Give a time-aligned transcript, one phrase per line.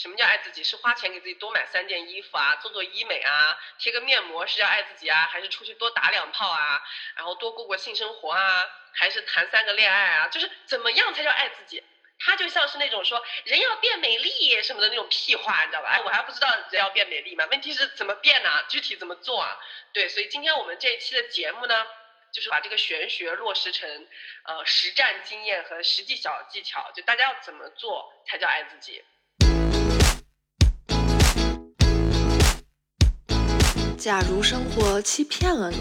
[0.00, 0.64] 什么叫爱自己？
[0.64, 6.82] 是花钱给自己多买三件衣服啊，做做医美啊，贴个面膜是要爱自己啊，还是出去多打两炮啊，
[7.16, 10.28] 然后多过过性生活啊，还是谈三个恋爱啊？
[10.28, 11.84] 就是怎么样才叫爱自己？
[12.18, 15.90] 它就像是那种说人要变美丽什么的那种屁话，你知道吧？
[15.90, 18.64] 哎，我还不知道人要变美丽嘛，问题是怎么变呢？
[18.70, 19.60] 具体怎么做啊？
[19.92, 21.86] 对，所以今天我们这一期的节目呢，
[22.32, 24.08] 就是把这个玄学落实成
[24.44, 29.04] 呃实战经验和实际小技巧，就大家要怎么做才叫爱自己。
[34.00, 35.76] 假如生活欺骗了你，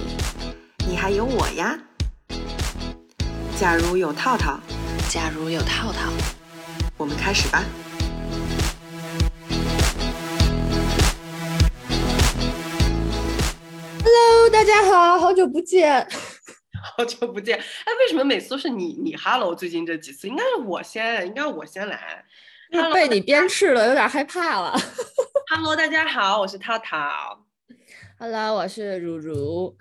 [0.85, 1.79] 你还有我呀。
[3.57, 4.59] 假如有套套，
[5.09, 6.11] 假如有套套，
[6.97, 7.63] 我们开始吧。
[14.03, 16.05] Hello，大家好，好久不见，
[16.97, 17.57] 好久不见。
[17.57, 19.55] 哎，为什么每次都是你你 Hello？
[19.55, 22.25] 最近这几次应该是我先，应该我先来。
[22.93, 24.77] 被你鞭笞了，有点害怕了。
[25.49, 27.45] Hello，大家好，我是套套。
[28.21, 29.73] Hello，我是如如。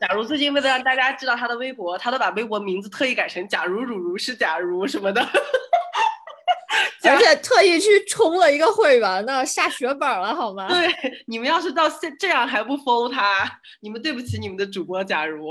[0.00, 5.20] 假如最近为了让大家知道他的微博，他都把微博名字特意改成“假如如如是假如”什么的，
[7.04, 10.66] 而且特意去充了一个会员呢，下血本了好吗？
[10.66, 10.90] 对，
[11.26, 15.04] 你们要是到现这样还不封他，你们对不起你们的主播。
[15.04, 15.50] 假如，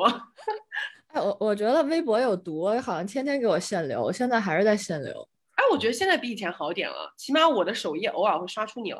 [1.13, 5.29] 哎，我我觉得微博有毒，好像天天给我限流，现在还是在限流。
[5.53, 8.99] 哎，我觉得现在比以前好点了，起码我的首页偶尔会刷出你了。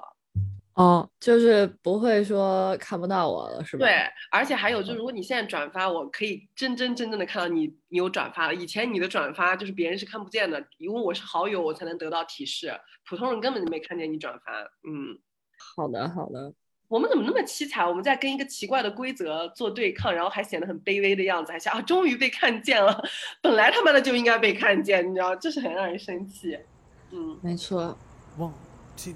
[0.76, 3.86] 哦，就是不会说看不到我了，是吧？
[3.86, 8.54] 对，而且还有，就如果你现在转发，我可以真真正正的看到你，你有转发了。
[8.54, 12.72] 以前你的转发就是别人是看不见的，因为我是好友，我才能得到提示，
[13.08, 14.52] 普通人根本就没看见你转发。
[14.84, 15.18] 嗯，
[15.76, 16.54] 好的好的。
[16.88, 17.88] 我们怎么那么凄惨？
[17.88, 23.02] 我们在跟一个奇怪的规则做对抗，然后还显得很卑微的样子，还想啊，终于被看见了。
[23.42, 26.60] 本来他妈的就应该被看见，你知道，这是很让人生气。
[27.12, 27.98] 嗯，没错。
[28.38, 28.52] One
[28.98, 29.14] two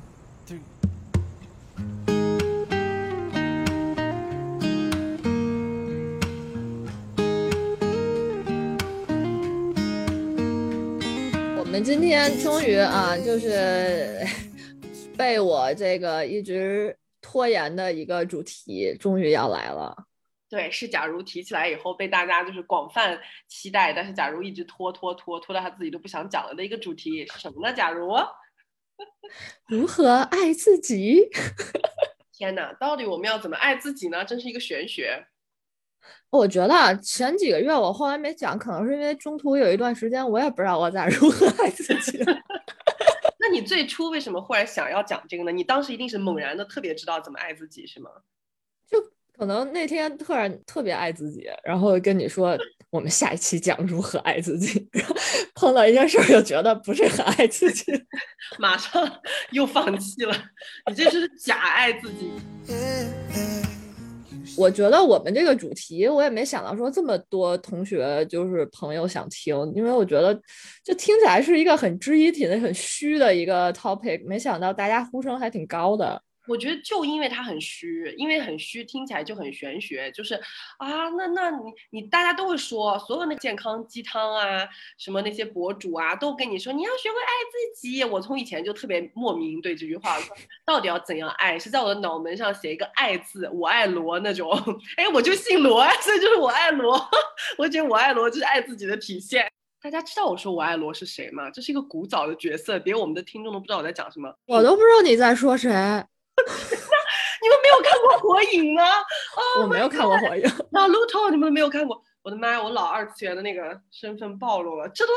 [11.80, 14.20] 们今天终于啊，就是
[15.18, 19.96] 被我这个一直拖延的一个主题，终于要来了。
[20.50, 27.74] 对，是假如提起来以后被大家就是广泛期待，但是假如一直拖拖拖拖到他自己都不想讲了的一个主题是什么呢？
[27.74, 28.14] 假如
[29.70, 31.30] 如何爱自己？
[32.36, 34.26] 天哪，到底我们要怎么爱自己呢？
[34.26, 35.26] 真是一个玄学。
[36.30, 42.24] 我觉得前几个月我后来没讲，可能是因为中途有一段时间我也不知道我咋 如何爱自己。
[43.42, 45.52] 那你最初为什么忽然想要讲这个呢？
[45.52, 48.10] 你当时一定是猛然的特别知道怎么爱自己，是吗？
[48.90, 49.00] 就
[49.38, 52.58] 可能那天突然特别爱自己，然后跟你说
[52.90, 55.16] 我们下一期讲如何爱自己，然后
[55.56, 57.86] 碰到一件事又觉得不是很爱自己，
[58.60, 59.10] 马上
[59.52, 60.36] 又放弃了。
[60.88, 62.30] 你这是假爱自己。
[64.60, 70.34] 我觉得我们这个主题，我也没想到说这么多同学就是朋友想听，因为我觉得
[70.84, 76.22] 就听起来是一个很知识体的、很虚的一个 topic，没想到大家呼声还挺高的。
[76.50, 80.12] 我觉得就因为它很虚，因为很虚，听起来就很玄学。
[80.12, 80.34] 就是
[80.78, 84.68] 啊，那那你你大家都会说，所有那健康鸡汤啊，
[84.98, 88.04] 什么那些博主啊，都跟你说你要学会爱自己。
[88.04, 90.18] 我从以前就特别莫名对这句话，
[90.66, 91.60] 到底要怎样爱？
[91.60, 94.50] 是在我的脑门上写一个爱字，我爱罗那种。
[94.98, 97.00] 哎，我就姓罗，所以就是我爱罗。
[97.58, 99.48] 我觉得我爱罗就是爱自己的体现。
[99.82, 101.50] 大家知道我说我爱罗是谁吗？
[101.52, 104.34] 这是一个古早的角色，连我们的听众都不知道我在讲什么。
[104.46, 105.70] 我都不知道你在说谁。
[107.42, 108.84] 你们没有看过《火影》吗？
[109.62, 110.44] 我没有看过《火影》。
[110.72, 112.02] 那《Luto》你们都没有看过？
[112.22, 112.62] 我的妈呀！
[112.62, 114.88] 我老二次元的那个身份暴露了。
[114.90, 115.14] 这都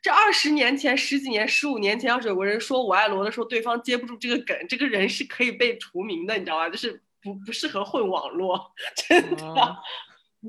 [0.00, 6.68] 这二十年前、十几年、十五年前，要是有个人说我爱罗的时候，对方接不住这个梗，这个人是可以被除名的，你知道吧？
[6.70, 8.58] 就是不不适合混网络，
[9.06, 9.76] 真的。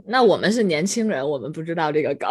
[0.05, 2.29] 那我们是年轻人，我们不知道这个梗。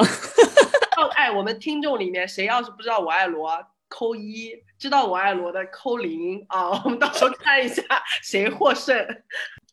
[1.14, 3.50] 哎，我们听众里面谁要是不知道我爱罗？
[3.88, 6.70] 扣一，知道我爱罗的扣零啊！
[6.84, 7.82] 我们到时候看一下
[8.22, 8.96] 谁获胜。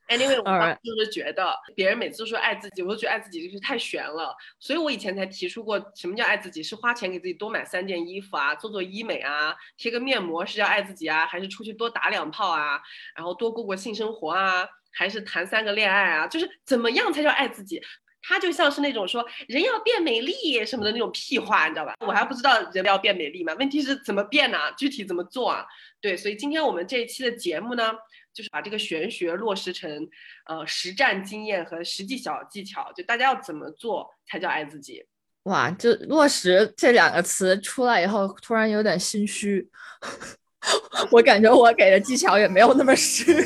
[0.10, 12.80] Anyway，我就是觉得别人每次都说爱自己，我都觉得爱自己就是太悬了，所以我以前才提出过什么叫爱自己，是花钱给自己多买三件衣服啊，做做医美啊，贴个面膜是叫爱自己啊，还是出去多打两炮啊，
[13.16, 16.28] 然后多过过性生活啊，还是谈三个恋爱啊？
[16.28, 17.82] 就是怎么样才叫爱自己？
[18.26, 21.94] 他就像是那种说人要变美丽什么的那种屁话，你知道吧？
[22.00, 23.54] 我还不知道人要变美丽嘛？
[23.60, 24.58] 问题是怎么变呢？
[24.78, 25.66] 具体怎么做啊？
[26.00, 27.92] 对，所以今天我们这一期的节目呢，
[28.34, 30.10] 就是把这个玄学落实成
[30.48, 35.06] 呃实战经验和实际小技巧，就大家要怎么做才叫爱自己？
[35.44, 39.70] 哇，就落实这两个词出来以后，突然有点心虚。
[41.12, 43.46] 我感觉我给的技巧也没有那么实。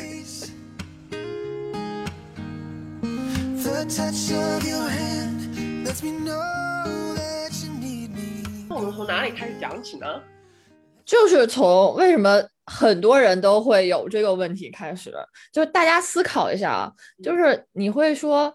[8.68, 10.06] 我们从哪里开始讲起呢？
[11.06, 15.10] 就是从为什么很多人都会有这个问题开始，
[15.50, 16.92] 就是大家思考一下啊，
[17.24, 18.54] 就是你会说，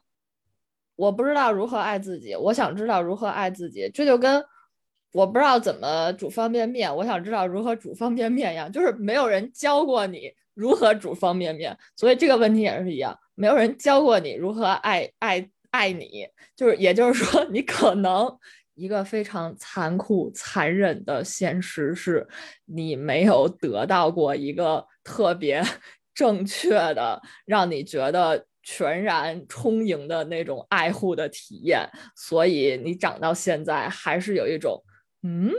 [0.95, 4.45] 我不知道如何爱自己，我想知道如何爱自己，这就跟
[5.13, 18.37] 我不知道怎么煮方便面，我想知道如何煮方便面一样，就是没有人教过你如何煮方便面，所以这个问题也是一样，没有人教过你如何爱爱爱你，就是也就是说， 你可能。
[18.75, 22.27] 一个非常残酷、残忍的现实是，
[22.65, 25.61] 你没有得到过一个特别
[26.15, 34.83] 正确的、让你觉得全然充盈的那种爱护的体验，所以你长到现在还是有一种。
[35.25, 35.49] 嗯，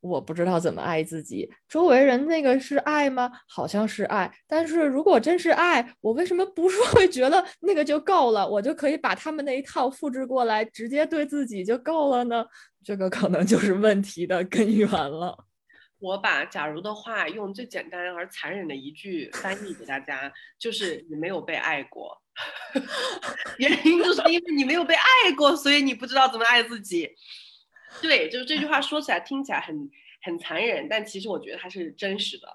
[0.00, 1.48] 我不知道怎么爱自己。
[1.68, 3.30] 周围人那个是爱吗？
[3.46, 4.28] 好像是爱。
[4.48, 8.48] 但是如果真是爱，我为什么不是会觉得那个就够了？
[8.48, 12.44] 我就可以把他们那一套复制过来，直接对自己就够了呢？
[12.84, 15.46] 这个可能就是问题的根源了。
[16.00, 22.20] 我把假如的话用最简单而残忍的一句翻译给大家，就是你没有被爱过。
[23.58, 27.08] 原因就是因为你没有被爱过，所以你不知道怎么爱自己。
[28.00, 29.90] 对，就是这句话说起来听起来很
[30.22, 32.48] 很残忍，但其实我觉得它是真实的。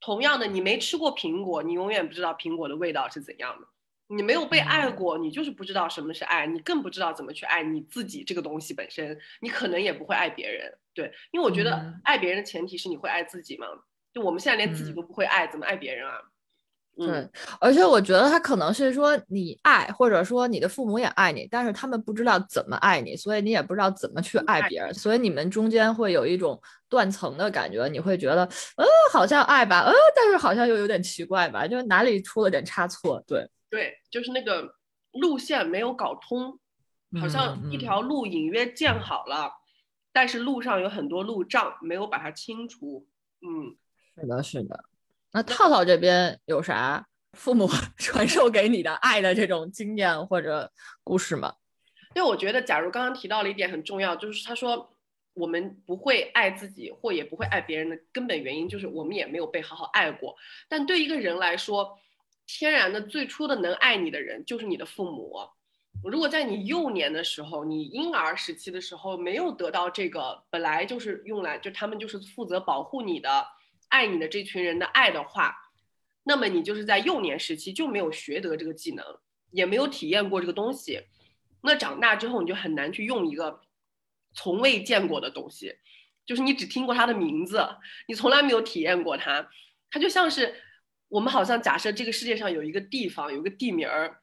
[0.00, 3.66] 同样的，你没吃过苹果，你永远不知道苹果的味道是怎样的。
[4.08, 9.18] 你没有被爱过，你就是不知道什么是爱，你更不知道怎么去爱你自己这个东西本身。
[9.40, 13.66] 你可能也不会爱别人，对，因为我觉得爱别人的前提是你会爱自己嘛。
[14.12, 16.20] 就我们现在连自己都不会爱，怎么爱别人啊？
[16.96, 17.28] 对，
[17.60, 26.58] 而且我觉得他可能是说你爱，或者说你的父母也爱你，但是他们不知道怎么爱你，所以你也不知道怎么去爱别人，所以你们中间会有一种
[26.88, 28.44] 断层的感觉，你会觉得，
[28.76, 33.22] 呃，好像爱吧，呃，但是好像又有点奇怪吧，就哪里出了点差错。
[33.26, 34.66] 对，对，就是那个
[35.12, 36.58] 路线没有搞通，
[37.20, 39.52] 好像一条路隐约建好了，
[40.14, 43.06] 但是路上有很多路障，没有把它清除。
[43.42, 43.76] 嗯，
[44.18, 44.84] 是的，是的。
[45.36, 47.68] 那套套这边有啥父母
[47.98, 50.72] 传授给你的爱的这种经验或者
[51.04, 51.52] 故事吗？
[52.14, 54.96] 因为我觉得，假如刚刚提到了一点很重要，就是他说
[55.34, 60.34] 我们不会爱自己或也不会爱别人的根本原因，就是我们也没有被好好爱过。
[60.70, 61.98] 但对一个人来说，
[62.46, 65.36] 天然的最初的能爱你的人就是你的父母。
[66.02, 73.46] 如果在你幼年的时候，你婴儿时期的时候没有得到这个本来就是用来就他们就是负责保护你的。
[73.96, 75.56] 爱你的这群人的爱的话，
[76.24, 79.02] 那么你就是在幼年时期就没有学得这个技能，
[79.52, 81.00] 也没有体验过这个东西。
[81.62, 83.58] 那长大之后你就很难去用一个
[84.34, 85.74] 从未见过的东西，
[86.26, 87.66] 就是你只听过它的名字，
[88.06, 89.48] 你从来没有体验过它。
[89.90, 90.54] 它就像是
[91.08, 94.20] 我们好像假设这个世界上有一个地方，有个地名儿。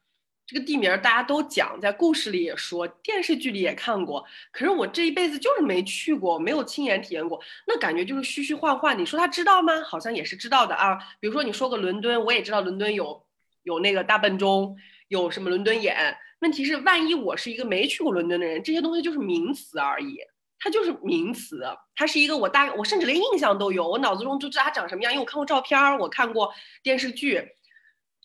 [0.54, 4.24] 这个地名大家都讲，在故事里也说，电视剧里也看过。
[4.52, 8.96] 可是我这一辈子就是没去过，没有亲眼体验过，那感觉就是虚虚幻幻。
[8.96, 9.82] 你说他知道吗？
[9.82, 10.96] 好像也是知道的啊。
[11.20, 13.26] 比如说你说个伦敦，我也知道伦敦有
[13.64, 14.78] 有那个大笨钟，
[15.08, 16.16] 有什么伦敦眼。
[16.42, 20.20] 问题是，万一我是一个没去过伦敦的人，这些东西就是名词而已，
[20.60, 21.64] 它就是名词，
[21.96, 26.54] 它是一个我大我甚至连印象都有，我脑子中就知道它长什么样，因为我看过照片儿，我看过
[26.84, 27.44] 电视剧。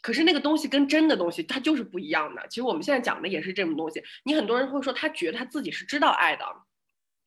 [0.01, 2.47] 可是那个东西跟真的东西，它就是不一样的。
[2.49, 4.03] 其实我们现在讲的也是这种东西。
[4.25, 6.45] 你很多人会说，他觉得他自己是知道爱的，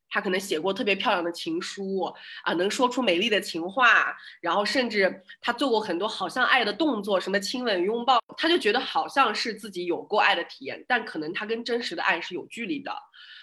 [0.09, 2.01] 他可能写过特别漂亮的情书
[2.43, 12.93] 啊，能说出美丽的情话，然后甚至他做过很多好像爱的动作，什么亲吻、拥抱，他就觉得好像是自己有过爱的体验，但可能他跟真实的爱是有距离的。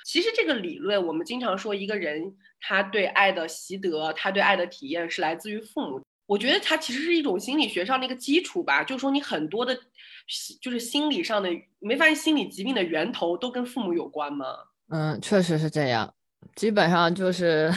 [0.04, 6.02] 其实这个理论，我们经常说，一个人他对爱的习得，他对爱的体验是来自于父母。
[6.28, 9.75] 我觉得它其实是一种心理学上的一个基础吧，就是说你很多的，
[10.61, 14.44] 就是心理上的，没发现心理疾病的源头都跟父母有关吗？
[14.90, 16.14] 嗯，确实是这样，
[16.54, 17.73] 基本上就是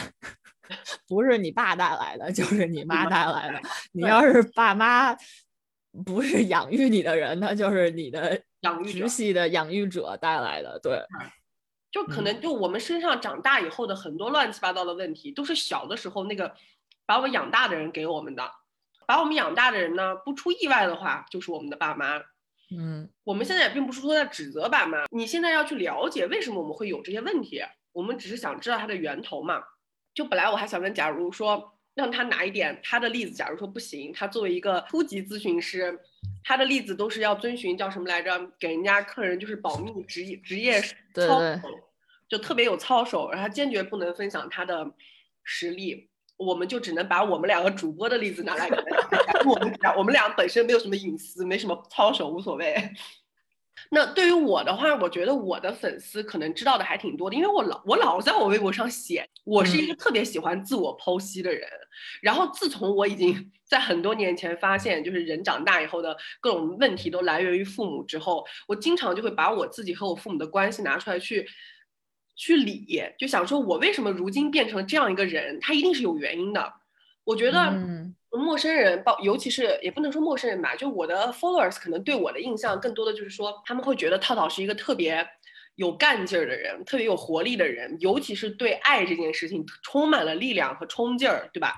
[1.08, 3.58] 不是你爸带来的，就是你妈带来的。
[3.92, 5.16] 你要是爸妈
[6.04, 10.78] 不是养育你的人，那就是你的养育直系的养育者带来的。
[10.82, 11.02] 对，
[11.90, 16.54] 就可能就我们身上长大以后的很多乱七八糟的问题，都是小的时候那个。
[17.12, 18.50] 把我养大的人给我们的，
[19.06, 22.16] 把我们养大的人呢，不出意外的话，就是我们的爸妈。
[22.74, 29.62] 嗯，我们现在也并不是说在指责爸妈，你现在要去了解为什么我们会有这些问题，我们只是想知道它的源头嘛。
[30.14, 36.00] 就本来我还想问，假如说让他拿一点他的例子，假如说不行，他作为一个初级咨询师，
[36.42, 38.50] 他的例子都是要遵循叫什么来着？
[38.58, 41.68] 给人家客人就是保密职业职业操守，
[42.26, 44.90] 就特别有操守，然后他坚决不能分享他的
[45.44, 46.08] 实力。
[46.42, 48.78] 我们就只能把我们两个主播的例子拿来讲，
[49.46, 52.92] 我们俩我们俩本身没有什么隐私，没什么操守，无所谓。
[53.90, 61.68] 那对于我的话，我觉得我的粉丝可能知道的还挺多的，因为我老我老在我微博上写，我是一个特别喜欢自我剖析的人。
[62.20, 71.46] 然后自从我已经在很多年前发现，就是人长大以后的各种问题都来源于父母之后，我经常就会把我自己和我父母的关系拿出来去
[72.42, 76.72] 去理，就想说我为什么如今变成这样一个人，他一定是有原因的。
[77.24, 77.72] 我觉得。
[78.34, 85.22] 陌生人，包尤其是也不能说陌生人吧，就我的 followers 可能对我的印象更多的就是说，他们会觉得套套是一个特别
[85.74, 91.74] 有干劲儿的人，特别有活力的人，尤其是对爱这件事情充满了力量和冲劲儿，对吧？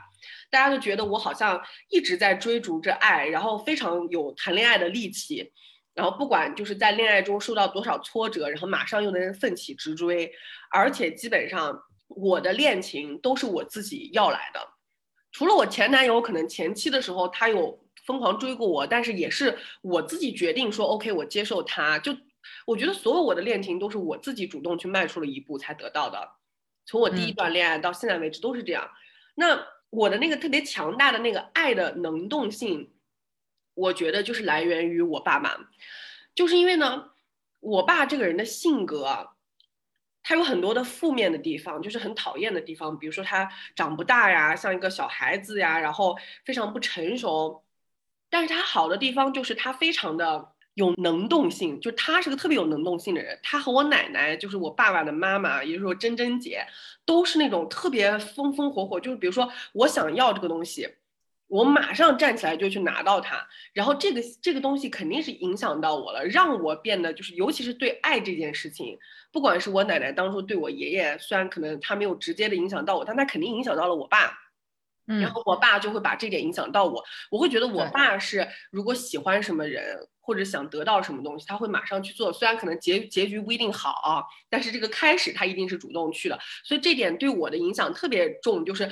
[0.48, 5.50] 大家都觉得我好像一直在追逐着爱，然后非常有谈恋爱的力气，
[5.94, 10.32] 然后不管就是在恋爱中受到多少挫折，然后马上又能奋起直追，
[10.70, 14.60] 而且基本上我的恋情都是我自己要来的。
[15.32, 21.98] 除了我前男友，可能前期的时候他有疯狂追过我，但是也是我自己决定说 OK，我接受他。
[21.98, 22.16] 就
[22.66, 26.28] 我觉得所有我的恋情都是我自己主动去迈出了一步才得到的。
[26.86, 28.88] 从我第一段恋爱到现在为止都是这样。
[29.34, 32.93] 那我的那个特别强大的那个爱的能动性，
[33.74, 35.50] 我觉得就是来源于我爸妈，
[36.34, 37.10] 就是因为呢，
[37.60, 39.30] 我爸这个人的性格。
[40.26, 46.16] 他有很多的负面的地方，就是很讨厌的地方，比如说他长不大呀，像一个小孩子呀，然后
[46.46, 47.62] 非常不成熟。
[48.30, 53.38] 但是他好的地方就是他非常的有能动性，就他是个特别有能动性的人。
[53.42, 56.66] 他和我奶奶，就是我爸爸的妈妈，也就是说珍珍姐，
[57.04, 60.88] 都是那种特别风风火火，就是比如说我想要这个东西。
[61.46, 68.98] 我马上站起来就去拿到它，然后这个这个东西肯定是影响到我了，让我变得就是，尤其是对爱这件事情，
[69.30, 74.32] 不管是我奶奶当初对我爷爷，虽然可能他没有直接的影响到我，但他肯定影响到了我爸，
[75.06, 88.90] 嗯，然后我爸就会把这点影响到我，我会觉得我爸是如果喜欢什么人或者想得到什么东西，他会马上去做，虽然可能结结局不一定好啊，但是这个开始他一定是主动去的，所以这点对我的影响特别重，就是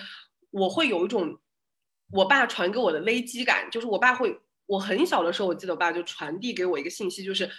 [0.51, 1.39] 我会有一种。
[2.12, 7.50] 我爸传给我的危机感，就是我爸会，我很小的时候，我记得我爸就传递给我一个信息，就是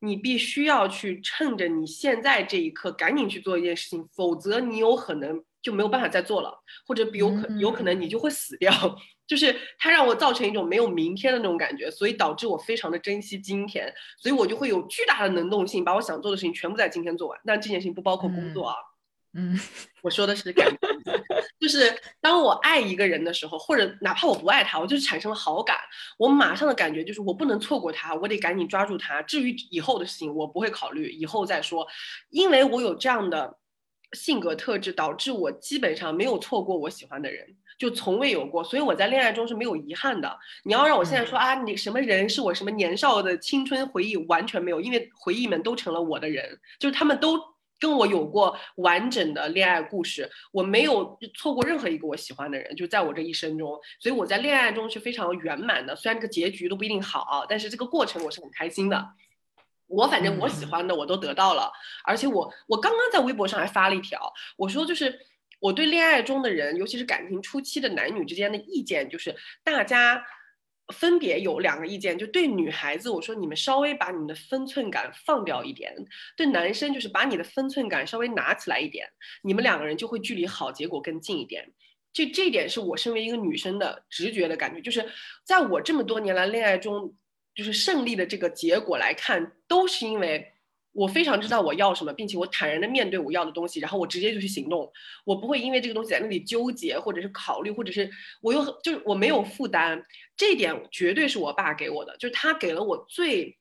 [0.00, 6.52] 你必须要去趁着你现在这一刻赶紧去做一件事情，否则你有可能就没有办法再做了，
[6.86, 8.72] 或者有可有可能你就会死掉。
[9.28, 17.38] 就是他让我造成一种没有明天的那种感觉，所以导致我非常的珍惜今天，所以我就会有巨大的能动性，把我想做的事情全部在今天做完。
[17.44, 18.74] 但这件事情不包括工作啊。
[18.74, 18.87] 嗯，
[20.02, 20.78] 我说的是感觉，
[21.60, 25.76] 就是当我爱一个人的时候，或者哪怕我不爱他，我就是产生了好感，
[26.18, 29.20] 我马上的感觉就是我不能错过他，我得赶紧抓住他。
[29.22, 31.86] 至于以后的事情，我不会考虑，以后再说，
[32.30, 33.58] 因为我有这样的
[34.12, 37.46] 性格特质，导致我基本上没有错过我喜欢的人，
[37.78, 40.38] 就从未有过，所以我在恋爱中是没有遗憾的。
[40.64, 47.38] 你要让我现在说啊，你什么人是我什么年少的青春回忆，完全没有，因为回忆们都成了我的人，就是他们都。
[47.78, 55.94] 跟我有过完整的恋爱故事，我没有错过任何一个我喜欢的人，就在我这一生中，所以我在恋爱中是非常圆满的。
[55.94, 59.10] 虽然这个结局都不一定好，但是这个过程我是很开心的。
[59.86, 61.72] 我反正我喜欢的我都得到了，
[62.04, 65.18] 而且我我刚刚在微博上还发了一条，我说就是
[65.60, 70.24] 我对恋爱中的人，尤其是感情初期的男女之间的意见，就是大家。
[70.92, 75.92] 分别有两个意见，就对女孩子我说，你们稍微把你们的分寸感放掉一点；
[76.36, 79.06] 对男生就是把你的分寸感稍微拿起来一点，
[79.42, 81.70] 你们两个人就会距离好结果更近一点。
[82.12, 85.06] 就这一点是我身为一个女生的直觉的感觉，就是
[85.44, 87.14] 在我这么多年来恋爱中，
[87.54, 90.52] 就是胜利的这个结果来看，都是因为。
[90.92, 94.90] 我非常知道我要什么，并且我坦然的面对我要的东西，然后我直接就去行动。
[95.24, 100.02] 我不会因为这个东西在那里纠结，或者是考虑，或者是我又就是我没有负担。
[100.38, 103.58] 这一点绝对是我爸给我的，就是他给了我最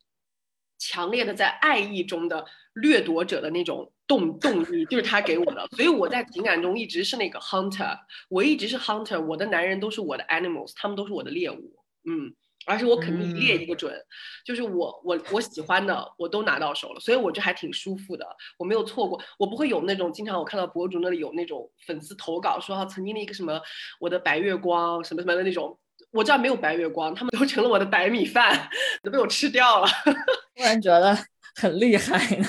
[0.79, 5.67] 强烈的在爱意中的掠夺者的那种动动力，就是他给我的。
[5.75, 7.97] 所以我在情感中一直是那个 hunter，
[8.29, 11.75] 我一直是 hunter，我的男人都是我的 animals，他们都是我的猎物。
[12.07, 12.33] 嗯。
[12.69, 13.97] 而且我肯定一列一个准，
[14.45, 18.27] 就是我我我喜欢的我都拿到手了，所以我就还挺舒服的，
[18.59, 23.61] 我没有错过，我不会有那种经常我看到博主那里有那种粉丝投稿说曾经的一个什么
[24.01, 25.79] 我的白月光什么什么的那种，
[26.11, 28.69] 我这儿没有白月光，他们都成了我的白米饭，
[29.03, 29.87] 都被我吃掉了，
[30.55, 31.17] 突然觉得
[31.55, 32.47] 很厉害呢。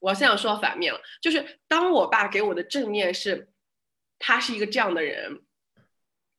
[0.00, 3.48] 我现在说到反面了，就是当我爸给我的正面是，
[4.18, 5.42] 他是一个这样的人。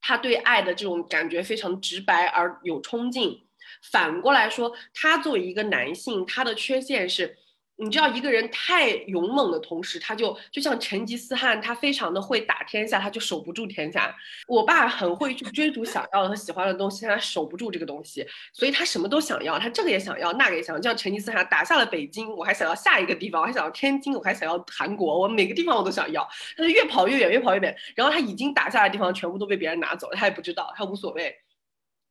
[0.06, 3.48] 他对爱的这种感觉非常直白而有冲劲。
[3.90, 7.38] 反过来说，他作为一个男性，他的缺陷是，
[7.76, 14.16] 你知道一个人太勇猛的同时，他就就像成吉思汗，他非常的会打天下，他就守不住天下。
[14.48, 20.80] 我爸很会去追逐想要的和喜欢的东西，他守不住这个东西，所以他什么都想要，他这个也想要，那个也想要。
[20.80, 26.28] 就像成吉思汗打下了北京，我还想要下一个地方，我还想要天津，我还想要韩国，我每个地方我都想要。
[26.56, 31.43] 他就越跑越远，越跑越远，然后他已经打下的地方全部都被别人拿走了，他也不知道，他无所谓。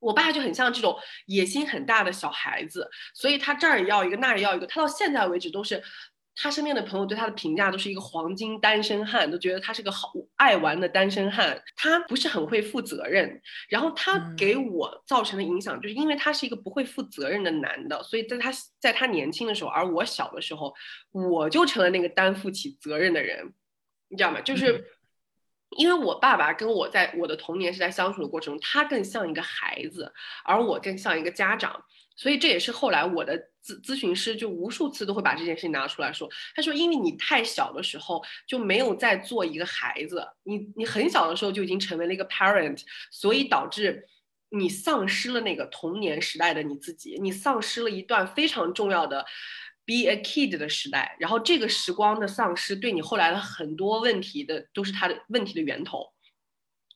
[0.02, 4.66] 我爸就很像这种野心很大的小孩子，所以他这儿也要一个，那儿也要一个。
[4.66, 5.80] 他到现在为止都是，
[6.34, 11.62] 他身边的朋友对他的评价都是一个黄金单身汉，都觉得他是个好爱玩的单身汉。
[11.76, 20.74] 他不是很会负责任，然后他给我造成的影响，就是因为他是一个不会负责任的男的，所以在他在他年轻的时候，而我小的时候，
[21.12, 23.54] 我就成了那个担负起责任的人，
[24.08, 24.40] 你知道吗？
[24.40, 24.84] 就是。
[25.76, 30.12] 因为我爸爸跟我在我的童年是在相处的过程中，他更像一个孩子，
[30.44, 31.84] 而我更像一个家长，
[32.16, 36.28] 所以这也是后来我的咨咨询师就无数次都会把这件事情拿出来说。
[36.54, 44.06] 他说，因为你太小的时候就没有在做一个孩子，你你很小的时候就已经成为了一个 parent，所以导致
[44.50, 49.24] 你丧失了那个童年时代的你自己，你丧失了一段非常重要的。
[49.84, 56.12] Be a kid 的时代，然后这个时光的丧失，对你后来的很多问题的都是他的问题的源头。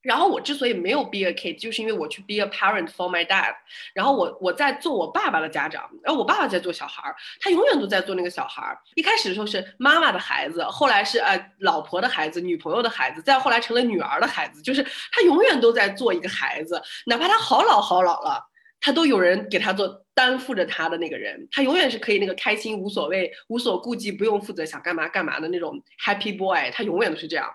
[0.02, 3.52] 然后我之所以没有 be a kid，就是因为我去 be a parent for my dad。
[3.93, 8.78] 然后我我在做我爸爸的家长，然后我爸爸在做小孩儿，他永远都在做那个小孩儿。
[8.95, 18.40] 一开始的时候是妈妈的孩子，后来是呃老婆的孩子、女朋友的孩子，再后来成了女儿的孩子，就是他永远都在做一个孩子，哪怕他好老好老了。
[18.80, 27.50] 他都有人给他做担负着他的那个人，他永远是可以那个开心无所谓、无所顾忌、不用负责想干嘛干嘛的那种 happy boy，他永远都是这样。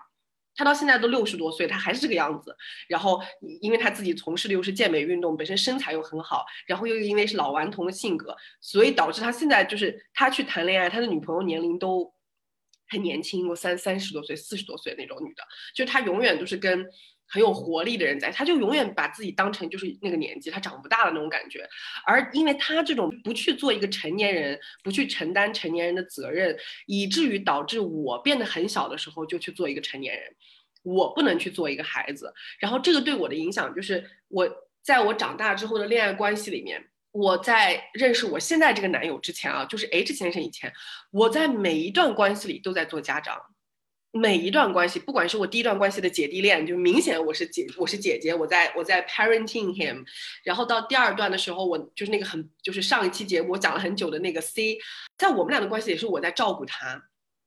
[0.54, 2.54] 他到现在都六十多岁，他还是这个样子。
[2.86, 3.18] 然后
[3.62, 12.12] 因为他自己从事的又是健美运动，本身身材又很好，然后又因为是老顽童的性格，所以导致他现在就是他去谈恋爱，他的女朋友年龄都
[12.88, 15.42] 很年轻，我三三十多岁、四十多岁那种女的，
[15.74, 16.86] 就他永远都是跟。
[17.32, 21.66] 很有活力的人在，他就永远把自己当成就是那个年纪，他长不大的那种感觉。
[22.04, 26.54] 而因为他这种不去做一个成年人，不去承担成年人的责任，
[26.86, 30.24] 以至于导致我变得很小的时候就去做一个成年人，
[30.82, 32.30] 我不能去做一个孩子。
[32.60, 34.46] 然后这个对我的影响就是，我
[34.82, 40.70] 在我长大之后的恋爱关系里面，我在认识我现在这个男友之前啊，就是 H 先生以前，
[41.10, 43.40] 我在每一段关系里都在做家长。
[44.14, 50.04] 每一段关系，不管是我第一段关系的姐弟恋，就明显我是姐，我是姐姐，我在我在 parenting him，
[50.44, 54.78] 然后到第二段的时候，我就是那个很就是上一期节目我讲了很久的那个 C，
[55.16, 57.02] 在我们俩的关系也是我在照顾他。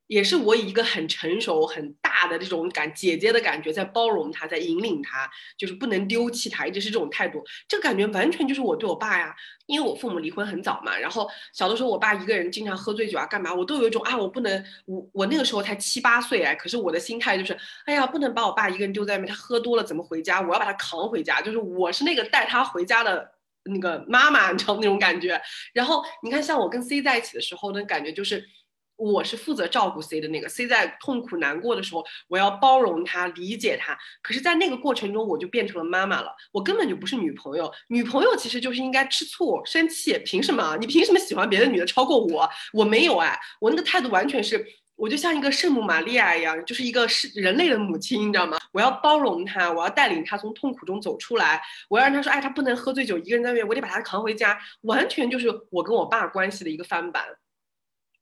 [0.08, 7.44] 也是我以一个很成熟、很大的这种感姐姐的感觉，在包容他，在引领他，就是不能丢弃他，一直是这种态度。
[7.68, 20.40] 这个感觉完全就是我对我爸呀，因为我父母离婚很早嘛，然后小的时候我爸一个人经常喝醉酒啊，干嘛，我都有一种啊，我不能，我我那个时候才七八岁哎，可是我的心态就是，哎呀，不能把我爸一个人丢在外面，他喝多了怎么回家？
[20.40, 23.32] 我要把他扛回家，就是我是那个带他回家的
[23.64, 25.42] 那个妈妈，你知道那种感觉。
[25.74, 28.48] 然后你看，像我跟 C 在一起的时候，那感觉就是。
[28.98, 33.98] 我是负责照顾 C 的那个，C 在痛苦难过的时候，我要包容他，理解他。
[34.22, 36.34] 可是，在那个过程中，我就变成了妈妈了。
[36.52, 40.18] 我根本就不是女朋友，女朋友其实就是应该吃醋、生气。
[40.26, 40.78] 凭什么？
[40.80, 42.50] 你凭什么喜欢别的女的超过我？
[42.74, 48.58] 我没有哎，我那个态度完全是，我就像一个圣母玛利亚一样，就是一个是人类的母亲，你知道吗？
[48.72, 54.58] 我要包容他，我要带领他从痛苦中走出来，我要让他说，哎，他不能喝醉酒，一个人在外面，我得把他扛回家。
[54.82, 57.24] 完全就是我跟我爸关系的一个翻版。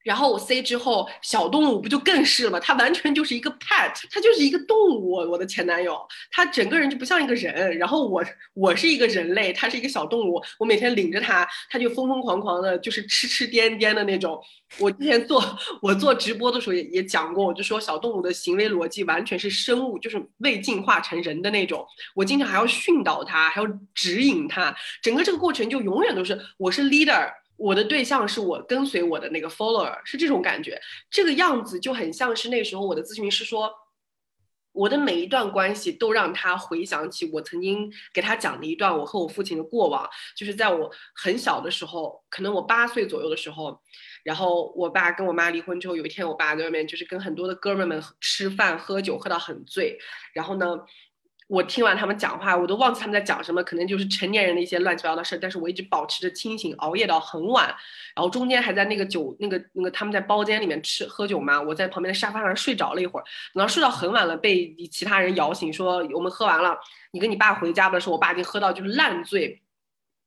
[0.04, 2.60] 然后我 C 之后，小动物不就更是了吗？
[2.60, 5.14] 他完全就是一个 pet，他就是一个动物。
[5.14, 7.78] 我的前男友，他整个人就不像一个人。
[7.78, 10.42] 然后我，我是一个人类，他是一个小动物。
[10.60, 14.40] 我每天领着他，他就疯疯狂狂的，就是痴痴癫癫的那种。
[14.80, 15.42] 我之前做
[15.82, 21.86] 我做直播的时候也也讲过，我就说小动物的行为逻辑完全是生物，就是未进化成人的那种。
[22.14, 27.32] 我经常还要训导他，还要指引他，整个这个过程就永远都是我是 leader。
[27.56, 33.72] 我的对象是我跟随我的那个 follower，是这种感觉，这个样子就很像是那时候我的咨询师说，
[34.72, 43.80] 我的每一段关系都让他回想起我曾经给他讲的一段我和我父亲的过往，就是在我很小的时候，可能我八岁左右的时候，
[44.24, 49.98] 然后我爸跟我妈离婚之后，有一天我爸在外面就是跟很多的哥们们吃饭喝酒，喝到很醉，
[50.34, 50.80] 然后呢。
[51.48, 55.40] 我听完他们讲话，我都忘记他们在讲什么，可能就是成年人的一些乱七八糟的事儿。
[55.42, 57.68] 但是我一直保持着清醒，熬夜到很晚，
[58.16, 66.78] 然后中间还在那个酒那个那个他们在包间里面吃喝酒嘛，我在旁边的沙发上睡着了一会儿，然后睡到很晚了，被其他人摇醒，说我们喝完了，
[67.12, 69.60] 你跟你爸回家的时候，我爸已经喝到就是烂醉。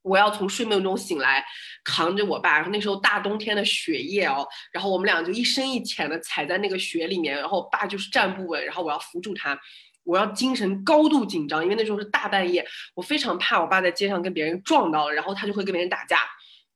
[0.02, 1.44] 我要从睡梦中醒来，
[1.82, 2.60] 扛着我爸。
[2.68, 9.58] 那时候大冬天的雪夜哦，然后我们俩就一深一浅的踩在那个雪里面，然后我爸就是站不稳，然后我要扶住他，
[10.06, 12.64] 我要精神高度紧张，因为那时候是大半夜，
[12.94, 16.20] 我非常怕我爸在街上跟别人撞到了，然后他就会跟别人打架。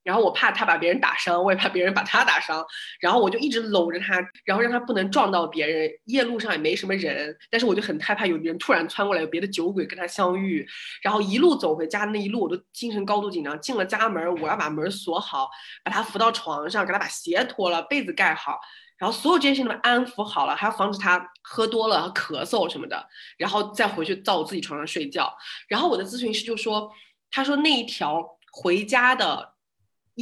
[0.03, 2.65] 然后我怕他把别人打伤，我也怕别人把他打伤，
[3.01, 5.91] 然后我就一直搂着他，然后让他不能撞到别人。
[6.07, 10.67] 夜路上也没什么人，但是我就很害怕有人突然窜过来，有别的酒鬼跟他相遇。
[11.03, 13.61] 然后一路走回家，那一路我都精神高度紧张。
[13.61, 15.51] 进了家门，我要把门锁好，
[15.85, 18.59] 把他扶到床上，给他把鞋脱了，被子盖好，
[19.01, 25.37] 然后所有这些事情都安抚好了，还要防止他喝多了咳嗽什么的，然后再回去到我自己床上睡觉。
[25.67, 26.89] 然后我的咨询师就说，
[27.33, 29.55] 他说那一条回家的。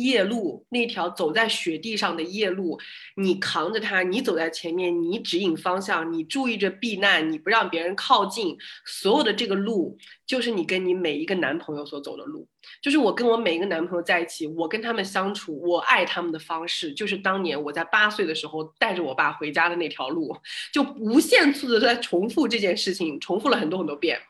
[0.04, 2.78] 夜路那条走在雪地上的夜路，
[3.16, 8.56] 你扛着它，你走在前面，你指引方向，你注意着避难，你不让别人靠近。
[8.84, 12.46] 所有的这个路，就是你跟你每一个男朋友所走的路，
[12.82, 20.36] 就是我跟我每一个男朋友在一起，我跟他们相处，我爱他们的方式，就是当年我在八岁的时候带着我爸回家的那条路，
[20.72, 24.20] 就无限次的在重复这件事情，重复了很多很多遍。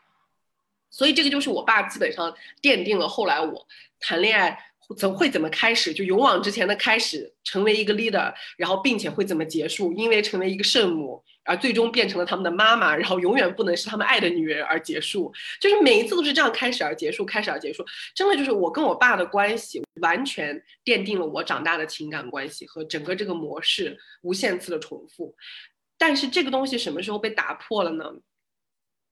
[0.91, 3.67] 所以这个就是我爸基本上奠定了后来我
[3.99, 4.57] 谈恋爱。
[4.97, 5.93] 怎会怎么开始？
[5.93, 9.93] 就勇往直前的开始，成为一个 leader，然后并且会怎么结束？
[9.93, 15.31] 因为成为一个圣母，而最终变成了他们的妈妈，然后永远不能是他们爱的女人而结束。
[15.59, 17.85] 就是每一次都是这样开始而结束，开始而结束。
[18.15, 25.35] 真的就是我跟我爸的关系，完全奠定了我长大的情感关系和整个这个模式无限次的重复。
[25.97, 28.05] 但是这个东西什么时候被打破了呢？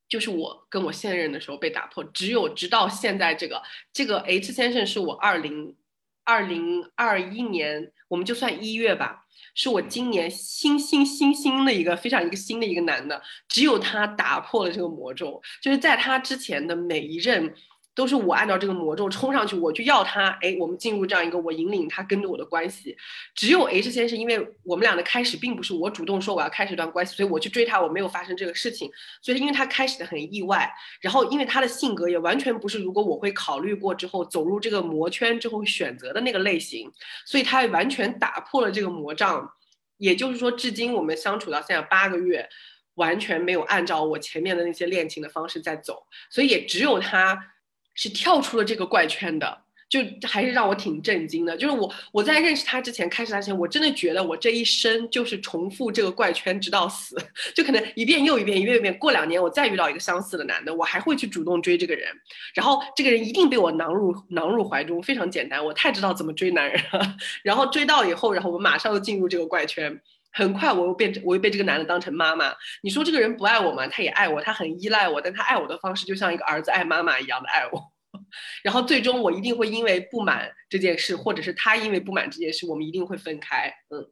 [0.09, 5.75] 就是我跟我现任的时候被打破，只有直到现在这个这个 H 先生是我二零
[6.23, 17.53] 二零二一年，我们就算一月吧，是我今年新新新新的一个非常一个新的一个男的，只有他打破了这个魔咒，就是在他之前的每一任。
[17.97, 20.29] 都是我按照这个魔咒冲上去，我就要他。
[20.43, 22.95] 哎，我们进入这样一个我引领他跟着我的关系。
[23.33, 28.88] 只有 H 先生，因为我们俩的开始并不是我主动说我要开始一段关系，所以我去追他，我没有发生这个事情。
[29.19, 36.91] 所以因为他开始的很意外，然后因为他的性格也完全不是如果我会考虑过之后走入这个魔圈之后选择的那个类型，
[37.25, 39.49] 所以他完全打破了这个魔障。
[39.97, 42.47] 也就是说，至今我们相处到现在八个月，
[42.93, 47.53] 完全没有按照我前面的那些恋情的方式在走，所以也只有他。
[47.97, 49.57] 是跳出了这个怪圈的，
[49.89, 51.57] 就还是让我挺震惊的。
[51.57, 57.17] 就是我我在认识他之前，开始他之前，我真的觉得我这一生就是重复这个怪圈直到死，
[57.55, 58.97] 就可能一遍又一遍，一遍又一遍。
[58.99, 62.07] 过两年我再遇到一个相似的男的，我还会去主动追这个人，
[62.53, 65.01] 然后这个人一定被我囊入囊入怀中。
[65.01, 67.15] 非常简单，我太知道怎么追男人了。
[67.41, 69.99] 然后追到以后，然后我马上就进入这个怪圈，
[70.31, 72.53] 很快我又变成我又被这个男的当成妈妈。
[72.83, 73.87] 你说这个人不爱我吗？
[73.87, 77.81] 他也爱我，他很依赖我，但他爱我的方式就像一个儿子爱妈妈一样的爱我。
[78.63, 83.71] 然后最终我一定会因为不满这件事，或者是他因为不满这件事，我们一定会分开。
[83.89, 84.07] 嗯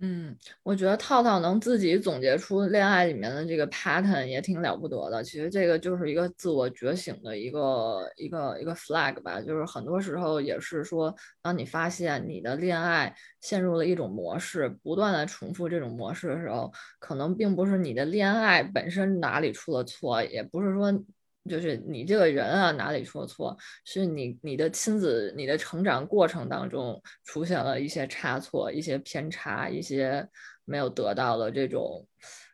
[0.00, 5.22] 嗯，我觉得套套能自己总结出恋爱里面的这个 pattern 也挺了不得的。
[5.22, 9.40] 其实这个就是一个自我觉醒的一个一个一个 flag 吧。
[9.40, 20.92] 就是很多时候也是说，当你发现你的恋爱陷入了一种模式，不断的重复这种模式的时候，可能并不是你的恋爱本身哪里出了错，也不是说。
[21.48, 23.56] 就是你这个人啊，哪里出了错？
[23.84, 30.26] 是你你的亲子、你的成长过程当中出现了一些差错、一些偏差、一些
[30.64, 32.06] 没有得到的这种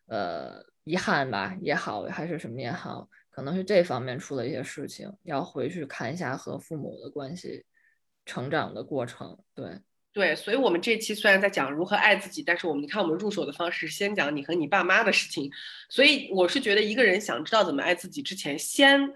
[0.07, 7.64] 呃遗憾吧，也好，还是什么也好，可能是这方面出了一些事情，要回去看一下和父母的关系、
[8.24, 9.81] 成长的过程，对。
[10.12, 15.48] 对，所以，我们这期虽然在讲如何爱自己，但是我们你看，我们入手的方式先讲你和你爸妈的事情。
[15.88, 19.08] 所以，我是觉得一个人想知道怎么爱自己之前，先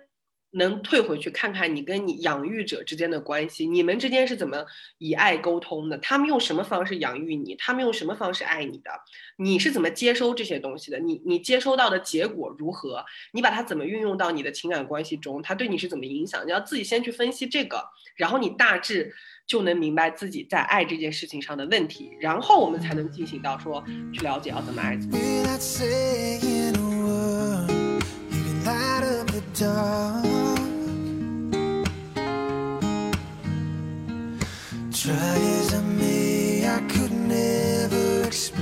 [0.53, 4.65] 能退回去看看你跟你养育者之间的关系，你们之间是怎么
[4.99, 5.99] 以爱沟通的？
[5.99, 7.57] 他们用什么方式养育你？
[7.57, 8.93] 他们用什么方式爱你的？
[9.37, 11.01] 你是怎么接收这些东西的？
[11.01, 13.05] 你你接收到的结果如何？
[13.33, 15.43] 你把它怎么运用到你的情感关系中？
[15.43, 16.47] 它对你是怎么影响？
[16.47, 19.13] 你要自己先去分析这个，然后你大致。
[19.47, 25.19] 就能明白自己在爱这件事情上的问题，然后我们才能进行到说去了解要怎么爱自己。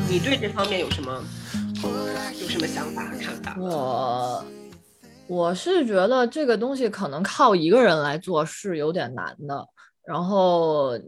[0.09, 1.25] 你对这方面有什么
[2.41, 3.57] 有什么想法和看法？
[3.59, 4.45] 我
[5.29, 9.69] 我是觉得这个东西可能靠一个人来做是有点难的。
[10.05, 10.99] 然后，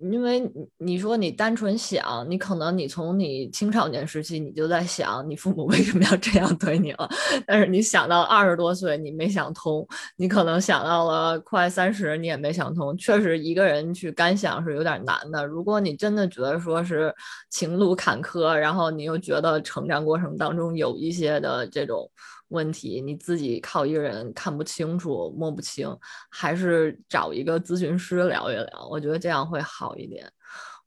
[0.00, 7.08] 因为你说你单纯想，你可能你从你青少年时期你就在想你父母为什么要这样对你了，
[7.46, 9.84] 但是你想到二十多岁你没想通，
[10.16, 15.44] 你可能想到了快三十你也没想通，确实一个人去干想是有点难的。
[15.44, 17.12] 如果你真的觉得说是
[17.50, 22.08] 情路坎坷，然后你又觉得成长过程当中有一些的这种。
[22.54, 25.94] 问题你自己靠一个人看不清楚摸不清，
[26.30, 30.30] 还是找一个咨询师聊一聊，我觉得这样会好一点。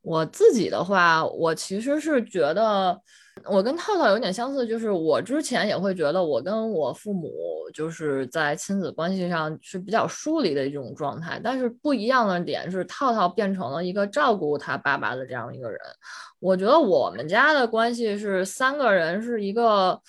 [0.02, 2.98] 我自己的话，我其实是觉得
[3.44, 7.30] 我跟套套有点相似，就是我之前也会觉得我跟我父母
[7.74, 15.78] 就是在亲子关系上是比较疏离的一种状态，但是不一样的点是套套变成了一个照顾他爸爸的这样一个人。
[16.40, 20.02] 我觉得我们家的关系是三个人是一个。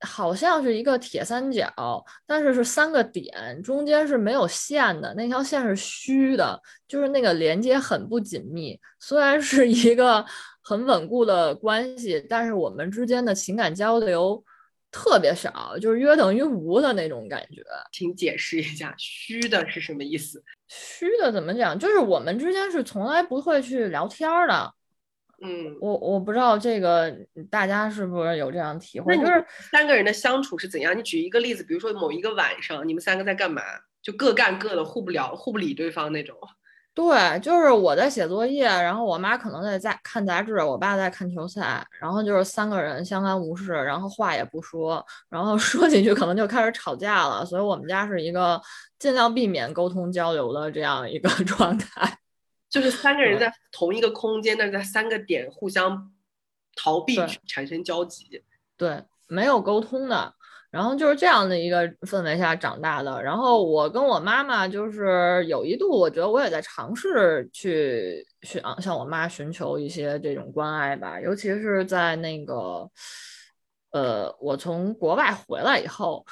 [0.00, 8.78] 好像是一个铁三角，但是是三个点，中间是没有线的，那条线是虚的，就是那个连接很不紧密。
[9.00, 10.24] 虽然是一个
[10.62, 14.44] 很稳固的关系，但是我们之间的情感交流
[14.90, 17.62] 特别少，就是约等于无的那种感觉。
[17.90, 20.42] 请解释一下，虚的是什么意思？
[20.68, 21.78] 虚的怎么讲？
[21.78, 24.74] 就是我们之间是从来不会去聊天的。
[25.42, 27.14] 嗯，我我不知道这个
[27.50, 30.96] 大家是不是有这样体会，就是三个人的相处是怎样？
[30.96, 33.62] 你举一个例子，比如说某一个晚上，你们三个在干嘛？
[34.02, 36.36] 就各干各的，互不聊，互不理对方那种。
[36.94, 47.44] 对，就是我在写作业，然后我妈可能在在看杂志，我爸在看球赛，然后就是三个人相安无事，然后话也不说，然后 说几句可能就开始吵架了。
[47.44, 48.58] 所以我们家是一个
[48.98, 52.18] 尽量避免沟通交流的这样一个 状态。
[52.76, 56.12] 就是三个人在同一个空间，但是在三个点互相
[56.74, 58.42] 逃避产生交集，
[58.76, 60.34] 对，没有沟通的。
[60.70, 63.22] 然后就是这样的一个氛围下长大的。
[63.22, 72.90] 然后我跟我妈妈就是有一度，我觉得我也在尝试去寻向我妈寻求一些这种关爱吧，尤其是在那个。
[73.92, 76.24] 呃，我从国外回来以后，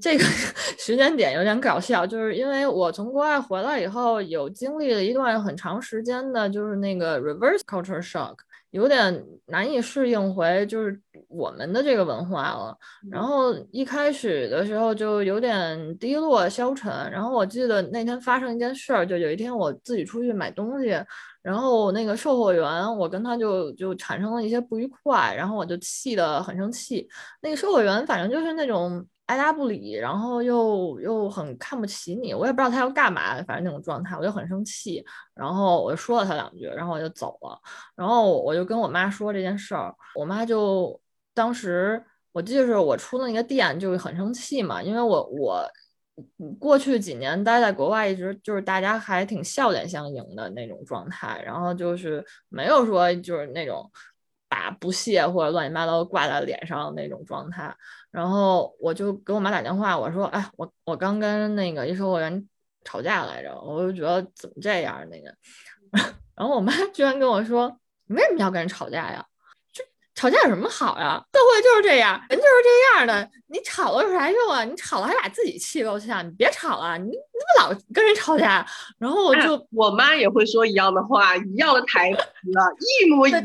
[0.00, 0.24] 这个
[0.78, 8.36] 时间点有点搞笑，就是因为我从国外回来以后，有经历了一段很长时间的，就是那个 reverse culture shock，
[8.70, 12.76] 有点难以适应回就是我们的这个文化了。
[13.10, 17.10] 然后一开始的时候就有点低落消沉。
[17.10, 20.96] 然后我记得那天发生一件事儿，就有一天我自己出去买东西。
[21.42, 27.08] 然后那个售货员，我跟他就就产生了一些不愉快，然后我就气得很生气。
[27.40, 35.04] 那个售货员反正就是那种爱搭不理，然后又又很看不起你，我也不知道他要干嘛，反正那种状态，我就很生气。
[35.34, 37.58] 然后我就说了他两句，然后我就走了。
[37.94, 41.00] 然后我就跟我妈说这件事儿，我妈就
[41.34, 45.64] 当时我记得是我出的那个店，就很生气嘛，因为我我。
[46.58, 53.90] 过去几年待在国外，一直就是大家还挺笑脸相迎的那种状态，然后就是没有说就是那种
[54.48, 57.74] 把不屑或者乱七八糟挂在脸上那种状态。
[58.10, 62.48] 然后我就给我妈打电话，我说：“哎，我我刚跟那个一售货员
[62.84, 65.32] 吵架来着，我就觉得怎么这样那个。
[66.34, 67.78] ”然后我妈居然跟我说
[68.08, 69.24] ：“你为什么要跟人吵架呀？”
[70.18, 71.22] 吵架有什么好呀？
[71.32, 73.30] 社会就是这样，人就是这样的。
[73.46, 74.64] 你吵了有啥用啊？
[74.64, 76.98] 你吵了还把自己气够呛，你别吵了。
[76.98, 78.66] 你你怎么老跟人吵架？
[78.98, 82.20] 然后我就我妈也会说一样的话，一样的台词，
[83.04, 83.42] 一模一样，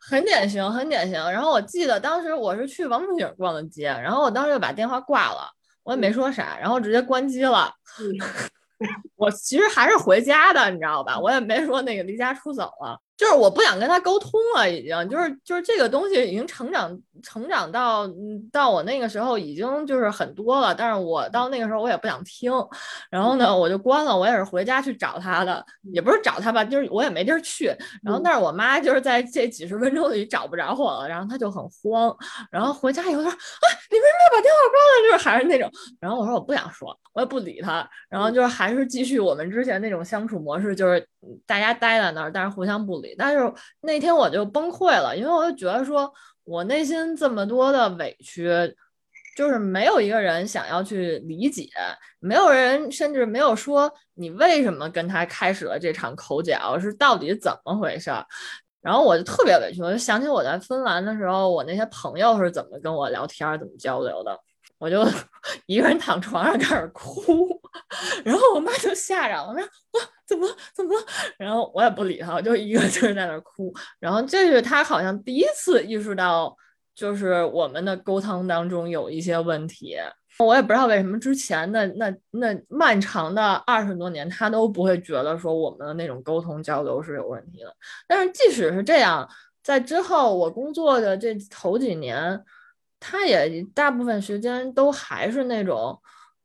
[0.00, 1.12] 很典型，很典型。
[1.30, 5.50] 然后我记得当时我是去王府井逛的街，然后我当时就把电话挂了，
[5.82, 7.70] 我也没说啥，然后直接关机了。
[9.16, 11.18] 我其实还是回家的，你知道吧？
[11.18, 12.98] 我也没说那个离家出走了。
[13.18, 22.52] 就是我不想跟他沟通了，已经就是就是这个东西已经成长成长到嗯到我那个时候已经就是很多了，但是我到那个时候我也不想听，
[23.10, 27.66] 然后呢我就关了，我也是回家去找他的，也不是找他吧，就是我也没地儿去，
[28.04, 32.16] 然后但是我妈就是在这几十分钟里找不着我了，然后他就很慌，
[32.52, 33.36] 然后回家以后说啊
[33.90, 35.10] 你为什么要把电话关了？
[35.10, 41.04] 就是还是那种，然后我说我不想说，我也不理他，然后就是还是继续我们之前那种相处模式，就是
[41.44, 43.07] 大家待在那儿，但是互相不理。
[43.16, 46.12] 但是那天我就崩溃了，因为我就觉得说，
[46.44, 48.50] 我内心这么多的委屈，
[49.36, 51.68] 就是没有一个人想要去理解，
[52.18, 58.26] 没有人甚至没有说你为什么跟他开始了这场口角，是到底怎么回事儿？
[58.80, 64.38] 然后我就特别委屈，我就想起我在芬兰的时候，我那些朋友是怎么跟我聊天、怎么交流的。
[64.78, 65.04] 我就
[65.66, 67.60] 一个人躺床上开始哭，
[68.24, 69.68] 然后我妈就吓着了，我说
[70.28, 70.92] 怎么怎么？
[71.38, 73.74] 然后我也不理她，就一个劲在那哭。
[73.98, 76.54] 然后这是他好像第一次意识到，
[76.94, 79.96] 就是我们的沟通当中有一些问题。
[80.40, 87.74] 我也不知道为什么之前的那那漫长的二十多年，他都不会觉得说我们的那种沟通交流是有问题的。
[88.06, 89.26] 但是即使是这样，
[89.62, 92.44] 在之后我工作的这头几年，
[93.00, 95.98] 他也大部分时间都还是那种。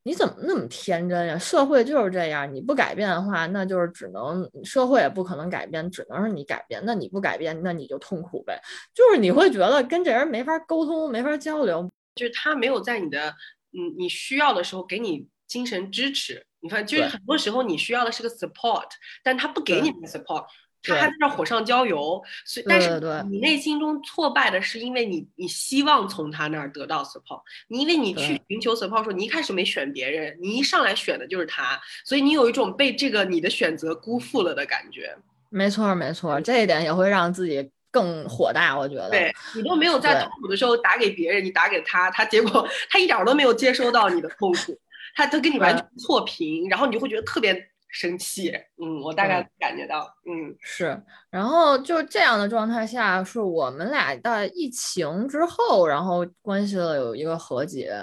[0.03, 1.37] 你怎么那么天真呀？
[1.37, 6.81] 社会就是这样，你不改变的话，那就是只能社会也不可能改变，只能是你改变。
[6.85, 8.61] 那你不改变，那你就痛苦呗。
[8.93, 13.29] 就是你会觉得跟这人没法沟通，没法交流，就是他没有在你的
[13.71, 16.45] 嗯你需要的时候给你精神支持。
[16.59, 18.87] 你看，就是很多时候你需要的是个 support，
[19.21, 20.45] 但他不给你 support。
[20.83, 35.15] 他还在那火上浇油，所以但是你内心中挫败的是因为你你希望从他那儿得到 support，你因为你去寻求 support，时候你一开始没选别人，你一上来选的就是他，所以你有一种被这个你的选择辜负了的感觉。
[35.49, 39.09] 没错没错，这一点也会让自己更火大，我觉得。
[39.09, 44.77] 对你都没有在痛苦的时候打给别人，你打给他，他结果他一点都没有接收到你的痛苦，
[45.15, 47.69] 他他跟你完全错频，然后你就会觉得特别。
[47.93, 48.49] 生气，
[48.81, 57.93] 嗯，我大概感觉到，嗯，是，然后就这样的状态下，是我们俩在疫情之后，然后关系了有一个和解，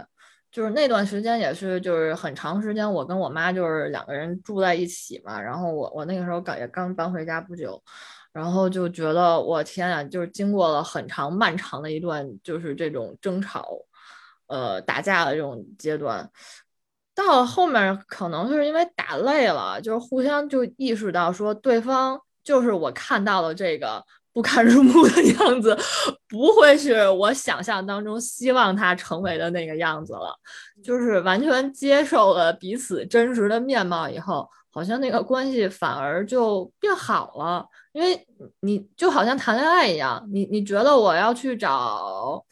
[0.53, 7.83] 就是那段时间也是，就是很长时间，我跟我妈就是两个人住在一起嘛，然后我我那个时候刚也刚搬回家不久，
[8.33, 13.67] 然后就觉得我天啊，就是经过了很长漫长的一段就是这种争吵，
[14.47, 16.31] 呃，打架的这种阶段。
[17.27, 24.03] 到后面可能就是因为打累了，就是互相就意识到说对方就是我看到了这个
[24.33, 25.77] 不堪入目的样子，
[26.29, 30.35] 不会是我想象当中希望他成为的那个样子了，
[30.83, 38.27] 就是完全接受了彼此真实的面貌以后，好像那个关系反而就变好了，因为
[38.61, 42.45] 你就好像谈恋爱一样，你你觉得我要去找。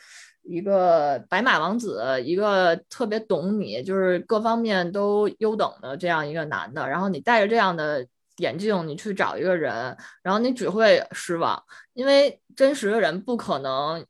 [0.51, 6.89] 一个白马王子，一个特别懂你，就是各方面都优等的这样一个男的。
[6.89, 8.07] 然后你戴着这样的
[8.39, 14.03] 眼镜，你去找一个人，然后你只会失望，因为真实的人不可能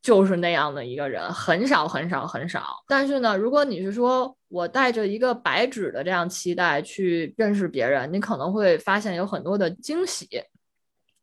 [0.00, 2.84] 就是那样的一个人，很少很少很少。
[2.86, 10.28] 但是呢，如果你是说我带着一个白纸的这样期待去认识别人，你可能会发现有很多的惊喜，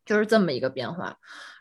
[0.04, 1.16] 就是这么一个变化。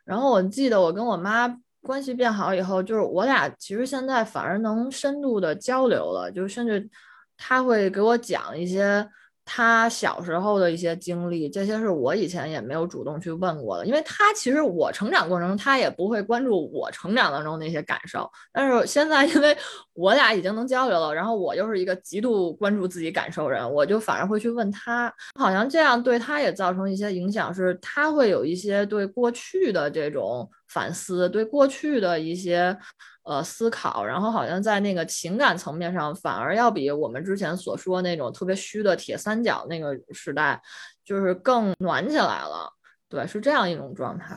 [0.05, 1.61] 然后我记得我跟我妈。
[1.89, 6.89] 关系变好以后，就是我俩其实现在反而能深度的交流了，就甚至
[7.37, 9.09] 他会给我讲一些。
[9.51, 18.31] 他小时候的一些经历，这些是我以前也没有主动去问过的，因为他其实我成长过程中，他也不会关注我成长当中那些感受。
[18.53, 19.57] 但是现在，因为
[19.95, 32.79] 我俩已经能交流了，然后我又是一个极度关注自己感受人，我就反而会去问他，好像这样对他也造成一些影响，是他会有一些对过去的这种反思，对过去的一些。
[33.25, 40.59] 呃，思考，然后好像在那个情感层面上，反而要比我们之前所说那种特别虚的铁三角那个时代，
[41.05, 42.73] 就是更暖起来了。
[43.07, 44.35] 对，是这样一种状态。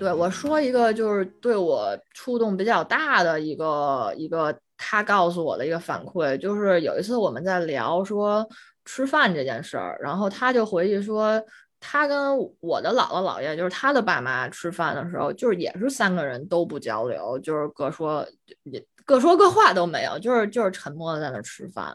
[0.00, 4.58] 对我说一个，就是对我触动比较大的一个一个。
[4.82, 8.48] 他告诉我的一个反馈就是，有一次我们在聊说
[8.86, 11.38] 吃饭这件事儿，然后他就回忆说，
[11.78, 18.26] 他跟我的姥姥姥爷，就是他的爸妈吃饭的时候，就是也是三个人都不交流，就是各说
[18.62, 21.94] 也各说各话都没有，就是就是沉默的在那吃饭。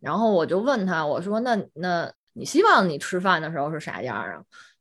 [0.00, 4.40] 然后我就问他，我说那那你希望你吃饭的时候是啥样啊？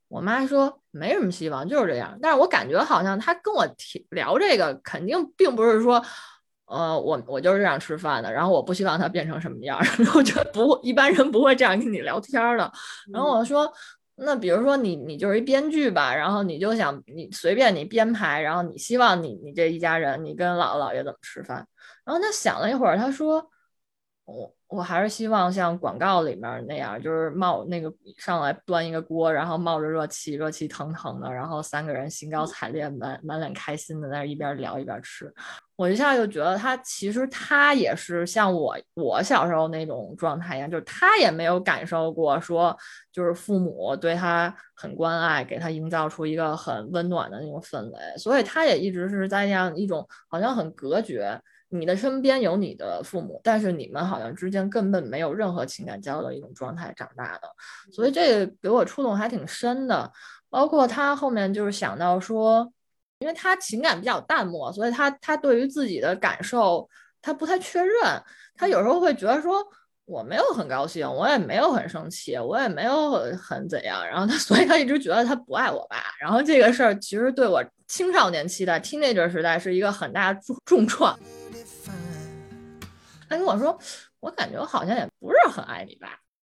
[0.09, 2.19] 我妈说没什么希望，就是这样。
[2.21, 6.03] 但是我感觉好像她跟我提聊这个，肯定并不是说。
[6.71, 9.79] 呃，我我就是这样吃饭的，然后我不希望它变成什么样，
[10.13, 12.71] 我觉得不，一般人不会这样跟你聊天的。
[13.11, 13.73] 然后我说，
[14.17, 21.67] 那比如说你你就是一编剧吧，然后你就想你随便你编排，然后你希望你你这一家人，你跟姥姥姥爷怎么吃饭？
[22.05, 23.49] 然后他想了一会儿，他说，
[24.29, 24.53] 我。
[24.67, 35.33] 我还是希望像广告里面那样，就是冒那个上来端一个锅，然后冒着热气，热气腾腾的，然后三个人兴高采烈、满满脸开心的在那一边聊一边吃。
[35.75, 42.77] 我一下就觉得他其实他也是像我我小时候那种状态一样，就是他也没有感受过说
[43.11, 51.41] 就是父母对他很关爱，给他营造出一个很温暖的那种氛围，所以他也一直是在这样一种好像很隔绝。
[51.69, 57.47] 你的身边有你的父母，但是你们好像之间根本没有任何情感交流的一种状态长大的，
[57.91, 60.11] 所以这个给我触动还挺深的。
[60.49, 62.73] 包括他后面就是想到说，
[63.19, 66.89] 因为他情感比较淡漠，所以他他对于自己的感受
[67.21, 67.93] 他不太确认，
[68.55, 69.63] 他有时候会觉得说，
[70.09, 74.03] 我没有很高兴，我也没有很生气，我也没有很怎样。
[74.05, 75.97] 然后他， 所以他一直觉得他不爱我爸。
[76.19, 81.17] 然后这个事儿其实对我青少年期的 teenager 时代是一个很大重重创。
[83.29, 83.77] 他跟我说，
[84.19, 86.09] 我感觉我好像也不是很爱你爸。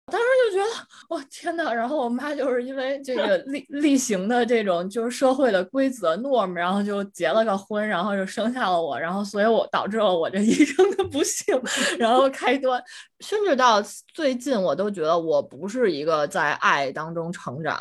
[0.07, 1.73] 当时就觉得，我天呐！
[1.73, 11.59] 然后我妈就是因为这个例例行的这种就是社会的规则 norm，然后就结了个婚，然后就生下了我，然后所以我导致了我这一生的不幸，
[11.99, 12.83] 然后开端，
[13.21, 13.81] 甚至到
[14.13, 17.79] 最近我都觉得我不是一个在爱当中成长、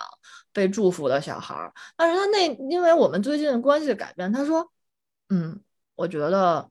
[0.53, 1.73] 被祝福的小孩儿。
[1.97, 4.71] 但是他那因为我们最近的关系改变，他说，
[5.29, 5.59] 嗯，
[5.95, 6.69] 我觉得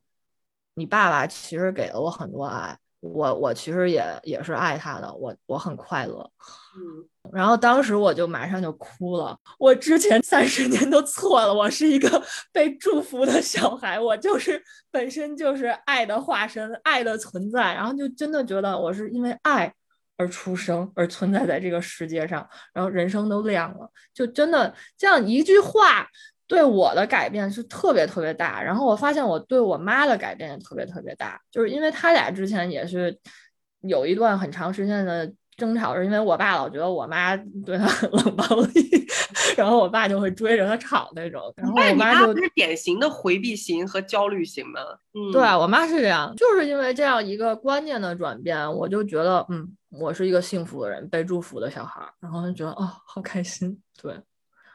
[0.74, 2.78] 你爸爸其实给了我很多爱。
[3.01, 6.30] 我我其实也也是爱他的，我我很快乐，
[6.76, 9.34] 嗯，然后当时我就马上就哭了。
[9.59, 12.22] 我之前 三十年都错了，我是一个
[12.53, 19.72] 被祝福的小孩，我就是本身就是爱的化身，爱的存在，然后就真的觉得我是因为爱
[20.18, 26.07] 而出生，而存在在这个世界上，然后人生都亮了，就真的这样一句话。
[26.51, 33.16] 对我的改变是特别特别大，然后我发现我对我妈的改变也特别特别大，就是因为他俩之前也是
[33.82, 38.44] 有一段很长时间的争吵，是因为我爸老觉得我妈对他很冷暴
[38.74, 39.07] 力，
[39.57, 41.40] 然后我爸就会追着他吵那种。
[41.57, 44.80] 然后我妈就是典型的回避型和焦虑型嘛。
[45.14, 54.20] 嗯，对我妈是这样，就是因为这样一个观念的转变，我就觉得嗯，我是一个幸福的人，被祝福的小孩，然后就觉得哦，好开心，对。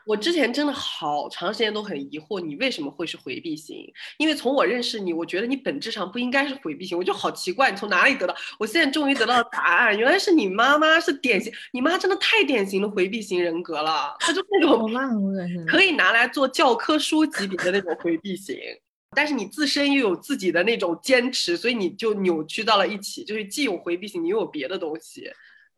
[0.05, 3.91] 我之前真的好长时间都很疑惑，你为什么会是回避型？
[4.17, 8.35] 因为从我认识你，我觉得你本质上不应该是回避型，我就好奇怪，你从哪里得到？
[8.59, 14.93] 我现在终于得到了答案，原来是你妈妈是典型，你妈真的太典型的回避型人格了，她就那种
[15.65, 18.55] 可以拿来做教科书级别的那种回避型，
[19.15, 25.31] 但是你自身又有自己的那种坚持，所以你就扭曲到了一起，就是既有回避型，你又有别的东西。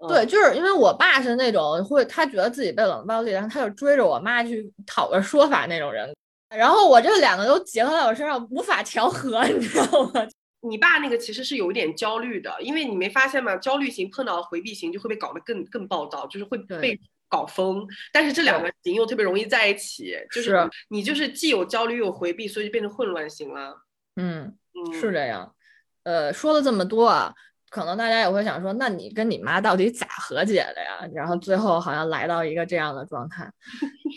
[0.08, 6.16] 对，就是因为我爸是那种会，他觉得自己被冷暴力，然后他就追着我妈去讨个说法那种人，
[6.56, 10.28] 然后我这两个都结合在我身上，无法调和，你知道吗？
[10.68, 13.56] 你爸那个其实是有一点焦虑的，因为你没发现吗？
[13.58, 17.88] 焦虑型碰到回避型就会被搞得更更暴躁，就是会被搞疯。
[18.12, 20.56] 但是这两个型又特别容易在一起，就是
[20.90, 23.82] 你就是既有焦虑又有回避，所以就变成混乱型了。
[24.16, 25.56] 嗯嗯，是这样。
[26.04, 27.34] 呃，说了这么多啊。
[27.70, 31.08] 可能大家也会想说，那你跟你妈到底咋和解的呀？
[31.14, 33.50] 然后最后好像来到一个这样的状态，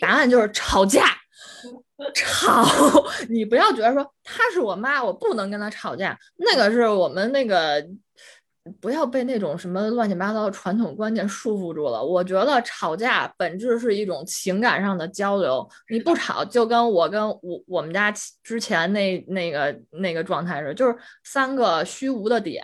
[0.01, 1.05] 答案就是吵架，
[2.15, 2.65] 吵。
[3.29, 7.85] 你不要觉得说她是我妈，我不能跟她吵架，那个是我们那个。
[8.79, 12.03] 不要被那种什么乱七八糟的传统观念束缚住了。
[12.03, 15.67] 我觉得吵架本质是一种情感上的交流。
[15.89, 22.63] 你不吵，就跟我跟我我们家之前那那个那个状态是，就是三个虚无的点，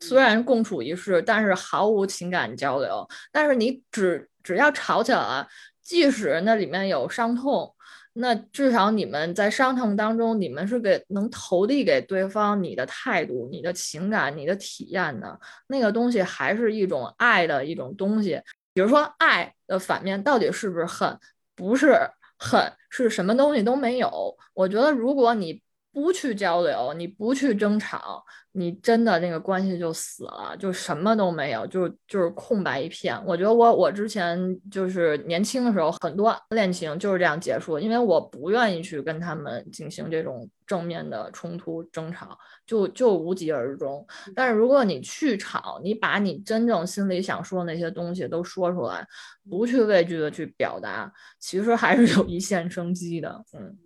[0.00, 3.06] 虽然共处一室，但是毫无情感交流。
[3.30, 5.46] 但是你只只要吵起来了，
[5.82, 7.70] 即使那里面有伤痛。
[8.16, 18.40] 那至少你们在商谈当中，你们是给能投递给对方你的态度、你的情感、你的体验的那个东西，还是一种爱的一种东西。
[18.72, 21.18] 比如说，爱的反面到底是不是恨？
[21.56, 21.96] 不是
[22.38, 24.36] 恨，是什么东西都没有。
[24.52, 25.60] 我觉得，如果你
[25.94, 33.16] 不去交流，你不去争吵，你真的那个关系就死了，就什么都没有，就就是空白一片。
[33.24, 34.36] 我觉得我我之前
[34.68, 42.36] 就是年轻的时候，很多恋情就是这样结束，因为我不愿意去跟他们进行这种正面的冲突争吵，
[42.66, 44.04] 就就无疾而终。
[44.34, 49.06] 但是如果你去吵，你把你真正心里想说的那些东西都说出来，
[49.48, 53.44] 不去畏惧的去表达，其实还是有一线生机的。
[53.52, 53.76] 嗯。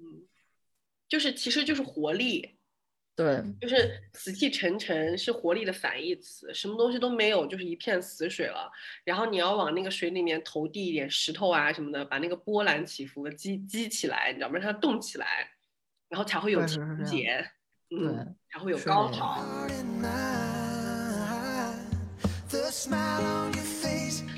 [1.09, 2.59] 就是，其实就是活力，
[3.17, 8.71] 对，就是死气沉沉是活力的反义词，什么东西都没有，就是一片死水了。
[9.05, 14.59] 然后你要往那个水里面投递一点石头啊什么的，把那个波澜起伏激激起来，你知道吗？
[14.59, 15.51] 让它动起来，
[16.09, 17.51] 然后才会有情节，
[17.91, 19.43] 嗯，才会有高潮。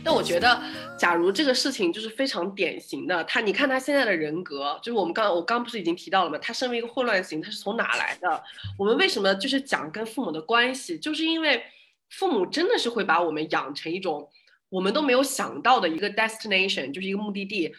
[0.02, 0.60] 那我觉得，
[0.98, 6.36] 假如这个事情就是非常典型的，他，你看他现在的人格，就是我们刚我刚不是已经提到了吗？
[6.38, 8.42] 他身为一个混乱型，他是从哪来的？
[8.76, 11.62] 我们为什么就是讲跟父母的关系，就是因为
[12.08, 14.28] 父母真的是会把我们养成一种
[14.70, 17.72] 我们都没有想到的一个 destination，就是一个目的地。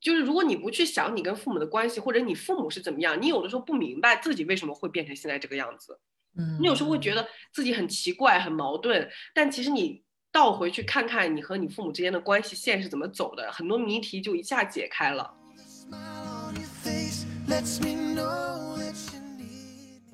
[0.00, 5.98] 就是如果你不去想你跟父母的关系，或者你父母是怎么样，你有的时候不明白自己为什么会变成现在这个样子。
[6.38, 10.04] 嗯，你有时候会觉得自己很奇怪、很矛盾，但其实你。
[10.32, 15.34] 倒回去看看你和你父母之间的关系线是怎么走的，很多谜题就一下解开了。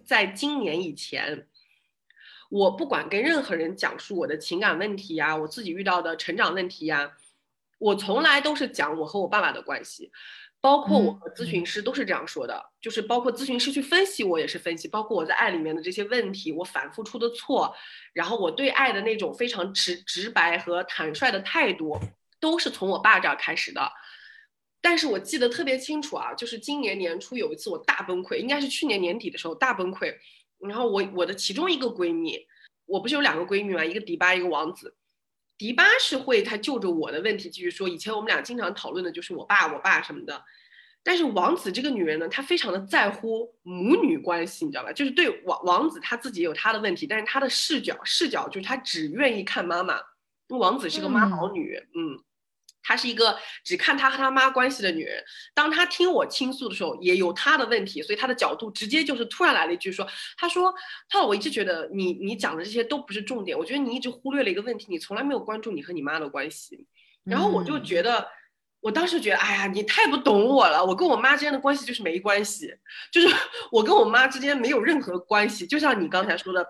[0.04, 1.48] 在今年以前，
[2.50, 7.14] 我不管跟任何人讲述我的情感问题呀，我自己遇到的成长问题呀，
[7.78, 10.12] 我从来都是讲我和我爸爸的关系。
[10.62, 17.74] 包括我和咨询师都是这样说的，就是包括咨询师去分析我也是分析，包括我在爱里面的这些问题，我反复出的错，
[18.12, 21.98] 然后我对爱的那种非常直直白和坦率的态度，
[22.38, 23.92] 都是从我爸这儿开始的。
[24.80, 30.14] 但是我记得特别清楚啊，就是今年年初有一次我大崩溃，应该是去年年底的时候大崩溃。
[30.60, 32.38] 然后我我的其中一个闺蜜，
[32.86, 34.94] 我不是有两个闺蜜嘛，一个迪巴，一个王子。
[35.62, 37.88] 迪巴是会，他就着我的问题继续说。
[37.88, 40.42] 以前我们俩经常讨论的就是我爸、我爸什么的。
[41.04, 44.92] 但是王子这个女人呢，她非常的在乎母女关系，你知道吧？
[44.92, 50.00] 就是对王王子他自己有他的问题，但是他的视角视角就是他只愿意看妈妈。
[50.48, 52.18] 王子是个妈宝女，嗯，
[52.82, 55.22] 她是一个只看她和她妈关系的女人。
[55.54, 60.06] 当她听我倾诉的时候，也有她的问题，所以她的角度直接就是突然来了一句说
[60.36, 60.74] ：“她说，
[61.08, 66.86] 她说我一直觉得你你讲的这些都不是重点，我觉得你一直忽略了一个问题，你从来没有关注你和你妈的关系。”
[67.24, 68.26] 然后我就觉得。
[68.82, 70.84] 我当时觉得，哎呀，你太不懂我了。
[70.84, 72.74] 我跟我妈之间的关系就是没关系，
[73.12, 73.28] 就是
[73.70, 75.64] 我跟我妈之间没有任何关系。
[75.64, 76.66] 就像你刚才说的，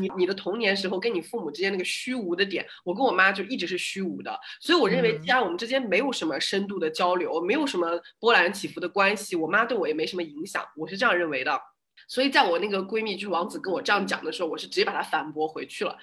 [0.00, 4.36] 你你的童年时候跟你父母之间那个虚无的点，我跟我妈就一直是虚无的。
[4.60, 7.88] 所以我认为，既然我们之间没有什么深度的交流，没有什么
[8.18, 10.66] 波澜起伏的关系，我妈对我也没什么影响。
[10.76, 11.60] 我是这样认为的。
[12.08, 15.96] 所以在我那个闺蜜就是王子跟我这样讲的时候，我是直接把她反驳回去了。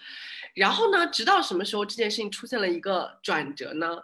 [0.55, 3.97] 然后呢，直到什么时候这件事情出现了一个转折呢？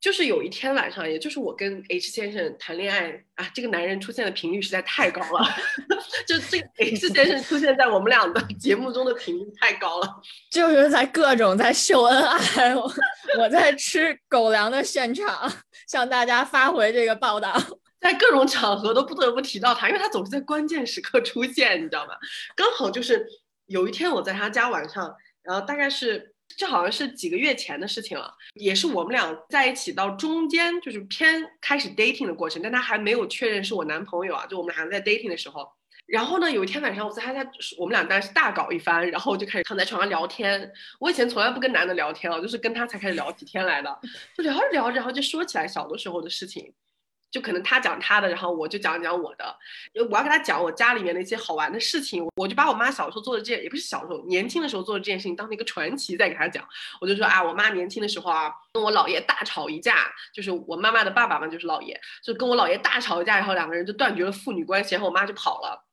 [0.00, 5.46] 就是有一天晚上，也就是我跟 H 先生谈恋爱啊，这个男人出现的频率实在太高了，
[6.26, 10.08] 就这个 H 先生出现在我们俩的节目中的频率太高了，
[10.50, 12.90] 就是在各种在秀恩爱，我
[13.38, 15.52] 我在吃狗粮的现场
[15.86, 17.54] 向大家发回这个报道，
[18.00, 22.14] 在各种场合都不得不提到他，因为他总是在关键时刻出现，你知道吗？
[22.56, 23.26] 刚好就是
[23.66, 26.29] 有一天我在他家晚上，然后大概是。
[26.60, 35.66] 这好像是几个月前的事情了，也是我们俩在一起到中间，就是偏开始 dating 的过程，但他还没有确认是我男朋友啊，就我们还在 dating 的时候。
[36.04, 40.70] 然后呢，有一天晚上我在他家，我们俩当然是大搞一番，然后就开始躺在床上聊天。
[40.98, 43.98] 我以前从来不跟男的聊天啊，就是跟他才开始聊几天来的，
[44.36, 46.70] 就聊着聊着，然后就说起来小的时候的事情。
[47.30, 49.56] 就可能他讲他的，然后我就讲讲我的，
[49.92, 56.66] 因为我要跟他讲我家里面的一些好玩的事情，我就把我妈小时候做的这件，也不是小时候，年轻的时候做的这件事情当成一个传奇在给他讲。
[57.00, 65.86] 我就说啊，我妈年轻的时候啊，跟我姥爷大吵一架，就是我妈妈的爸爸嘛，就是姥爷，就跟我姥爷大吵一架，然后两个人就断绝了父女关系，然后我妈就跑了。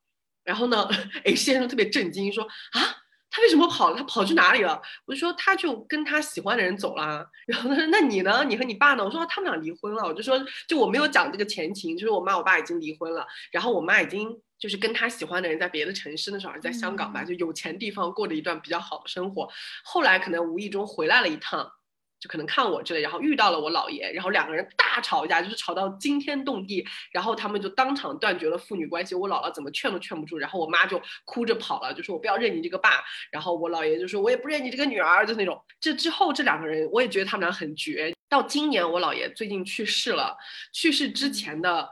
[0.44, 0.90] 然后呢，
[1.24, 3.04] 哎，先生特别震惊，说啊。
[3.38, 3.96] 他为什么跑了？
[3.96, 4.82] 他跑去哪里了？
[5.06, 7.24] 我就说他就跟他喜欢的人走了。
[7.46, 8.44] 然后他说：“那你呢？
[8.44, 19.48] 你和你爸呢？”我说：“他们俩离婚了。”我就说：“就我没有讲这个前情，就是我妈我爸已经离婚了，然后我妈已经就是跟他喜欢的人在别的城市，那时候在香港吧，就有钱地方过着一段比较好的生活。
[19.84, 21.72] 后来可能无意中回来了一趟。”
[22.20, 29.14] 就可能看我之类，然后遇到了我姥爷，然后两个人大吵架，就是吵到惊天动地，然后他们就当场断绝了父女关系。
[29.14, 33.04] 我姥姥怎么劝都劝不住，然后我妈就哭着跑了，就说我不要认你这个爸。
[33.30, 35.64] 然后我姥爷就说我也不认你这个女儿，就那种。
[35.80, 38.12] 这之后这两个人，我也觉得他们俩很绝。
[38.28, 40.36] 到今年我姥爷最近去世了，
[40.74, 41.88] 去世之前的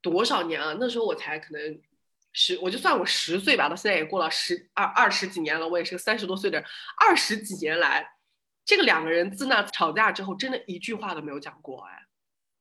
[0.00, 0.74] 多少年啊？
[0.80, 1.80] 那时候我才可能
[2.32, 6.66] 十，我就算我十岁吧，到现在也过了十二二十几年了，我也是个三十多岁的人，
[6.98, 8.15] 二十几年来。
[8.66, 12.02] 这个两个人自那吵架之后，真的一句话都没有讲过，哎，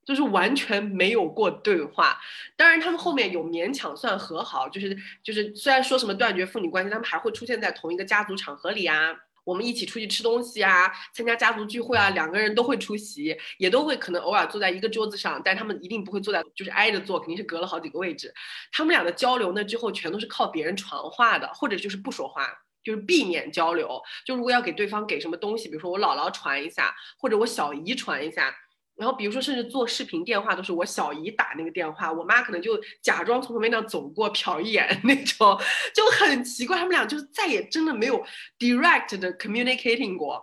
[0.06, 2.18] 就是完全没有过对话。
[2.56, 18.32] 当然，他们后面有勉强算和好，就是就是虽然说什么断绝父女关系，他们还会出现在同一个家族场合里啊，我们一起出去吃东西啊，参加家族聚会啊，两个人都会出席，也都会可能偶尔坐在一个桌子上，但他们一定不会坐在就是挨着坐，肯定是隔了好几个位置。
[18.72, 22.65] 他们俩的交流呢，之后全都是靠别人传话的，或者就是不说话。
[22.86, 28.56] 就是避免交流，就如果要给对方给什么东西，比如说我姥姥传一下，或者我小姨传一下，
[28.96, 35.60] 然后比如说甚至做视频电话都是我小姨打那个电话，我妈可能就假装从旁边那走过瞟一眼那种，
[35.94, 38.24] 就很奇怪，他们俩就再也真的没有
[38.60, 40.42] direct 的 communicating 过。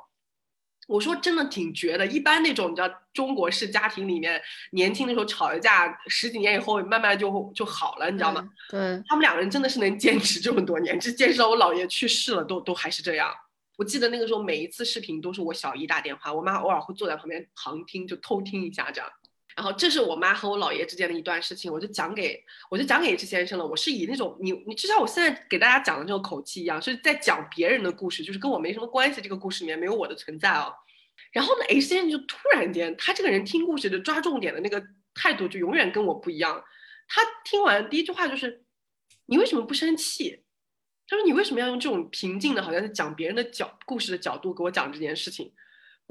[0.89, 4.41] 我说真的挺绝的，一般那种你知道中国式家庭里面，
[4.73, 8.47] 年轻的时候吵一架，十几年以后慢慢就就好了，你知道吗？
[8.69, 13.33] 对，他们两个人真的是能坚持这么多年，这坚持到我姥爷去世了都都还是这样。
[13.79, 19.11] 我记得那个时候每一次视频都是我小姨打电话，我妈偶尔会坐在旁边旁听，就偷听一下这样。
[19.57, 23.67] 然后这是我妈和我姥爷之间的一段事情，我就讲给我就讲给 H 先生了。
[23.67, 29.21] 我是以那种你你就像我现在给大家讲的这种口气一样，是在讲别人的故事，就是跟我没什么关系。
[29.21, 30.73] 这个故事里面没有我的存在哦。
[31.31, 34.83] 然后呢，H 先生就突然间，他这个人听故事的抓重点的那个
[35.15, 36.63] 态度就永远跟我不一样。
[37.09, 38.65] 他听完第一句话就是
[39.27, 40.45] ：“你为什么不生气？”
[41.07, 45.53] 他说你为什么要用这种平静的，好像是讲别人的角故事的角度给我讲这件事情？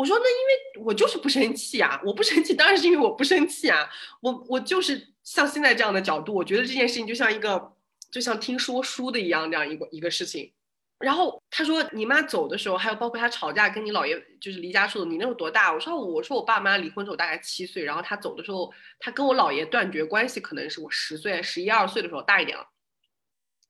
[0.02, 3.88] 我说那因为我就是不生气啊，我不生气当然是因为我不生气啊，
[4.20, 7.72] 我我就是像现在这样的角度，我觉得这件事情就像一个
[8.10, 10.52] 就像听说书的一样这样一个一个事情。
[10.98, 15.72] 然后他说你妈走的时候，还有包括他吵架跟你姥爷就是离家出走，你那时候多大？
[15.72, 22.68] 我说我说我爸妈离婚时候大概七岁，然后他走的时候，他跟我姥爷断绝关系，可能是我十岁十一二岁的时候大一点了。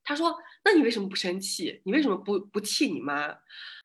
[0.01, 1.82] 他说那你为什么不生气？
[1.84, 3.38] 你为什么不不气你妈？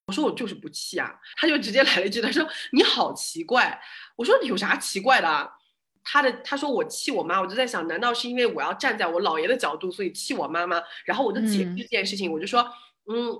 [0.06, 1.12] 我说我就是不气啊。
[1.36, 3.80] 他就直接来了一句，他说你好奇怪。
[4.16, 5.28] 我说有啥奇怪的？
[5.28, 5.50] 啊？
[6.02, 10.80] 他的他说我气我妈，我就在想，难道是因为我要站在我姥爷的角度，所以气我妈妈？
[11.04, 12.64] 然后我就解释这件事情，我就说。
[13.08, 13.30] 嗯，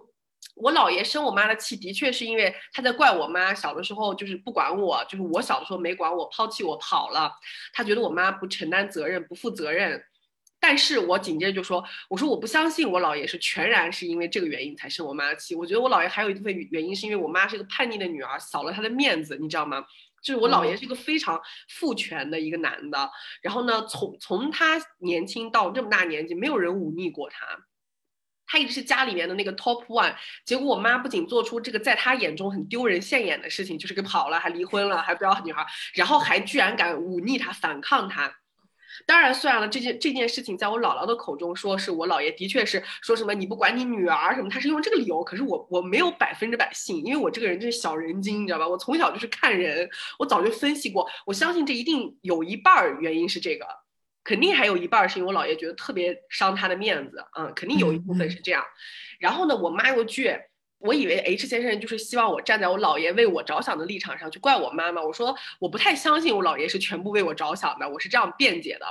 [0.55, 7.33] 我姥爷生我妈的气，的确是因为他在怪我妈小的时候就是不管我，就是我小的时候没管我，抛弃我跑了。
[7.73, 10.01] 他觉得我妈不承担责任，不负责任。
[10.59, 15.55] 但是我紧接着就说，我说我不相信我姥爷是全然是因为这个原因才生我妈的气。
[15.55, 19.85] 我觉得我姥爷还有一部分原因是因为我妈是一个叛逆的女儿，扫了他的面子，你知道吗？
[20.23, 23.09] 就是我姥爷是一个非常父权的一个男的，
[23.43, 27.47] 然后呢，从从他年轻到这么大年纪，没有人忤逆过他。
[28.49, 38.35] 他一直是家里面的那个 top one，结果我妈不仅做出这个在他眼中很丢人现眼的事情，就是给跑了，还离婚了，还不要女孩，然后还居然敢忤逆他，反抗他。
[39.05, 45.23] 当然算了，这件这件事情在我姥姥的口中说是我姥爷的确是说什么你不管你女儿什么，他是用这个理由。
[45.23, 48.69] 可是我我没有百分之百信，因为我这个人就是小人精，你知道吧？
[48.69, 49.89] 我从小就是看人，
[50.19, 53.67] 我早就分析过，我相信这一定有一半儿原因是这个。
[54.25, 58.61] 肯定还有一半是因为我姥爷觉得特别伤他的面子，嗯，肯定有一部分是这样。
[59.21, 60.37] 然后呢，我妈又倔，
[60.87, 65.03] 我以为 H 先生就是希望我站在我姥爷为我着想的立场上去怪我妈妈。
[65.03, 68.87] 我说我不太相信我姥爷是全部为我着想的，我是这样辩解的。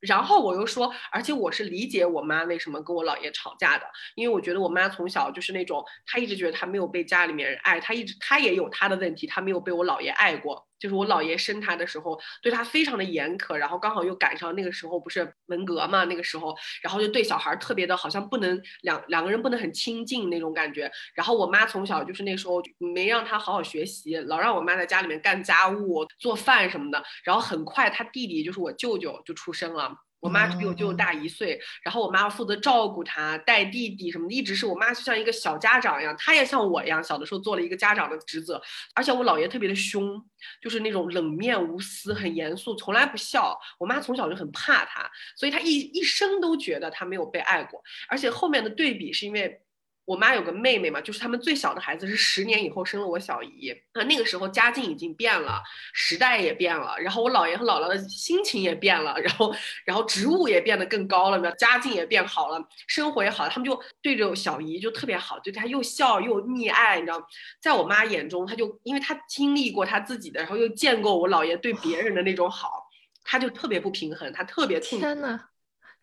[0.00, 10.65] 然后我又说，而且我是理解我妈为什么跟我姥爷吵架的，因为我觉得我妈从小就是那种，她一直觉得她没有被家里面人爱，她一直她也有她的问题，她没有被我姥爷爱过。
[10.78, 20.90] 就是我姥爷生他的时候，对他非常的严苛，然后刚好又赶上那个时候不是文革嘛，那个时候，然后就对小孩特别的，好像不能两两个人不能很亲近那种感觉。
[21.14, 27.02] 然后我妈从小就是那时候没让他好好学习，老让我妈在家里面干家务、做饭什么的。
[27.24, 30.05] 然后很快他弟弟就是我舅舅就出生了。
[30.20, 38.60] 我妈是比我舅舅大一岁，然后我妈负责照顾他、带弟弟什么的，一直是我妈就像一个小家长一样，她也像我一样，小的时候做了一个家长的职责。
[38.94, 40.20] 而且我姥爷特别的凶，
[40.60, 43.56] 就是那种冷面无私、很严肃，从来不笑。
[43.78, 47.82] 我妈从小就很怕他，所以她一一生都觉得他没有被爱过。
[48.08, 49.60] 而且后面的对比是因为。
[50.06, 55.60] 我妈有个妹妹嘛，就是他们最小的孩子是十年以后生了我小姨，那那个时候家境已经变了，
[55.92, 59.52] 时代也变了，然后我姥爷和姥姥的心情也变了，然后
[59.84, 67.20] 然后职务也变得更高了，家境也变好了，生活也好了，他们就对着小姨就特别好，对她又笑又溺爱，你知道，
[67.60, 72.86] 在我妈眼中，她就因为她经历过她自己的，然后又见过我姥爷对别人的那种好，
[73.24, 75.40] 她就特别不平衡，她特别痛天呐，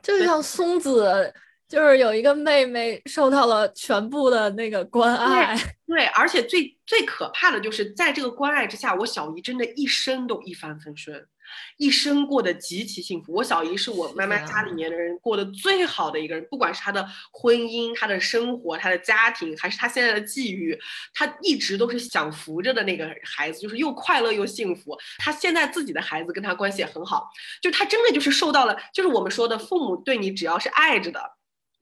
[0.01, 1.33] 就像松子。
[1.73, 5.57] 就是有一个妹妹受到了全部的那个关爱，
[5.87, 11.25] 对，而且最最可怕的就是在这个关爱之下，我小姨真的一生都一帆风顺，
[11.77, 13.33] 一生过得极其幸福。
[13.33, 20.77] 我小姨是我妈妈家里面的人过得最好的一个人，不管是她的婚姻、她的生活、她的家庭，还是她现在的际遇，
[21.11, 24.95] 她一直都是享福着的那个孩子，就是又快乐又幸福。
[25.17, 27.27] 她现在自己的孩子跟她关系也很好，
[27.63, 31.19] 就她真的就是受到了，就是我们说的父母对你只要是爱着的。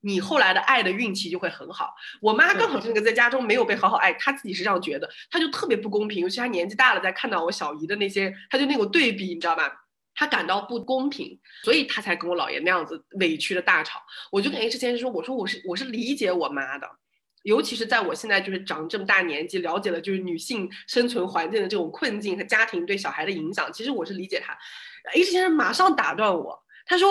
[0.04, 1.94] 你后来的爱的运气就会很好。
[2.20, 6.20] 我妈刚好是那个在家中没有被好好爱，她自己是这样觉得，她就特别不公平。
[6.20, 9.72] 尤其她年纪大了，在看到我小姨的那些，她就那种对比，你知道吧？
[10.12, 14.00] 她感到不公平，所以她才跟我姥爷那样子委屈的大吵。
[14.32, 16.86] 我就跟 H 先生说，我说我是我是理解我妈的，
[17.44, 24.52] 尤其是在我现在就是长这么大年纪，了解了就是女性生存环境的这种困境和家庭对小孩的影响，其实我是理解她。
[25.14, 27.08] H 先生马上打断我，他说。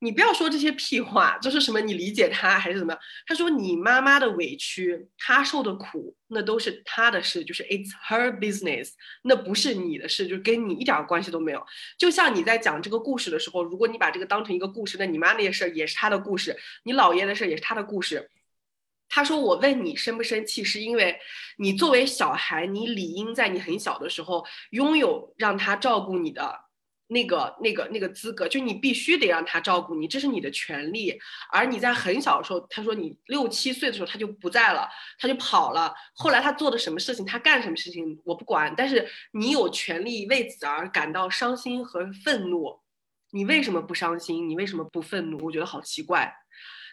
[0.00, 3.02] 你不要说这些屁话，就是什么你理解他还是怎么样？
[3.26, 8.90] 他说你妈妈的委屈，她受的苦，那都是她的事，就是 it's her business，
[9.22, 11.66] 那不是你的事，就跟你一点关系都没有。
[11.98, 18.30] 就像你在讲这个故事的时候，如果你把这个当成一个故事，那你妈那些事儿也是她的故事，你姥爷的事也是他的故事。
[19.08, 21.18] 他说我问你生不生气，是因为
[21.56, 26.67] 你作为小孩，你理应在你很小的时候拥有让他照顾你的。
[27.08, 31.18] 那个、那个、那个资格，就你必须得让他照顾你，这是你的权利。
[31.50, 34.88] 而你在很小的时候，他说你六七岁的时候他就不在了，
[35.18, 35.94] 他就跑了。
[36.14, 42.78] 后来他做的什么事情，他干什么事情我不管，但是你有权利为此而感到伤心和愤怒。
[43.30, 44.48] 你为什么不伤心？
[44.48, 45.38] 你为什么不愤怒？
[45.44, 46.34] 我觉得好奇怪。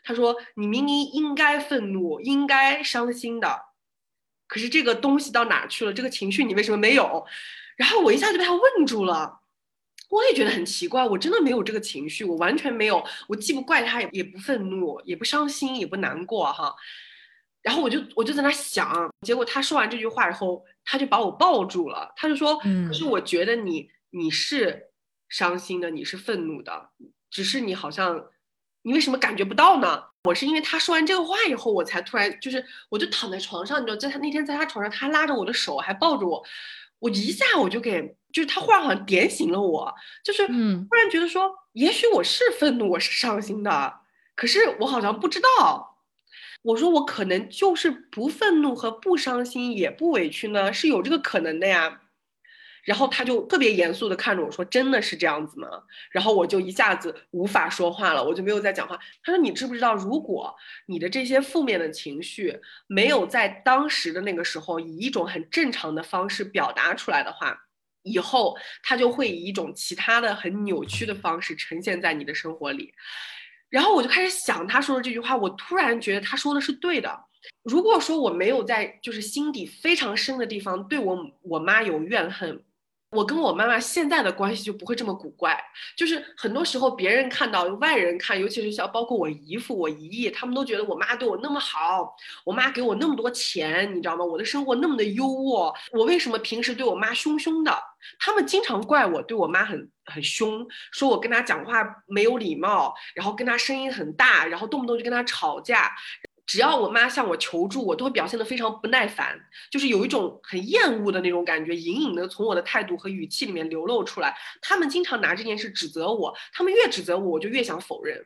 [0.04, 3.60] 他说你明明应该愤怒，应该伤心的，
[4.48, 5.92] 可是这个东西到哪去了？
[5.92, 7.26] 这个情绪你为什么没有？
[7.76, 9.42] 然后我一下就被他问住了。
[10.16, 16.74] 我也觉得很奇怪，我真的没有这个情绪，我完全没有，我既不怪他，也也不愤怒，也不伤心，也不难过哈。
[17.62, 22.56] 然后我就我就在那想，结果他说完这句话以后，他就把我抱住了，他就说
[22.88, 24.92] ：“可是我觉得你你是
[25.30, 26.90] 伤心的，你是愤怒的，
[27.30, 28.28] 只是你好像
[28.84, 36.44] 你为什么感觉不到呢？”我是因为他说完这个话以后，我才突然就是我就躺在床上，你知道，在他那天在他床上，他拉着我的手，还抱着我，
[37.00, 44.02] 我一下我就给就是他忽然好像点醒了我，就是嗯，忽然觉得说，也许我是愤怒，我是伤心的，
[44.36, 46.02] 可是我好像不知道。
[46.62, 52.02] 我说我可能就是不愤怒和不伤心也不委屈呢，是有这个可能的呀。
[52.84, 55.68] 然后他就特别严肃的看着我说：“真的是这样子吗？”
[56.12, 59.00] 然后我就一下子无法说话了，我就没有再讲话。
[59.24, 60.54] 他说：“你知不知道，如果
[60.88, 67.65] 你的这些负面的情绪没有在当时的那个时候以一种很正常的方式表达出来的话，
[68.06, 72.94] 以后他就会以一种其他的很扭曲的方式呈现在你的生活里。”
[73.70, 77.26] 然后我就开始想他说的这句话，我突然觉得他说的是对的。
[77.64, 82.64] 如果说我没有在就是心底非常深的地方对我我妈有怨恨。
[83.12, 85.58] 我跟我妈妈现在的关系就不会这么古怪，
[85.96, 94.26] 就是很多时候别人看到外人看，尤其是像包括我姨父、我姨姨，他们都觉得我妈对我那么好，我妈给我那么多钱，你知道吗？
[94.26, 97.72] 我的生活那么的优渥，我为什么平时对我妈凶凶的？
[98.20, 105.92] 他们经常怪我对我妈很很凶，说我跟她讲话没有礼貌，然后跟她声音很大，然后动不动就跟她吵架。
[106.46, 109.36] 只要我妈向我求助，我都会表现得非常不耐烦，
[109.72, 114.38] 就是有一种很厌恶的那种感觉，隐隐的从我的态度和语气里面流露出来。
[114.62, 118.24] 他们经常拿这件事指责我，他们越指责我，我就越想否认，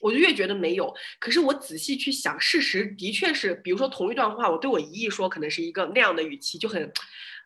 [0.00, 0.92] 我就越觉得没有。
[1.20, 6.92] 可是我仔细去想，事实的确是，比如说同一段话，我对我姨姨说可能是一个那样的语气，就很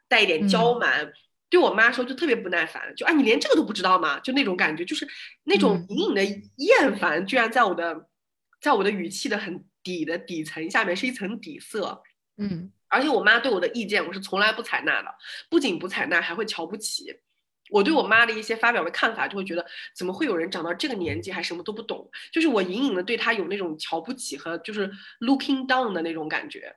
[0.08, 1.06] 带一点娇蛮；
[1.50, 4.18] 对我妈说就特别不耐烦，就啊你连这个都不知道吗？
[4.20, 5.06] 就那种感觉，就是
[5.42, 6.24] 那种隐隐的
[6.56, 8.08] 厌烦，居然在我的，
[8.62, 9.62] 在我的语气的很。
[9.84, 12.02] 底的底层下面是一层底色，
[12.38, 15.14] 嗯，而且我妈对我的意见我是从来不采纳的，
[15.48, 17.20] 不仅不采纳，还会瞧不起。
[17.70, 19.64] 我对我妈的一些发表的看法，就会觉得
[19.96, 22.10] 怎么会有人长到这个年纪还什么都不懂？
[22.32, 26.74] 就是我隐隐的对她有那种瞧不起和就是 looking down 的那种感觉。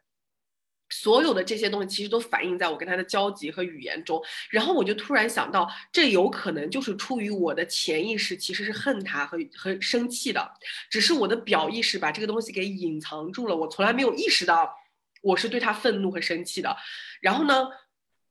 [0.89, 10.51] 所有的这些东西其实都反映在我跟他的交集和语言中，然后我就突然想到，这有可能就是出于我的潜意识其实是恨他和和生气的，
[10.89, 14.73] 只是我的表意识把这个东西给隐藏住了，我从来没有意识到
[15.21, 16.75] 我是对他愤怒和生气的。
[17.19, 17.67] 然后呢，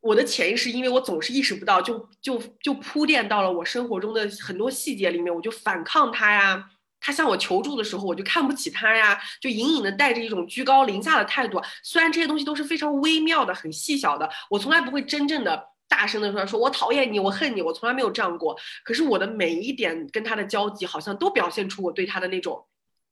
[0.00, 6.70] 我的潜意识因为我总是意识不到，就就就铺垫到了我生活中的很多细节里面，我就反抗他呀。
[7.00, 11.60] 他向我求助的时候，我就看不起他呀，就隐隐的带着一种居高临下的态度。
[11.82, 18.56] 虽然这些东西都是非常微妙的、很细小的，我从来不会真正的大声的说说我讨厌你，我恨你，我从来没有这样过。
[18.84, 22.66] 可是我的每一点跟他的交集，好像都表现出我对他的那种。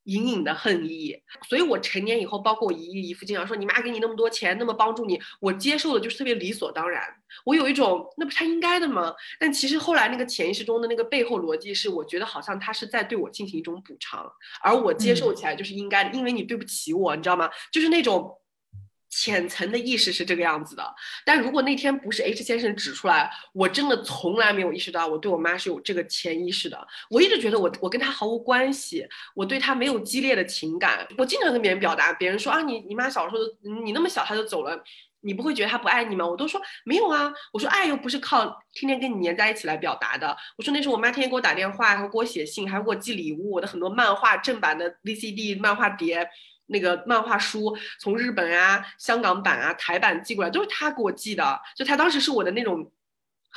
[0.05, 1.15] 隐隐的恨意，
[1.47, 7.01] 所以我成年以后，包括我姨姨姨父经常说你妈给你那么多钱，那么帮助你，我接受的就是特别理所当然。
[7.43, 9.13] 我有一种那不是他应该的吗？
[9.39, 14.31] 但其实后来那个潜意识中的那个背后逻辑是，我觉得好像他是在对我进行一种补偿，
[14.63, 17.49] 而我接受起来就是应该的，因为你对不起我，你知道吗？
[17.71, 18.39] 就是那种。
[19.17, 20.83] 浅层的意识是这个样子的，
[21.23, 26.85] 但如果那天不是 H 先生指出来，我真的从来没有意识到我对我妈是有这个潜意识的。
[27.09, 31.07] 我一直觉得我我跟她毫无关系，我对她没有激烈的情感。
[31.17, 33.37] 我经常跟别人表达，别人说啊，你你妈小时候
[33.83, 34.83] 你那么小她就走了，
[35.21, 36.27] 你不会觉得她不爱你吗？
[36.27, 40.35] 我都说没有啊，我说爱又不是靠天天跟你黏在一起来表达的。
[40.57, 46.27] 我说那时候我妈天天给我打电话，还给我写信，还给我寄礼物，我的很多漫画正版的 VCD 漫画碟。
[46.67, 51.61] 那个漫画书从日本啊、香港版啊、台版寄过来，都是他给我寄的。
[51.75, 52.91] 就他当时是我的那种。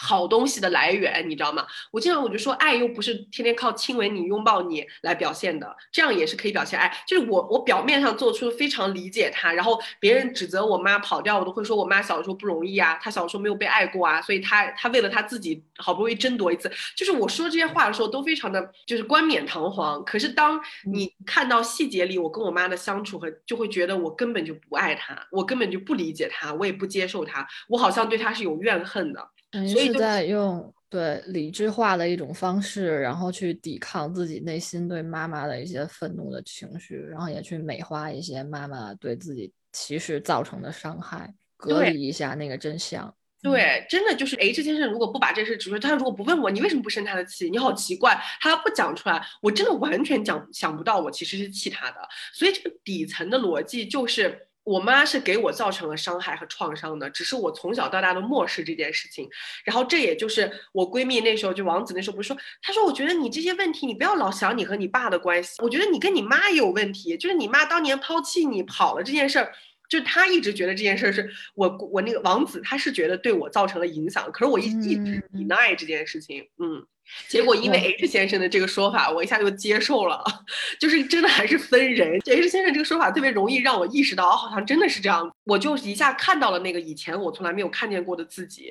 [0.01, 1.67] 好东西的来源，你知道吗？
[1.91, 6.89] 我经常我就说，爱又不是天天靠亲吻你、拥抱你来表现的，这样也是可以表现爱。
[7.05, 20.05] 就是我，我表面上做出非常理解他，然后别人指责我妈跑掉，我都会说我妈小时候不容易啊，她小时候没有被爱过啊，所以她她为了她自己好不容易争夺一次，就是我说这些话的时候都非常的就是冠冕堂皇。
[20.05, 29.29] 可是当你看到细节里我跟我妈的相处和，就会觉得我根本就不爱她，我根本就不理解她，我也不接受她，我好像对她是有怨恨的。
[29.51, 43.15] 所以是在用对理智化的一种方式，然后去抵抗自己内心对妈妈的一些愤怒的情绪，然后也去美化一些妈妈对自己其实造成的伤害，隔离一下那个真相。
[43.41, 47.49] 对，真的就是 H 先生，如果不把这事指出，他如果不问我，你为什么不生他的气？
[47.49, 51.97] 你好奇怪，他不讲出来，我真的完全讲想不到，我其实是气他的。
[52.35, 54.48] 所以这个底层的逻辑就是。
[54.69, 59.27] 我妈是给我造成了伤害和创伤的，只是我从小到大都漠视这件事情。
[59.65, 69.55] 然后这也就是我闺蜜那时候就王子那时候不是说，她说我觉得你这些问题，你不要老想你和你爸的关系，我觉得你跟你妈也有问题，就是你妈当年抛弃你跑了这件事儿，
[69.89, 76.87] 就他一直觉得这件事儿是我我那个王子他是觉得对我造成了影响，可是我一一直 deny 这件事情，嗯。
[77.27, 80.23] 结果因为 H 先生的这个说法，我一下就接受了，
[80.79, 82.21] 就是真的还是分人。
[82.27, 85.35] H 先生这个说法特别容易让我意识到，哦好像真的是这样。
[85.45, 88.71] 我就一下看到了那个以前我从来没有看见过的自己，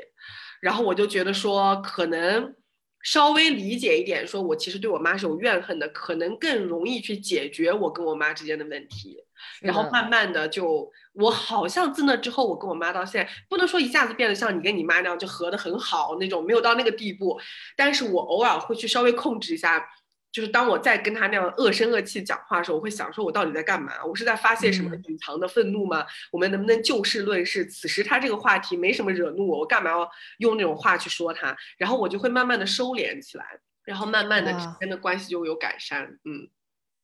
[0.62, 2.54] 然后我就觉得说，可能
[3.02, 9.18] 稍微理解一点，说我其实对我妈是有怨恨的，可能更容易去解决我跟我妈之间的问题。
[9.62, 17.40] 然后慢慢的就，我好像自那之后，我跟我妈到现在，不能说一下子变得像你跟你妈那样就和得很好那种，没有到那个地步。
[17.76, 19.84] 但是我偶尔会去稍微控制一下，
[20.32, 23.94] 就是当我再跟她那样恶声恶气讲话的时候，我会想说，我到底在干嘛？
[24.06, 26.06] 我是在发泄什么隐藏的愤怒吗？
[26.32, 27.66] 我们能不能就事论事？
[27.66, 30.08] 此时她这个话题没什么惹怒我，我干嘛要
[30.38, 31.58] 用那种话去说她？
[31.80, 36.04] 然后我就会慢慢的收敛起来，然后慢慢的之间的关系就有改善。
[36.26, 36.48] 嗯。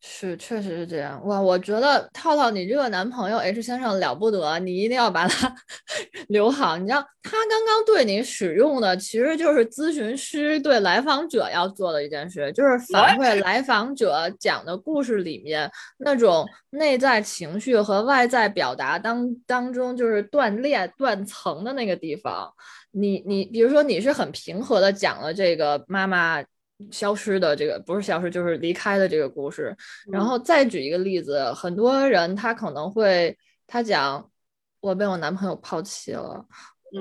[0.05, 1.41] 是，确实是这样哇！
[1.41, 5.55] 我觉得套套你这个男朋友 H 先生了不得，你一定要把他
[6.27, 6.77] 留好。
[6.77, 22.51] 你知道他刚刚对你使用的，其实就是咨询师对来访者要做的一件事，就是反馈来访者讲的故事里面那种内在情绪和外在表达当当中就是断裂断层的那个地方。
[22.91, 26.43] 你你比如说你是很平和的讲了这个妈妈。
[26.91, 29.75] 消失的这个不是消失，就是离开的这个故事。
[30.11, 34.29] 然后再举一个例子，很多人他可能会他讲
[34.79, 36.45] 我被我男朋友抛弃了，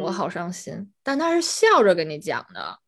[0.00, 2.78] 我好伤心，但他是笑着跟你讲的。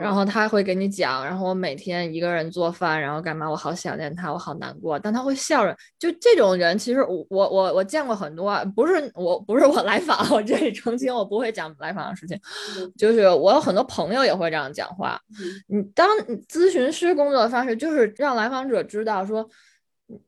[0.00, 3.50] 然后他会给你讲，然后我每天一个人做饭，然后干嘛？
[3.50, 4.98] 我好想念他，我好难过。
[4.98, 12.38] 但他会笑着，就这种人，其实我我我我见过很多，不是我不是我来访，我这里澄清，我不会讲来访的事情，
[12.96, 15.20] 就是我有很多朋友也会这样讲话。
[15.68, 16.06] 你当
[16.48, 19.48] 咨询师工作的方式就是让来访者知道说，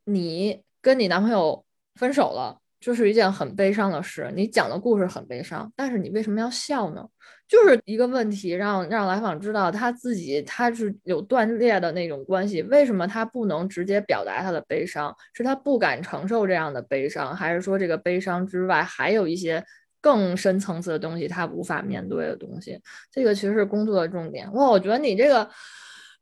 [0.04, 7.06] 你跟你男朋友分手了，就是一件很悲伤的事，你讲的故事很悲伤，但是你为什么要笑呢？
[7.50, 15.12] 就是一个问题，让让来访知道他自己他是有断裂的那种关系，为什么他不能直接表达他的悲伤？
[15.34, 19.64] 是他不敢承受这样的悲伤，还是说这个悲伤之外还有一些
[20.00, 22.80] 更深层次的东西他无法面对的东西？
[23.10, 24.50] 这个其实是工作的重点。
[24.52, 25.50] 哇，我觉得你这个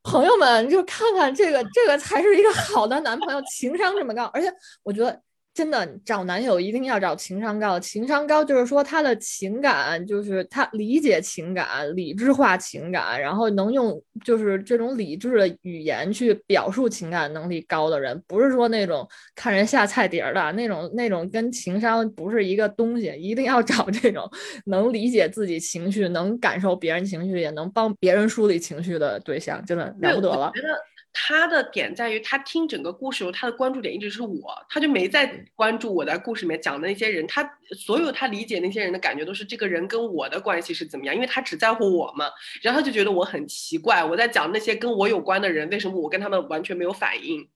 [0.03, 4.51] 朋友们就看看这个，这个才是一个好的男朋友，情商这么高，而且
[4.83, 5.21] 我觉得。
[5.55, 23.09] 真的找男友一定要找情商高，情商高就是说他的情感就是他理解情感、理智化情感，然后能用就是这种理智的语言去表述情感能力高的人，不是说那种看人下菜碟的那种，那种跟情商不是一个东西。
[23.19, 24.31] 一定要找这种
[24.67, 30.53] 能理解自己情绪、能感受别人情绪、也能帮别人梳理情绪的对象，真的了不得了。
[31.21, 37.27] 他的点在于，他听整个故事时候，他的关注点一直是我，他就没在关注我在故事里面讲的那些人。
[37.27, 42.31] 他所有他理解那些人的感觉都是这个人跟我的关系是怎么样，因为他只在乎我嘛。
[42.63, 47.49] 然后他就觉得我很奇怪，我在讲那些跟我有关的人，为什么我跟他们完全没有反应？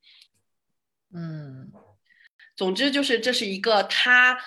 [1.14, 1.70] 嗯，
[2.56, 4.38] 总之就是这是一个他。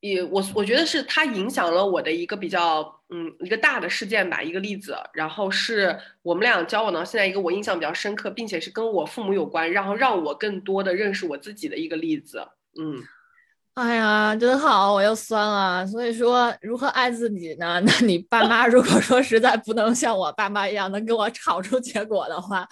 [0.00, 12.46] 也我我觉得是他影响了我的一个比较嗯一个大的事件吧一个例子，然后是我们俩交往到现在一个我印象比较深刻，并且是跟我父母有关，然后让我更多的认识我自己的一个例子。
[12.80, 13.02] 嗯，
[13.74, 15.86] 哎呀，真好，我又酸了。
[15.86, 17.80] 所以说，如何爱自己呢？
[17.86, 22.68] 那你爸妈如果说实在不能像我爸妈一样能给我吵出结果的话。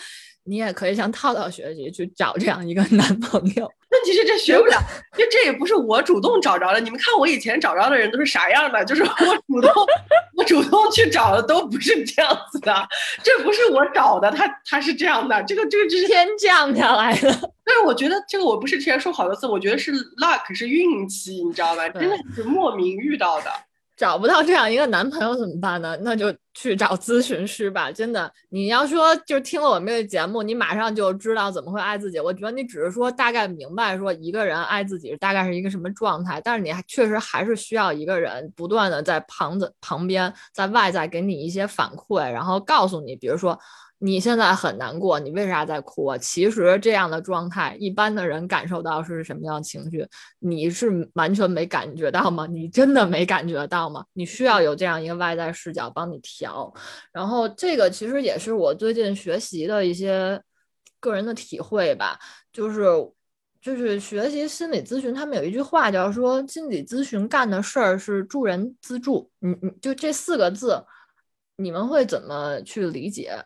[0.49, 3.71] 你也可以像套套学习，去找这样一个男朋友。
[3.91, 4.79] 问题是这学不了，
[5.17, 6.81] 因为这也不是我主动找着的。
[6.81, 8.85] 你们看我以前找着的人都是啥样的？
[8.85, 9.09] 就是我
[9.47, 9.73] 主动，
[10.37, 12.87] 我主动去找的都不是这样子的。
[13.23, 15.43] 这不是我找的，他他是这样的。
[15.45, 17.33] 这个这个这是天降下来的。
[17.65, 21.89] 对， 我觉得这个我不是之前说好多次，我觉得是 luck，是运气，你知道吧？
[21.89, 23.51] 真的是莫名遇到的。
[23.99, 25.99] 找不到这样一个男朋友怎么办呢？
[26.03, 27.91] 那就去找咨询师吧。
[27.91, 32.21] 真的，你要说就听了我们这个节目，你马上就知道怎么会爱自己。
[32.21, 43.59] 我觉得你只是说大概明白说一个人爱自己大概是一个什么状态，但是你还确实还是需要一个人不断的在旁子旁边，在外在给你一些反馈，然后告诉你，比如说
[44.01, 46.17] 你现在很难过，你为啥在哭啊？
[46.19, 50.07] 其实这样的状态，一般的人感受到是什么样的情绪，
[50.39, 52.47] 你是完全没感觉到吗？
[52.47, 54.05] 你真的没感觉到吗？
[54.13, 56.73] 你需要有这样一个外在视角帮你调。
[57.13, 60.41] 然后这个其实也是我最近学习的一些
[61.01, 62.17] 个人的体会吧，
[62.53, 62.85] 就是
[63.61, 69.29] 就是学习心理咨询，他们有一句话叫说，心理咨询干的事儿是助人自助。
[69.41, 70.85] 你你就这四个字，
[71.57, 73.45] 你们会怎么去理解？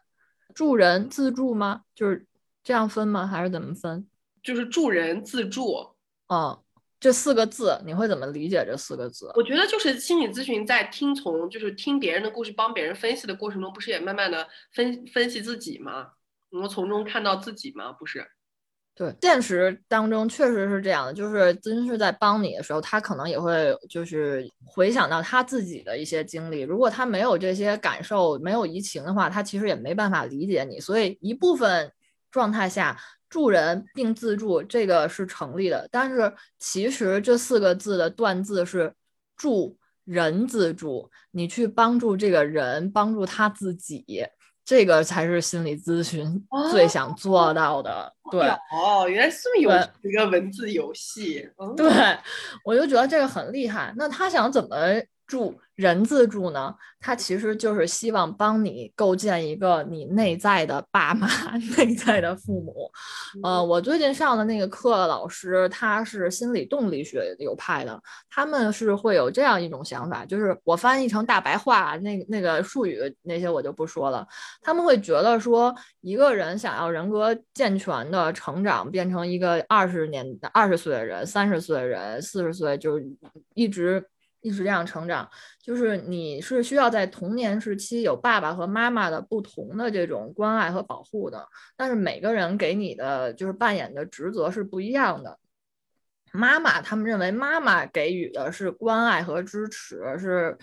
[0.55, 1.83] 助人自助吗？
[1.95, 2.27] 就是
[2.63, 3.27] 这样分吗？
[3.27, 4.07] 还是怎么分？
[4.43, 5.95] 就是助人自助。
[6.29, 6.59] 嗯，
[6.99, 8.65] 这四个字你会怎么理解？
[8.67, 9.31] 这四个字？
[9.35, 16.13] 我觉得就是心理咨询在听从，就是听别人的故事，帮别人分析的过程中，不是也慢慢的分分析自己吗？
[16.51, 17.93] 能够从中看到自己吗？
[17.93, 18.27] 不是。
[18.95, 26.61] 对，现实当中确实是这样的，就是咨询师在帮你的时候，他可能也会就是回想到他自己的一些经历。
[26.61, 30.79] 如果他没有这些感受，没有移情的话，他其实也没办法理解你。
[30.79, 31.91] 所以一部分
[32.31, 32.95] 状态下，
[33.31, 35.89] 助人并自助这个是成立的。
[35.91, 38.93] 但是其实这四个字的断字是
[39.39, 39.75] 助
[40.05, 44.05] 人自助，你去帮助这个人，帮助他自己。
[44.65, 49.71] 这个才是心理咨询最想做到的，对哦，原来是这么有
[50.09, 51.91] 一个文字游戏，对
[52.65, 53.93] 我就觉得这个很厉害。
[53.97, 54.77] 那他想怎么
[55.33, 55.59] 助？
[55.75, 61.27] 人自助呢，它其实就是希望帮你构建一个你内在的爸妈、
[61.79, 62.93] 内在的父母。
[63.43, 74.29] 呃，我最近上的那个课，老师他是心理动力学流派的，他们是会有这样一种想法，就是我翻译成大白话，那那个术语那些我就不说了。
[74.61, 83.01] 他们会觉得说，一个人想要人格健全的成长，变成一个二十年、二十岁的人、三十岁的人、四十岁，就
[83.55, 84.07] 一直。
[84.43, 85.27] 一直这样成长，
[85.63, 95.39] 就是你是需要在童年时期有爸爸和妈妈的不同的这种关爱和保护的，但是每个人给你的就是扮演的职责是不一样的。
[96.33, 100.59] 妈妈他们认为妈妈给予的是关爱和支持，是。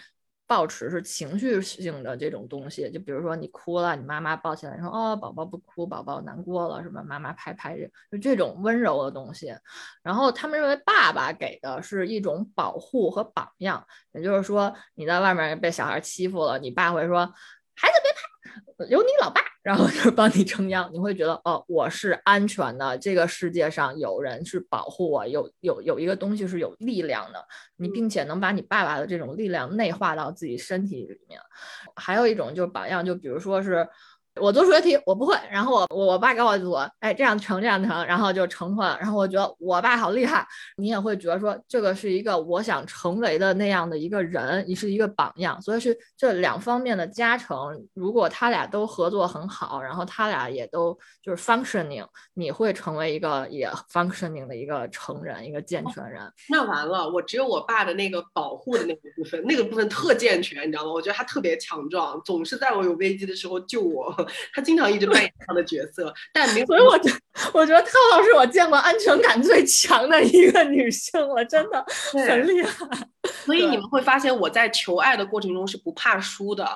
[0.50, 9.56] 抱持是情绪性的这种东西，就比如说你哭了，你妈妈抱起来说：“哦，宝宝不哭，宝宝难过了，什么？”妈妈拍拍这，就这种温柔的东西。
[10.02, 17.32] 然后他们认为爸爸给的是一种保护和榜样，也就是说你在外面被小孩欺负了，你爸会说：“。”
[18.90, 22.98] 有你老爸，然后就帮你撑腰，你会觉得哦，我是安全的。
[22.98, 27.46] 这个世界上有人是保护我，有有有一个东西是有力量的。
[27.78, 31.40] 你并且能把你爸爸的这种力量内化到自己身体里面。
[31.96, 33.88] 还有一种就是榜样，就比如说是。
[34.36, 38.98] 我做数学题我不会，然后我我我爸给我做，哎，这样乘这样乘，然后就乘出来了。
[39.00, 45.62] 然后我觉得我爸好厉害，你也会觉得说这个是一个我想成为的那样的一个人，你是一个榜样。
[45.62, 56.22] 所以是这两方面的加成，如果他俩都合作很好，然后他俩也都就是 functioning，你会成为一个也 functioning 的一个成人，一个健全人。
[56.50, 60.94] 那完了，我只有我爸的那个保护的那个部分，那个部分特健全，你知道吗？
[60.94, 64.16] 我觉得他特别强壮，总是在我有危机的时候救我。
[64.54, 67.12] 他经常一直扮演这样的角色，但没，所以我觉
[67.54, 71.86] 我觉得涛涛是我见过安全感最强的一个女性了，真的
[72.28, 72.86] 很厉害。
[73.46, 76.68] 所以你们会发现，我在求爱的过程中是不怕输的。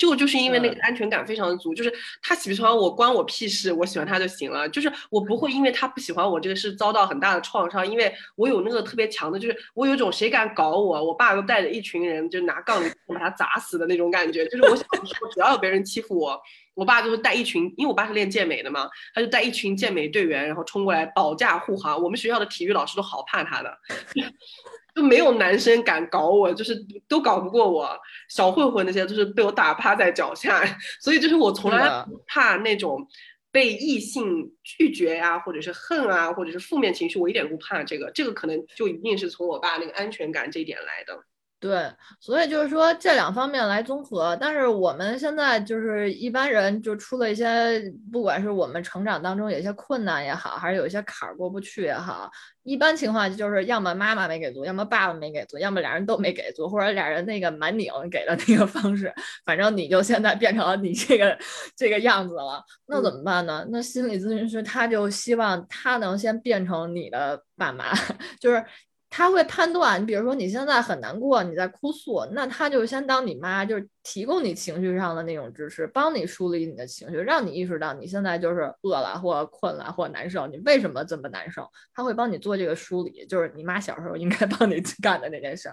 [0.00, 1.92] 就就是因为那个安全感非常的足，就是
[2.22, 4.66] 他喜不喜欢我关我屁事，我喜欢他就行了。
[4.70, 14.46] 就是我不会因为他不喜欢我这个事遭到很大的创伤，因为我有那个特别强的，就是我有一种谁敢搞我，我爸都带着一群人就拿杠铃 把他砸死的那种感觉。
[14.46, 16.40] 就是我小的时候，只要有别人欺负我，
[16.72, 22.02] 我爸就会带一群，因为我爸是练健美的嘛，他就带一群健美队员，然后冲过来保驾护航。
[22.02, 23.76] 我们学校的体育老师都好怕他的。
[25.00, 26.76] 就没有男生敢搞我，就是
[27.08, 27.98] 都搞不过我。
[28.28, 30.62] 小混混那些都是被我打趴在脚下，
[31.00, 33.06] 所以就是我从来不怕那种
[33.50, 38.10] 被异性拒绝呀，或者是恨啊，或者是负面情绪，我一点不怕这个。
[38.10, 41.18] 这个可能就一定是从我爸那个安全感这一点来的。
[41.60, 47.78] 对，所以就是说这两方面来综合，但是我们现在就是一般人就出了一些，
[48.10, 52.30] 不管是我们成长当中有一些困难也好，还是有一些坎儿过不去也好，
[52.62, 59.12] 一般情况就是要么妈妈没给足，要么爸爸没给足，要么俩人都没给足，或者俩人那个蛮拧给的那个方式，
[59.44, 61.38] 反正你就现在变成了你这个
[61.76, 63.66] 这个样子了，那怎么办呢？
[63.70, 67.92] 那心理咨询师他就希望他能先变成你的爸妈，
[68.40, 68.64] 就是。
[69.12, 81.68] 他会判断，比如说你现在很难过，你在哭诉，那他就先当你妈，就是提供你情绪上的那种支持，帮你梳理你的情绪，让你意识到你现在就是饿了或困了或难受，你为什么这么难受？
[81.92, 85.68] 他会帮你做这个梳理，就是你妈小时候应该帮你 干的那件事。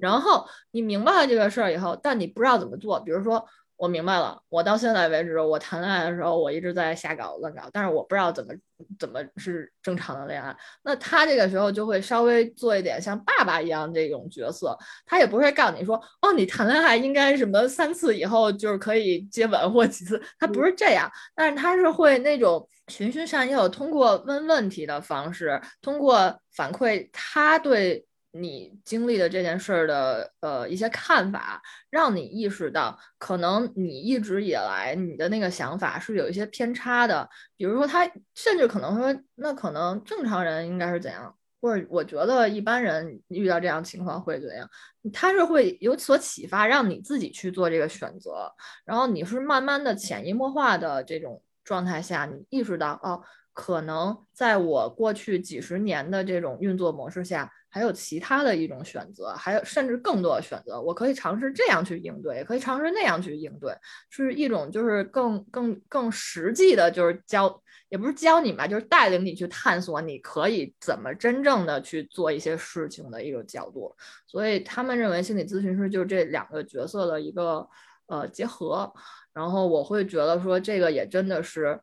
[0.00, 3.42] 然后你明白了这个事儿以后，但你不知道怎么做，比如说
[3.76, 8.54] 我明白了，我到现在为止，我谈恋爱的时候，我一直在瞎搞乱搞，但是我不知道怎么
[8.98, 10.56] 怎么是正常的恋爱。
[10.84, 28.06] 那他这个时候就会稍微做一点像爸爸一样这种角色，他也不会告诉你说，哦，你谈恋爱应该什么三次以后就是可以接吻或几次，他不是这样，但是他是会那种循循善诱，通过问问题的方式，通过反馈他对。
[28.36, 37.28] 你经历的这件事儿的呃一些看法，让你意识到，可能你一直以来你的那个想法是有一些偏差的。
[37.56, 44.68] 比如说，他甚至可能说，那可能正常人应该是怎样，或者我觉得一般人遇到这样情况会怎样？
[45.12, 48.52] 他是会有所启发，让你自己去做这个选择。
[48.84, 53.22] 然后你是慢慢的潜移默化的这种状态下，你意识到，哦，
[53.54, 57.50] 可能在我过去几十年的这种运作模式下。
[57.74, 63.76] 还有其他的一种选择，还有甚至更多的选择，我可以尝试这样去应对，也可以尝试那样去应对，
[64.10, 73.92] 是一种就是更更更实际的，就是教，也不是教你吧，就是带领你去探索，你可以怎么真正的去做一些事情的一个角度。
[74.28, 77.68] 所以他们认为心理咨询师就是这两个角色的一个
[78.06, 78.92] 呃结合。
[79.32, 81.80] 然后我会觉得说，这个也真的是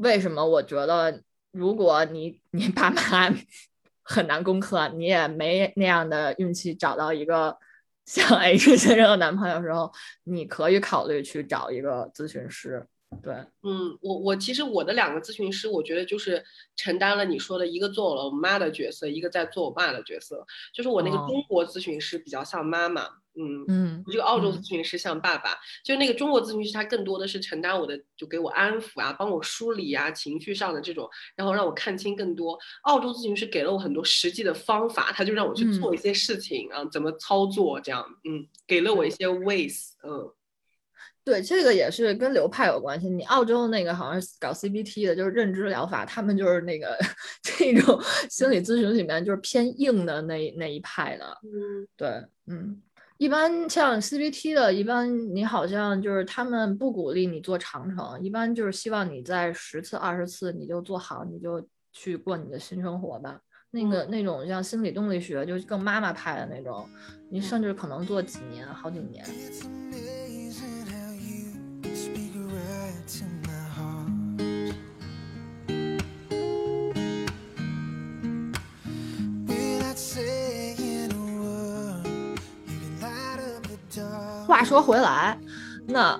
[0.00, 1.22] 为什么我觉得，
[1.52, 3.34] 如果你 你爸妈。
[4.02, 7.56] 很难攻克，你也没那样的运气找到一个
[8.04, 9.92] 像 H 先生的男朋友的时候，
[10.24, 12.84] 你可以考虑去找一个咨询师。
[13.22, 13.32] 对，
[13.62, 16.44] 嗯，我我其实我的两个咨询师，我觉得就是
[16.74, 20.44] 承担了你说的一个做了我妈的角色，一个在做我爸的角色。
[20.74, 25.56] 就是我那个中国咨询师比较像妈妈，嗯嗯，这个澳洲咨询师像爸爸。
[25.84, 32.58] 就那个中国咨询师，他更多的是承担我的，就给我安抚啊，帮我梳理啊，情绪上的这种，然后让我看清更多。
[32.82, 40.32] 澳洲咨询师给了我很多实际的方法，他就让我去做一些事情啊，怎么操作这样，嗯，给了我一些 ways，嗯。
[41.22, 43.08] 对，这个也是跟流派有关系。
[43.08, 46.98] 你澳洲那个好像是搞 CBT 的，就是认知疗法，他们就是那个
[47.42, 48.00] 这种
[48.30, 51.38] 心理咨询里面就是偏硬的那那一派的。
[51.44, 52.08] 嗯，对，
[52.46, 52.82] 嗯，
[53.20, 55.06] 一般像 CBT 的，一般
[55.36, 61.62] 你好像就是他们不鼓励你做长程，一般就是希望你在十次、二十次你就做好，你就
[61.92, 63.38] 去过你的新生活吧。
[63.72, 66.88] 那个那种像心理动力学，就更妈妈派的那种，
[67.30, 69.22] 你甚至可能做几年、好几年。
[84.50, 85.38] 话说回来，
[85.86, 86.18] 那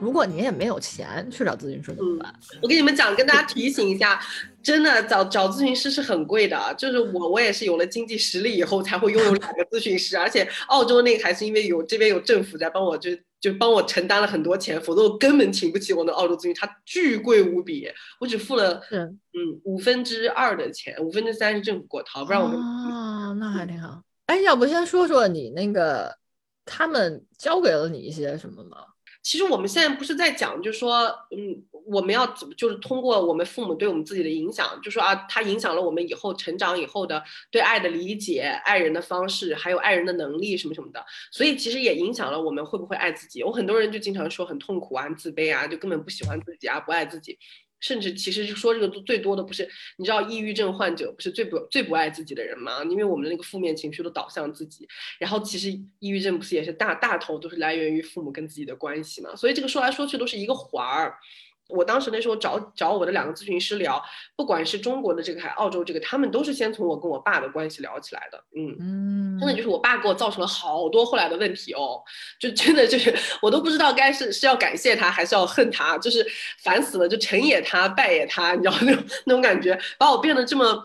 [0.00, 2.34] 如果你也没有钱去找咨询师怎么办？
[2.60, 4.20] 我跟你们讲，跟大家提醒一下，
[4.60, 6.58] 真的找找咨询师是很贵的。
[6.76, 17.88] 就是我，我也是有了经济实力以后才会拥有两个咨询师，而且澳洲那个还是因为有这边有政府在帮我，就就帮我承担了很多钱，否则我根本请不起我的澳洲咨询，它巨贵无比，
[18.18, 19.16] 我只付了嗯
[19.62, 24.02] 五分之二的钱，五分之三是政府给我掏，不然我啊，那还挺好。
[24.26, 26.20] 哎，要不先说说你那个。
[26.64, 28.78] 他们教给了你一些什么吗？
[29.22, 41.04] 其实我们现在不是在讲，就是说，嗯，我们要怎么，就是通过我们父母对我们自己的影响，就说啊，他影响了我们以后成长以后的对爱的理解、爱人的方式，还有爱人的能力什么什么的。
[41.30, 43.44] 所以其实也影响了我们会不会爱自己。
[43.44, 47.38] 我很多人就经常说很痛苦啊、自卑啊，就根本不喜欢自己啊、不爱自己。
[47.82, 49.68] 甚至其实说这个最多的不是，
[49.98, 52.82] 你知道抑郁症患者不是最不最不爱自己的人吗？
[52.84, 55.68] 因为我们那个负面情绪都导向自己，然后其实
[55.98, 59.36] 抑郁症不是也是大大头都是来源于父母跟自己的关系嘛？
[59.36, 61.18] 所以这个说来说去都是一个环儿。
[61.68, 64.02] 我当时那时候找找我的两个咨询师聊，
[64.36, 68.38] 不管是中国的这个还是澳洲这个，他们都是先从我跟我爸的关系聊起来的。
[68.56, 72.02] 嗯嗯，真的就是我爸给我造成了好多后来的问题哦，
[72.38, 76.26] 就真的就是我都不知道该是是要感谢他还是要恨他，就是
[76.62, 80.84] 烦死了，就成也他败也他，你知道那种那种感觉，把我变得这么。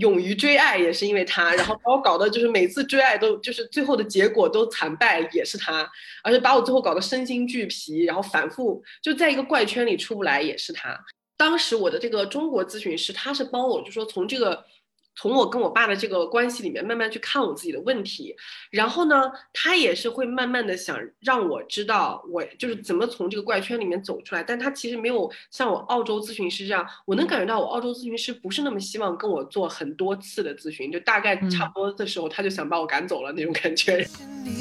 [0.00, 5.88] 勇于追爱也是因为他，然后把我搞的就是每次追爱都就是最后的结果都惨败，也是他，
[6.22, 10.98] 而且把我最后搞得身心俱疲，然后反复就在一个怪圈里出不来，也是他。
[11.36, 14.64] 当时我的这个中国咨询师，他是帮我就说从这个。
[15.18, 18.36] 从我跟我爸的这个关系里面慢慢去看我自己的问题，
[18.70, 34.06] 然后呢，他也是会慢慢的想让我知道我就是怎么从这个怪圈里面走出来，但他其实没有像我澳洲咨询师这样，我能感觉到我澳洲咨询师不是那么希望跟我做很多次的咨询，就大概差不多的时候他就想把我赶走了那种感觉。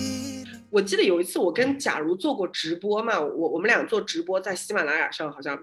[0.71, 5.57] 我记得有一次我跟假如做过直播嘛，我我们俩做直播在喜马拉雅上好像。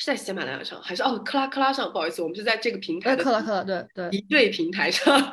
[0.00, 1.92] 是在喜马拉雅上，还是哦克拉克拉上？
[1.92, 5.32] 不好意思，我们是在这个平台的克拉克拉对对一对平台上。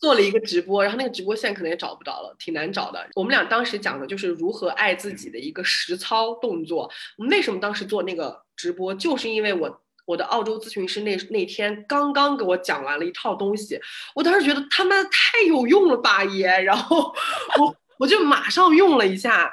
[0.00, 3.04] 做了一个直播，然后那个直播现在可能也找不到了，挺难找的。
[3.16, 6.88] 我们俩当时讲的就是如何爱自己的一个实操动作。
[7.16, 13.76] 我们为什么当时做那个直播，就是因为我我的澳洲咨询师那那天刚刚给我讲完了一套东西，
[14.14, 17.12] 我当时觉得他妈太有用了吧爷，然后
[17.58, 19.52] 我我就马上用了一下。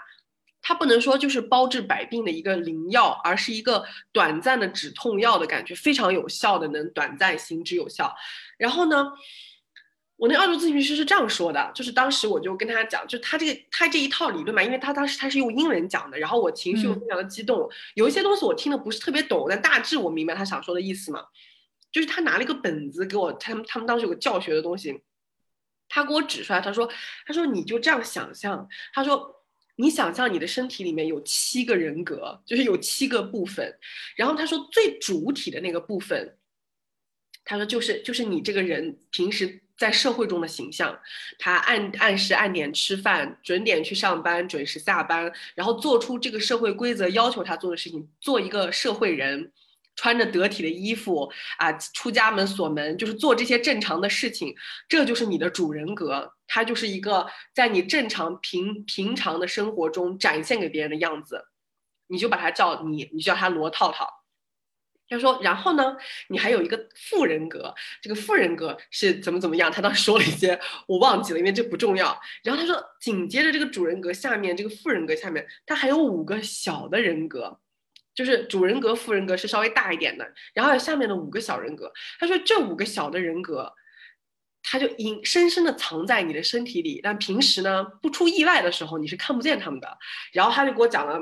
[0.67, 8.11] 它不能说就是包治百病的一个灵药，而是一个短暂的止痛药的感觉，非常有效的，能短暂行之有效。
[8.57, 9.11] 然后呢，
[10.15, 21.23] 我那澳洲咨询师是这样说的，就是当时我就跟他讲，就他这个他这一套理论嘛，因为他当时他是用英文讲的，然后我情绪又非常的激动，有一些东西我听的不是特别懂，但大致我明白他想说的意思嘛。
[21.91, 24.99] 就是他拿了一个本子给我，他们他们当时有个教学的东西，
[25.87, 26.89] 他给我指出来，他说
[27.27, 29.35] 他说你就这样想象，他说。
[29.75, 33.77] 你想象你的身体里面有七个人格，就是有七个部分。
[34.15, 36.37] 然后他说最主体的那个部分，
[37.43, 40.99] 他说就是就是你这个人平时在社会中的形象。
[41.37, 49.51] 他按按时按点吃饭，准点去上班，准时下班，然后做出这个社会规则要求他做的事情，做一个社会人。
[49.97, 54.53] 穿着得体的衣服啊，出家门锁门，就是做这些正常的事情，
[54.89, 61.45] 这就是你的主人格，他就是一个在你正常平平常的生活中展现给别人的样子，
[62.07, 64.07] 你就把他叫你，你叫他罗套套。
[65.07, 65.95] 他说，然后呢，
[66.29, 69.71] 你还有一个副人格，这个副人格是怎么怎么样？
[69.71, 72.19] 他当时说了一些，我忘记了，因为这不重要。
[72.43, 77.59] 然后他说，紧接着这个主人格下面，这个副人格下面，他还有五个小的人格。
[78.15, 81.91] 就是主人格、副人格是稍微大一点的，然后下面的五个小人格。
[82.17, 83.71] 他说这五个小的人格，
[84.67, 89.97] 他就隐深深的藏在你的身体里，但平时呢不出意外的时候你是看不见他们的。
[90.31, 91.19] 然后他就给我讲了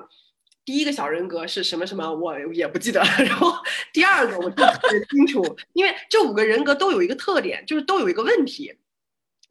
[0.66, 3.02] 第一个小人格是什么什么，我也不记得。
[3.20, 3.54] 然后
[3.92, 5.44] 第二个我记得特别清楚，
[5.74, 8.74] 因为这五个人格都有一个特点，就是都有一个问题。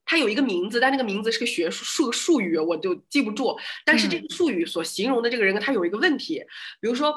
[0.05, 3.57] 它有一个名字，但那个名字是个学术术术语，我就记不住。
[3.85, 6.43] 但是这个术语所形容的这个人格，他有一个问题。
[6.81, 7.15] 比如说，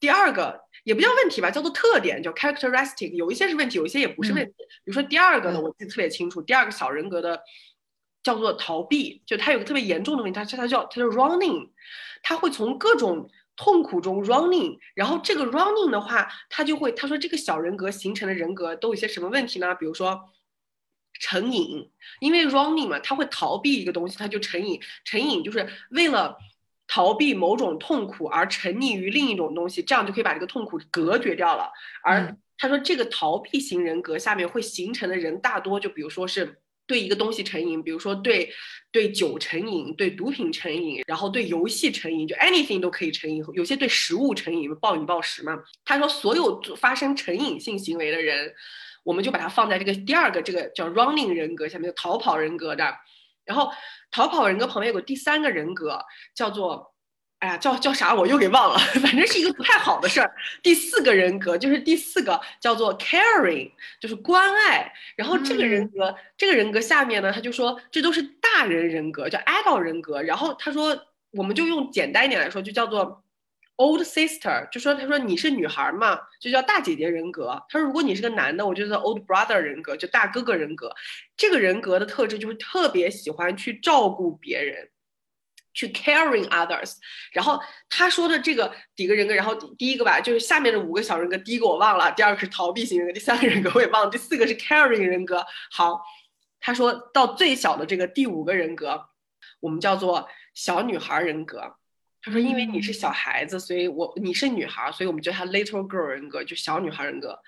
[0.00, 3.10] 第二个也不叫问题吧，叫做特点，叫 characteristic。
[3.14, 4.52] 有一些是问题，有一些也不是问题。
[4.84, 7.42] 比如说第二个呢，我记得特别清楚，第二个小人格的
[8.22, 11.70] 叫做逃避，就他有个特别严重的问题，他他叫他叫 running，
[12.22, 14.78] 他会从各种痛苦中 running。
[14.94, 19.74] 然后这个 running 的话，他就会他说这个小人格形成的人格都有些什么问题呢？
[19.74, 20.30] 比如说。
[21.20, 21.88] 成瘾，
[22.18, 24.80] 因为 running 嘛，他会逃避一个东西，他就成瘾。
[25.04, 26.36] 成瘾就是为了
[26.86, 31.70] 逃避某种痛苦而沉溺于另一种东西，这样就可以把这个痛苦隔绝掉了。
[32.02, 38.50] 而他说，这个逃避型人格下面会形成的人，大多就比如说是对一个东西成瘾，比如说对
[38.92, 43.42] 对酒成瘾，对毒品成瘾，然后对游戏成瘾，就 anything 都可以成瘾。
[43.54, 45.58] 有些对食物成瘾，暴饮暴食嘛。
[45.84, 48.54] 他说，所有发生成瘾性行为的人。
[49.02, 52.94] 我们就把它放在这个第二个这个叫 running 人格下面，就逃跑人格的。
[53.44, 53.70] 然后
[54.14, 55.98] 逃跑人格旁边有个第三个人格，
[56.36, 56.94] 叫做，
[57.40, 60.32] 哎呀，叫叫啥我又给忘了， 反正是一个不太好的事儿。
[60.62, 64.92] 第四个人格就是第四个叫做 caring，就是关爱。
[65.16, 70.22] 然后这个人格，这个人格下面呢，他就说这都是大人人格，叫 adult 人格。
[70.22, 70.96] 然后他说，
[71.32, 73.23] 我们就用简单一点来说，就叫做。
[73.76, 77.60] Old sister 就说，他说你是女孩嘛，就叫大姐姐人格。
[77.68, 80.94] 他说如果你是个男的，我就叫 old brother 人格，就大哥哥人格。
[81.36, 84.88] 这个人格的特质就是特别喜欢去照顾别人，
[85.72, 86.94] 去 caring others。
[87.32, 95.44] 然后他说的这个几个人格，然后第一个吧，就是下面的五个小人格，第一个我忘了，第二个是逃避型人格，第三个人格我也忘了，第四个是 caring 人格。
[95.72, 96.00] 好，
[96.60, 99.08] 他说到最小的这个第五个人格，
[99.58, 101.74] 我们叫做小女孩人格。
[102.24, 107.38] 他说：“因为你是小孩子，所以我你是女孩，所以我们叫她 little girl 人格，就小女孩人格。”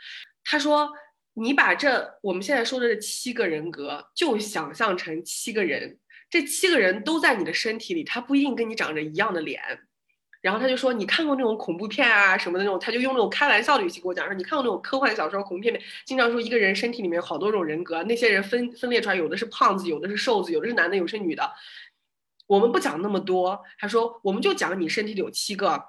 [0.44, 0.90] 他说
[1.34, 5.98] ：“你把这我们现在说的这七个人格，就想象成七个人，
[6.28, 9.62] 这七个人都在你的身体里，他不一定跟你长着一样的脸。”
[10.42, 21.50] 然后他就说：“你看过那种恐怖片啊什么的那种？”他就用那种开玩笑的语气跟我讲说：“你看过那种科幻小说、恐怖片里，经常说一个人身体里面有好多种人格，那些人分分裂出来，有的是胖子，有的是瘦子，有的是男的，有的是女的。”
[22.46, 25.82] 我们不讲那么多，他说我们就讲你身体里有七个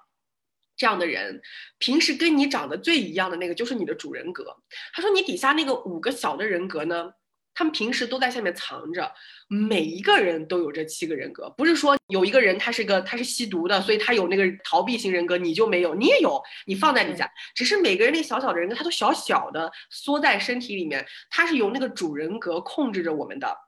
[0.75, 1.41] 这样的人，
[1.77, 4.57] 平时跟你长得最一样的那个就是你的主人格。
[4.93, 7.11] 他说你底下那个五个小的人格呢，
[7.53, 9.11] 他们平时都在下面藏着，
[9.47, 23.66] 每一个人都有这七个人格，不是说有一个人他是个他是吸毒的，所以他有那个逃避型人格，你就没有，你也有，你放在底下，只是每个人那小小的人格他都小小的缩在身体里面，他是由那个主人格控制着我们的。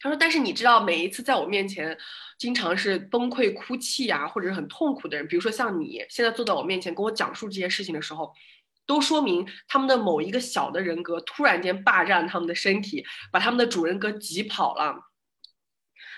[0.00, 1.96] 他说：“但是你知道，每一次在我面前，
[2.38, 8.32] 经常是崩溃哭泣呀，或者是很痛苦的人，比如说像你现在坐在我面前跟我讲述这些事情的时候，
[8.86, 14.96] 都说明他们的某一个小的人格突然间霸占他们的身体，把他们的主人格挤跑了。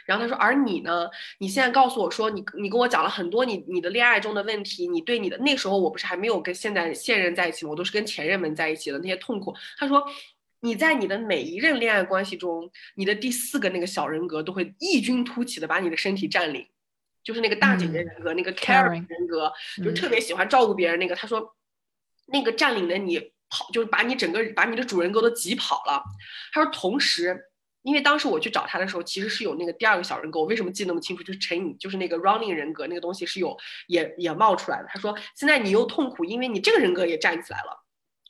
[0.04, 1.09] 然后他说：“而你呢？
[1.38, 7.70] 你现在告诉我说，你你跟我讲了很多你你的恋爱中的问题，你对你的那时候我不是还没有跟现在现任在一起吗？
[7.70, 10.04] 我都是跟前任们在一起的那些痛苦。”他说
[10.62, 16.66] ：“你在你的每一任恋爱关系中，你的第四个那个小人格都会异军突起的把你的身体占领，
[17.22, 19.52] 就是那个大姐姐人格，那个 caring 人格，
[19.84, 21.14] 就特别喜欢照顾别人那个。
[21.14, 21.55] 他说，
[22.26, 23.18] 那个占领了你
[23.51, 26.02] 跑，就是把你整个把你的主人格都挤跑了。
[26.52, 27.48] 他说，同时。”
[27.84, 30.39] 因为当时我去找他的时候，其实是有那个第二个小人格。
[30.39, 31.22] 我为什么记那么清楚？
[31.24, 33.59] 就是陈颖，就是那个 running 人格那个东西是有
[33.89, 34.86] 也也冒出来的。
[34.89, 37.81] 他说现在你又痛苦，因为你这个人格也站起来了，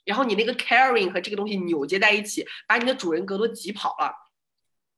[0.05, 4.13] 然后你那个 caring 和这个东西扭结在一起，把你的主人格都挤跑了。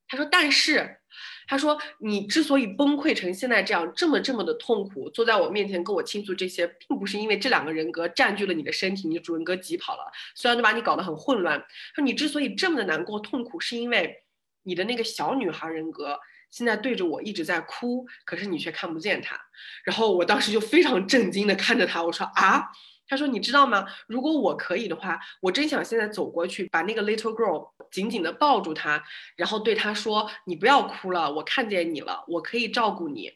[0.07, 0.99] 他说，但是
[1.47, 11.63] 他说你之所以崩溃成现在这样，这么这么的痛苦，坐在我面前跟我倾诉这些，并不是因为这两个人格占据了你的身体，你的主人格挤跑了，虽然都把你搞得很混乱。
[11.95, 14.21] 说你之所以这么的难过痛苦，是因为。
[14.67, 16.19] 你的那个小女孩人格
[16.49, 19.39] 现在对着我一直在哭，可是你却看不见她。
[19.83, 22.63] 然后我当时就非常震惊的看着她，我说啊，
[23.07, 23.85] 他说你知道吗？
[24.07, 29.03] 如果我可以的话，我真想现在走过去，把那个 little girl 紧紧的抱住她，
[29.35, 33.31] 然后对她说，你不要哭了，我看见你了，我可以照顾你。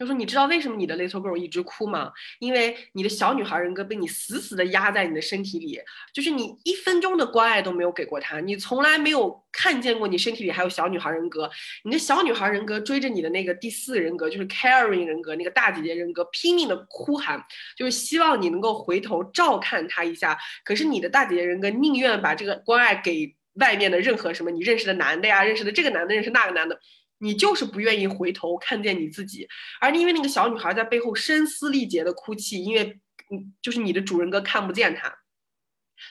[0.00, 2.10] 他说：“你知道为什么你的 little girl 一直哭吗？
[2.38, 5.78] 因为你的小女孩人格被你死死的压在你的身体里，
[6.14, 11.50] 就是你一分钟的关爱都没有给过她，你从来没有看见过你身体里还有小女孩人格。
[11.84, 17.44] 你的小女孩人格追着你的那个第四人格，就是 caring 人格，那个大姐姐人格拼命的哭喊，
[17.76, 20.38] 就是希望你能够回头照看她一下。
[20.64, 26.80] 可是你的大姐姐人格宁愿把这个关爱给外面的任何什么你认识的男的呀，认识的这个男的，认识那个男的。”
[27.22, 29.46] 你就是不愿意回头看见你自己，
[29.80, 32.98] 而因为那个小女孩在背后声嘶力竭的哭泣，因为，
[33.30, 35.14] 嗯，就是你的主人格看不见她，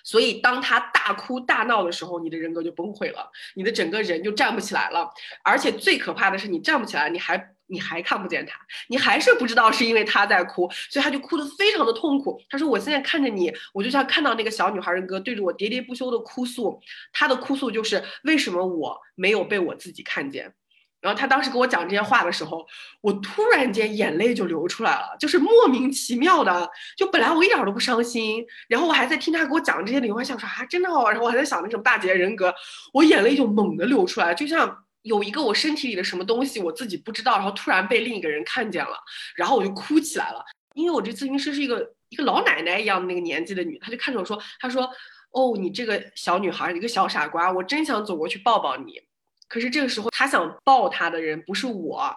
[0.04, 5.10] 所以当她大哭大闹的时候，你的人格就崩溃了，你的整个人就站不起来了。
[5.44, 12.40] 而且最可怕的是，你站不起来，你还你还看不见她，你还是不知道是因为她在哭，所以她就哭得非常的痛苦。
[12.50, 16.80] 她说：“我现在看着你，我就像看到那个小女孩人格对着我喋喋不休的哭诉，
[17.12, 20.54] 她的哭诉就是为什么我没有被我自己看见。”
[21.02, 22.66] 然后他当时给我讲这些话的时候，
[23.02, 32.54] 我突然间眼泪就流出来了，就是莫名其妙的，就本来我一点都不伤心，然后我还在听他给我讲这些灵魂想说啊，真的好，然后我还在想那什么大姐人格，
[32.94, 38.98] 我眼泪就猛地流出来，就像有一个我身体里的什么东西我自己不知道，然后突然被另一个人看见了，
[39.36, 40.44] 然后我就哭起来了，
[40.76, 44.84] 因为我这咨询师是一个一个老奶奶一样的那个年纪的女，她就看着我说，她说，
[45.32, 49.02] 哦，你这个小女孩，一个小傻瓜，我真想走过去抱抱你。
[49.50, 52.16] 可是这个时候，他想抱他的人不是我，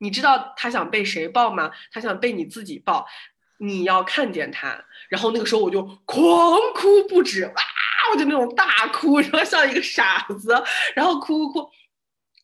[0.00, 1.70] 你知道他想被谁抱吗？
[1.92, 3.06] 他想被你自己抱，
[3.58, 4.84] 你要看见他。
[5.08, 7.62] 然后那个时候我就狂哭不止，哇，
[8.12, 10.52] 我就那种大哭，然后像一个傻子，
[10.96, 11.70] 然后哭哭哭。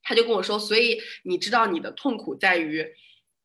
[0.03, 2.87] 他就跟我说，所以你知道你的痛苦在于，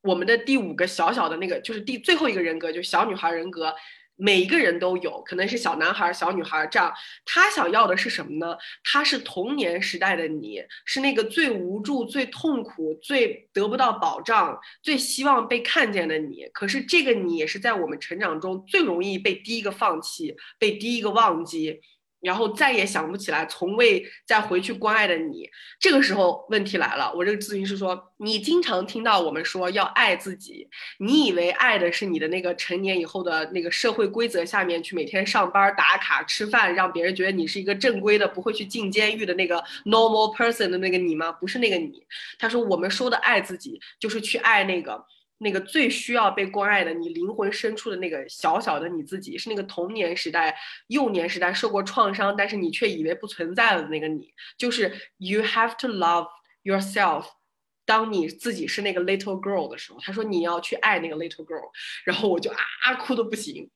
[0.01, 3.75] 我们的第五个小小的那个，就是第最后一个人格，就是小女孩人格。
[4.15, 6.93] 每一个人都有可能是小男孩、小女孩，这样
[7.25, 8.55] 他想要的是什么呢？
[8.83, 16.47] 他是童年时代的你，是那个最无助、最痛苦、最得不到保障、最希望被看见的你。
[16.53, 21.81] 可是这个你也是在我们成长中最容易被第一个放弃、被第一个忘记。
[22.23, 25.47] 然后再也想不起来，从未再回去关爱的你，
[25.79, 27.13] 这个时候问题来了。
[27.13, 30.67] 我这个咨询师说，你经常听到我们说要爱自己，
[30.99, 41.31] 你以为爱的是你的那个成年以后的那个社会规则下面去每天上班打卡吃饭，让别人觉得你是一个正规的，不会去进监狱的那个 normal person 的那个你吗？
[41.31, 42.01] 不是那个你。
[42.39, 45.05] 他说，我们说的爱自己，就是去爱那个。
[45.43, 50.55] 那个最需要被关爱的，你灵魂深处的那个小小的你自己，是那个童年时代、
[50.87, 56.27] 幼年时代受过创伤，但是你却以为不存在的那个你，就是 you have to love
[56.63, 57.25] yourself。
[57.85, 61.69] 当你自己是那个 little girl 的时候，他说你要去爱那个 little girl，
[62.05, 63.69] 然后我就啊哭的不行。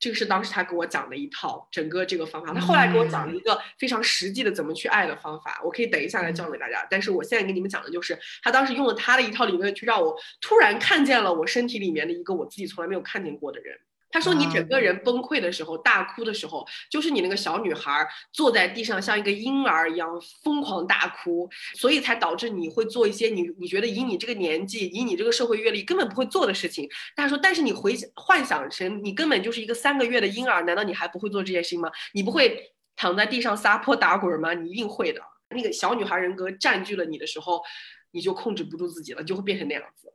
[0.00, 6.84] 这个是当时他给我讲的一套整个这个方法，他后来给我讲了一个非常实际的怎么去爱的方法，我可以等一下来教给大家。
[6.90, 13.78] 但是我现在给你们讲的就是他当时用了他的一套理论，去让我突然看见了我身体里面的一个我自己从来没有看见过的人。
[14.10, 31.90] 他说：“你整个人崩溃的时候，大哭的时候，就是你那个小女孩坐在地上，像一个婴儿一样疯狂大哭，所以才导致你会做一些你你觉得以你这个年纪，以你这个社会阅历根本不会做的事情。”他说：“但是你回幻想成你根本就是一个三个月的婴儿，难道你还不会做这些事情吗？
[32.12, 34.52] 你不会躺在地上撒泼打滚吗？
[34.54, 35.20] 你一定会的。
[35.50, 37.62] 那个小女孩人格占据了你的时候，
[38.10, 40.12] 你就控制不住自己了，就会变成那样子。”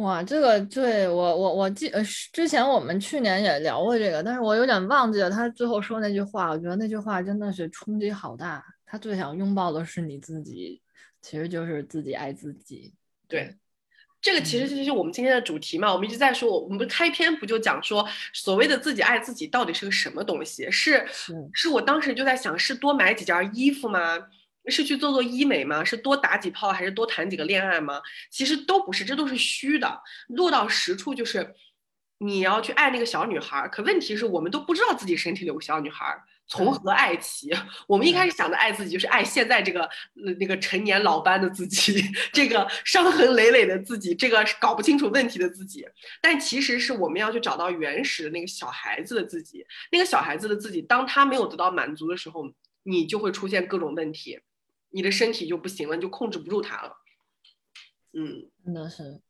[0.00, 2.02] 哇，这个对我我我记呃
[2.32, 6.50] 之前我们去年也聊过这个，但是我有点忘记了他最后说那句话。
[6.50, 8.64] 我觉得那句话真的是冲击好大。
[8.86, 10.80] 他最想拥抱的是你自己，
[11.20, 12.94] 其实就是自己爱自己。
[13.28, 13.54] 对，
[14.22, 15.92] 这个其实就是我们今天的主题嘛。
[15.92, 20.70] 我们一直在说，我们开篇不就讲说，所谓的自己爱自己到底是个什么东西？
[20.70, 21.06] 是
[21.52, 24.18] 是我当时就在想，是多买几件衣服吗？
[24.66, 25.82] 是去做做医美吗？
[25.82, 28.00] 是多打几炮还是多谈几个恋爱吗？
[28.30, 30.00] 其实都不是，这都是虚的。
[30.28, 31.54] 落到实处就是，
[32.18, 33.66] 你要去爱那个小女孩。
[33.68, 36.14] 可问题是我们都不知道自己身体里有个小女孩，
[36.46, 37.50] 从何爱起？
[37.86, 39.88] 我们一开始想的爱自己，就是爱现在这个
[40.38, 45.86] 那个成年老斑的自己， 这个伤痕累累的自己，这个搞不清楚问题的自己。
[46.20, 49.64] 但其实是我们要去找到原始的那个小孩子的自己。
[49.90, 52.44] 那个小孩子的自己，当他没有得到满足的时候，
[52.82, 54.38] 你就会出现各种问题。
[54.90, 56.96] 你的身体就不行了，你就控制不住它了。
[58.12, 59.20] 嗯，真的是。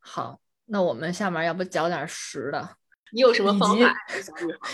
[0.00, 2.76] 好，那我们下面要不讲点实的？
[3.12, 3.94] 你有什么方法？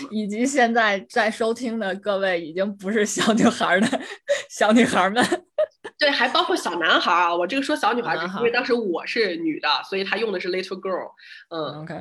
[0.09, 3.87] 以及现在在收听的各位已经不是小女孩的
[4.49, 5.23] 小女孩们，
[5.99, 7.35] 对，还包括小男孩啊。
[7.35, 11.11] 我这个说小女孩，因为当时我是女的，所以他用的是 little girl。
[11.49, 11.93] 嗯，OK，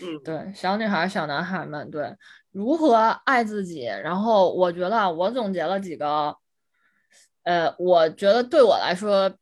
[0.00, 2.16] 嗯，对，小女孩、小男孩们，对，
[2.52, 2.94] 如何
[3.26, 3.82] 爱自己？
[3.84, 6.34] 然后我觉得我总结了几个。
[7.44, 9.32] 呃，我觉得对我来说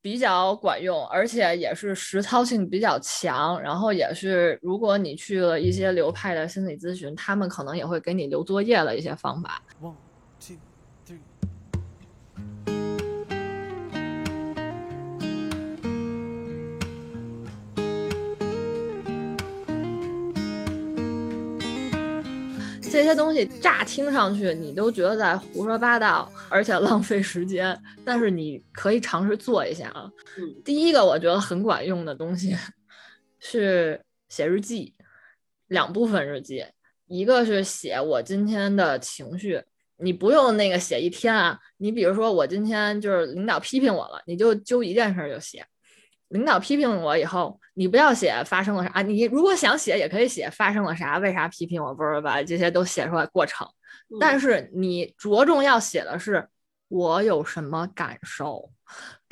[0.00, 3.60] 比较管用，而且也是实操性比较强。
[3.60, 9.62] 然后也是，如果你去了一些流派的心理咨询，他们可能也会给你留作业的一些方法。
[22.92, 27.76] 这些东西乍听上去，你都觉得在胡说八道，而且浪费时间。
[28.04, 30.10] 但是你可以尝试做一下啊。
[30.62, 32.54] 第一个我觉得很管用的东西
[33.40, 33.98] 是
[34.28, 34.94] 写日记，
[35.68, 36.66] 两部分日记，
[37.06, 39.62] 一个是写我今天的情绪，
[39.96, 41.58] 你不用那个写一天啊。
[41.78, 45.64] 你比如说我今天就是领导批评我了，你就揪一件事就写。
[46.32, 53.66] 领导批评我以后，你不要写发生了啥，你如果想写也可以写发生了啥，为啥批评我，不是把这些都写出来过程。
[54.18, 56.48] 但是你着重要写的是
[56.88, 58.70] 我有什么感受。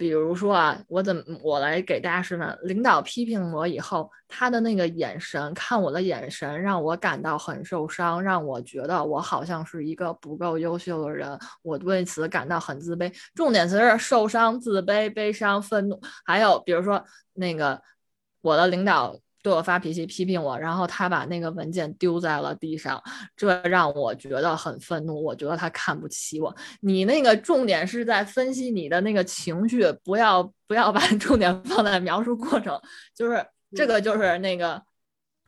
[0.01, 2.59] 比如说啊，我怎么我来给大家示范？
[2.63, 13.13] 领导批评我以后，他的那个眼神，看我的眼神，让我感到很受伤，让我觉得我好像是一个不够优秀的人，我为此感到很自卑。
[13.35, 17.05] 重点词是受伤、自卑、悲伤、愤怒，还有比如说
[17.35, 17.83] 那个
[18.41, 19.15] 我的领导。
[19.43, 23.03] 对我发脾气，批评我，然后他把那个文件丢在了地上，
[23.37, 25.23] 这让我觉得很愤怒。
[25.23, 26.55] 我觉得他看不起我。
[26.81, 32.81] 你那个重点是在分析你的那个情绪，不要不要把 重点放在描述过程，
[33.15, 33.45] 就是
[33.75, 34.83] 这个就是那个。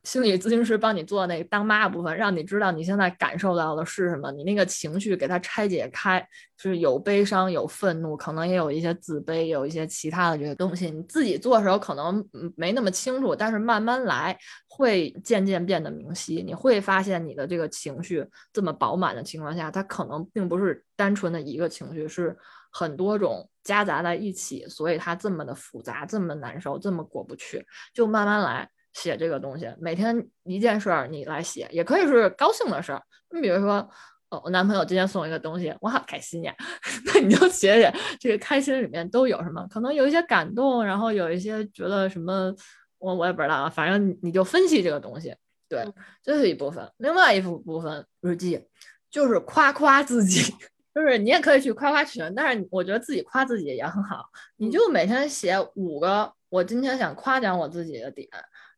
[0.04, 6.20] 心理咨询师帮你做那个当妈部分，让你知道你现在感受到的是什么，你那个情绪给它拆解开，
[6.56, 10.90] 就是有悲伤、有愤怒，可能也有一些自卑，有一些其他的这些东西。
[10.90, 12.24] 你自己做的时候可能
[12.56, 16.42] 没那么清楚，但是慢慢来会渐渐变得明晰。
[16.42, 22.36] 你会发现你的这个情绪这么饱满的情况下，它可能并不是单纯的一个情绪，是
[22.72, 27.64] 很多种夹杂在一起，所以它这么的复杂，这么难受，这么过不去，
[27.94, 28.68] 就慢慢来。
[28.92, 33.02] 写这个东西，每天一件事儿你来写，也可以是高兴的事儿。
[33.34, 33.88] 你比如说，
[34.28, 36.54] 哦，我男朋友今天送我一个东西，我好开心呀。
[37.06, 39.66] 那你就写写这个开心里面都有什么？
[39.68, 42.54] 可能有一些感动，然后有一些觉得什么，
[42.98, 43.70] 我我也不知道啊。
[43.70, 45.34] 反正你就分析这个东西，
[45.68, 45.84] 对，
[46.22, 46.90] 这是一部分。
[46.98, 48.66] 另外一部部分日记
[49.10, 50.54] 就是夸夸自己，
[50.94, 54.24] 就是你也可以去夸夸群，但是我觉得自己夸自己也很好。
[54.56, 58.28] 你就每天写五个我今天想夸奖我自己的点。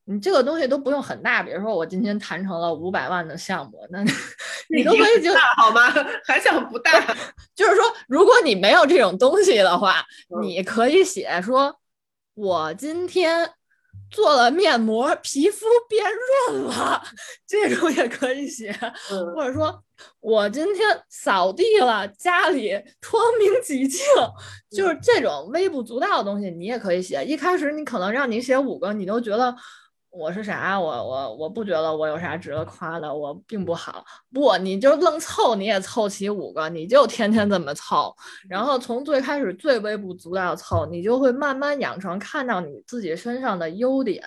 [0.06, 4.04] 你这个东西都不用很大，比如说我今天谈成了五百万的项目，那
[4.68, 5.90] 你都可以就大好吗？
[6.26, 6.92] 还想不大？
[7.54, 10.04] 就是说，如果你没有这种东西的话，
[10.42, 11.74] 你可以写说，
[12.34, 13.50] 我今天
[14.10, 16.04] 做了面膜，皮肤变
[16.50, 17.02] 润了，
[17.48, 18.78] 这种也可以写。
[19.34, 19.82] 或者说
[20.20, 24.04] 我今天扫地了，家里窗明几净，
[24.70, 27.24] 就是这种微不足道的东西，你也可以写。
[27.24, 29.56] 一开始你可能让你写五个，你都觉得。
[30.16, 30.78] 我是啥？
[30.78, 34.04] 我我我不觉得我有啥值得夸的，我并不好。
[34.32, 38.14] 不，你就愣凑，你也凑齐五个，你就天天这么凑，
[38.48, 44.22] 然后从最开始最微不足道凑，你就会慢慢养成看到你自己身上的优点、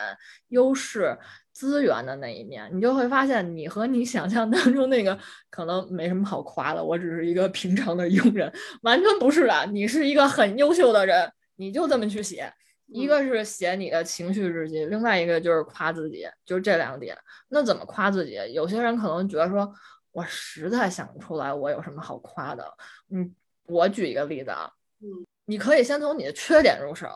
[0.49, 1.17] 优势、
[1.53, 5.17] 资源的那一面，你就会发现你和你想象当中那个
[5.49, 8.51] 可能没什么好夸的，我只是一个平常的佣人，
[8.81, 12.51] 完全不是的，你是一个很优秀的人，你就这么去写。
[12.87, 17.17] 一个是写你的情绪日记，另外一个就是夸自己，就是这两点。
[17.49, 18.39] 那怎么夸自己？
[18.53, 19.71] 有些人可能觉得说，
[20.11, 22.65] 我实在想不出来我有什么好夸的。
[23.11, 23.35] 嗯，
[23.65, 27.09] 我举一个例子啊，嗯，你可以先从你的缺点入手，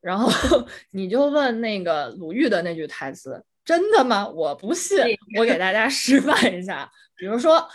[0.00, 0.30] 然后
[0.92, 4.28] 你就问那个鲁豫的那句台词：“真的吗？
[4.28, 4.98] 我不信。”
[5.36, 7.68] 我给大家示范一下，比如说，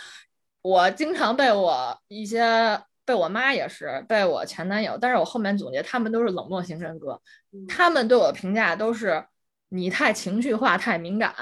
[0.62, 2.82] 我经常被我一些。
[3.08, 7.18] 被我妈也是，被我前男友，但是我后面总结，他们都是冷漠型人格，
[7.66, 9.24] 他们对我的评价都是
[9.70, 11.34] 你太情绪化、太敏感，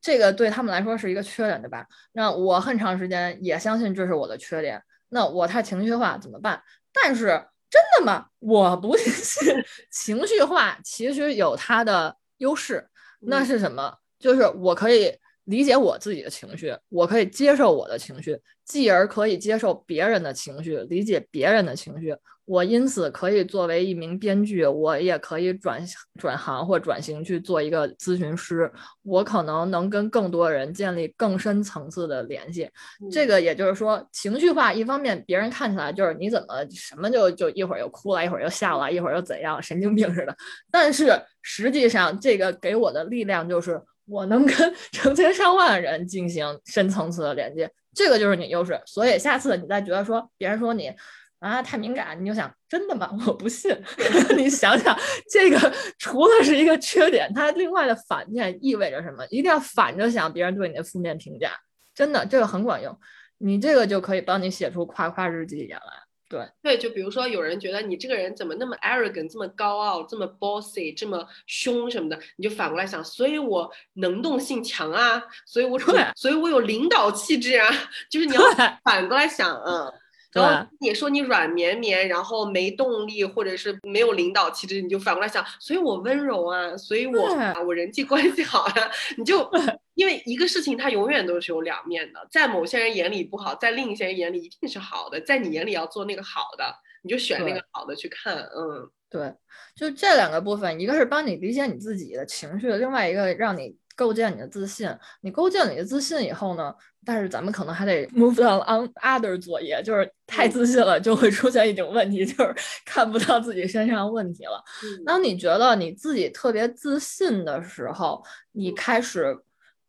[0.00, 1.86] 这个对他们来说是一个缺点，对吧？
[2.14, 6.60] 那我很长时间也相信这是我的缺点，那我太情绪化怎么办？
[6.92, 7.26] 但是
[7.70, 8.26] 真的吗？
[8.40, 9.54] 我不信，
[9.92, 12.88] 情绪化其实有它的优势，
[13.20, 13.98] 那是什么？
[14.18, 15.16] 就是我可以。
[15.44, 22.14] 理解我自己的情绪，我可以接受我的情绪，继而可以接受别人的情绪，理解别人的情绪。
[22.46, 25.82] 我因此可以作为一名编剧，我也可以转
[26.18, 28.70] 转行或转型去做一个咨询师。
[29.02, 32.68] 我可能能跟更多人建立更深层次的联系。
[33.10, 40.36] 这个也就是说，情绪化一方面别人看起来就是你怎么什么就就一会儿又哭了，一会儿又笑了，一会儿又怎样，神经病似的。
[40.70, 43.80] 但是实际上，这个给我的力量就是。
[44.06, 48.80] 我能跟 成千上万人进行深层次的连接，这个就是你优势。
[48.86, 50.92] 所以下次你再觉得说别人说你
[51.38, 53.10] 啊太敏感，你就想真的吗？
[53.26, 53.74] 我不信。
[54.36, 54.96] 你想想，
[55.30, 59.26] 这个除了是一个缺点，它另外的反面意味着什么？
[59.30, 61.50] 一定要反着想别人对你的负面评价，
[61.94, 62.98] 真的这个很管用。
[63.38, 66.03] 你这个就可以帮你写出夸夸日记一样来。
[66.34, 66.48] 对。
[66.62, 75.78] 对，就比如说有人觉得你这个人怎么那么 arrogant，这么高傲，这么 bossy，这么凶什么的，你就反过来想，所以我能动性强啊，所以我
[76.16, 77.70] 所以我有领导气质啊，
[78.10, 78.42] 就是你要
[78.82, 79.92] 反过来想，嗯。
[80.34, 87.28] 然后你说你软绵绵，然后没动力，或者是没有领导气质，你就反过来想，所以我温柔啊，所以我
[87.64, 88.74] 我人际关系好啊，
[89.16, 89.48] 你就
[89.94, 99.32] 因为一个事情它永远都是有两面的，在某些人眼里不好，在另一些人眼里一定是好的，在你眼里要做那个好的，你就选那个好的去看，嗯，对，
[99.76, 103.76] 就这两个部分，一个是帮你理解你自己的情绪，另外一个让你。
[103.96, 104.88] 构建你的自信，
[105.20, 106.74] 你构建你的自信以后呢？
[107.06, 112.54] 但是咱们可能还得 move on on other 作业，就是太自信了就会出现一种问题，就是
[112.86, 114.62] 看不到自己身上问题了。
[115.04, 119.36] 当你觉得你自己特别自信的时候，你开始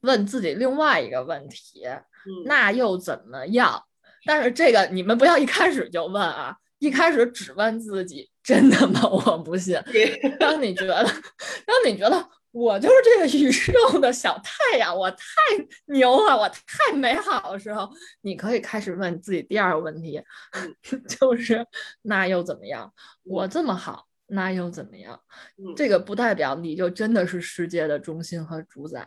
[0.01, 1.85] 问自己另外一个问题，
[2.45, 3.81] 那又怎么样？
[4.25, 9.01] 但是这个你们不要一开始就问啊，一开始只问自己，真的吗？
[9.07, 9.79] 我不信。
[10.37, 11.01] 当你觉得，
[11.65, 12.29] 当你觉得。
[12.55, 15.17] 我就是这个宇宙的小太阳，我太
[15.87, 17.89] 牛了，我太美好的时候，
[18.21, 20.23] 你可以开始问自己第二个问题，
[21.19, 21.67] 就是
[22.03, 22.93] 那又怎么样？
[23.23, 25.19] 我这么好，那又怎么样？
[25.75, 29.05] 这个不代表你就真的是世界的中心和主宰，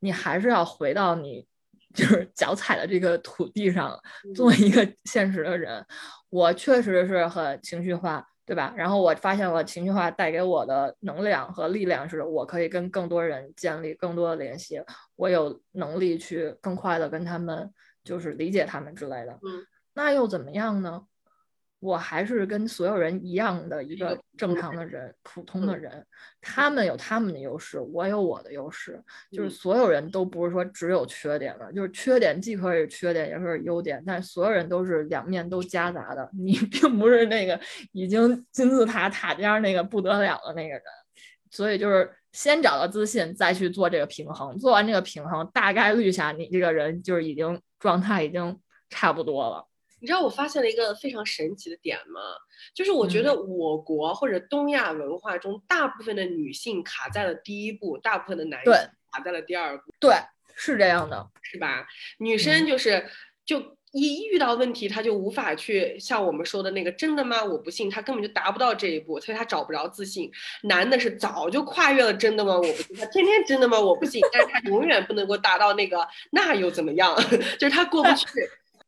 [0.00, 1.46] 你还是要回到你
[1.94, 3.98] 就是脚踩的这个土地上，
[4.36, 5.82] 做一个现实的人。
[6.28, 8.26] 我确实是很情绪化。
[8.50, 8.74] 对吧？
[8.76, 14.82] 然后我发现我情绪化带给我的能量和力量是，我可以跟更多人建立更多的联系，
[15.14, 17.72] 我有能力去更快的跟他们
[18.02, 19.34] 就是理解他们之类的。
[19.34, 19.64] 嗯，
[19.94, 21.02] 那又怎么样呢？
[21.80, 26.06] 我还是跟所有人一样的一个正常的人，普通的人，
[26.40, 29.02] 他们有他们的优势，我有我的优势，
[29.32, 36.28] 就是所有人都不是说只有缺点的，就是缺点既可以是缺点，也可以是优点，但所有人都是两面都夹杂的。
[36.34, 37.58] 你并不是那个
[37.92, 40.82] 已经金字塔塔尖那个不得了的那个人，
[41.50, 49.66] 所以就是先找到自信，再去做这个平衡，做完这个平衡，大概率下你这个人就是已经状态已经差不多了。
[50.00, 52.20] 你知道我发现了一个非常神奇的点吗？
[52.74, 58.72] 就是我觉得我国或者东亚文化中，大部分的女性卡在了第一步，大部分的男性
[59.10, 59.92] 卡在了第二步。
[60.00, 60.14] 对，
[60.56, 61.86] 是这样的，是吧？
[62.18, 63.06] 女生就是
[63.44, 67.42] 就一遇到问题，她就无法去像我们说的那个真的吗？
[67.42, 70.30] 我不信，她根本就达不到这一步，所以她找不着自信。
[70.62, 72.54] 男的是早就跨越了真的吗？
[72.56, 73.78] 我不信，他天天真的吗？
[73.80, 77.14] 我不信，但是他永远不能够达到那个那又怎么样？
[77.58, 78.26] 就是他过不去。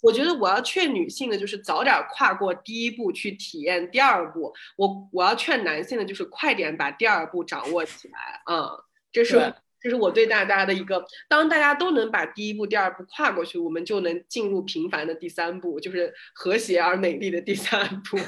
[0.03, 4.53] 我觉得我要劝女性的，就是早点跨过第一步去体验第二步。
[4.77, 8.43] 我我要劝男性的，就是快点把第二步掌握起来。
[8.51, 8.69] 嗯，
[9.11, 18.19] 这是这是我对大家的一个，当大家都能把第一步、第二步跨过去，我们就能进入平凡的第三步，就是和谐而美丽的第三步。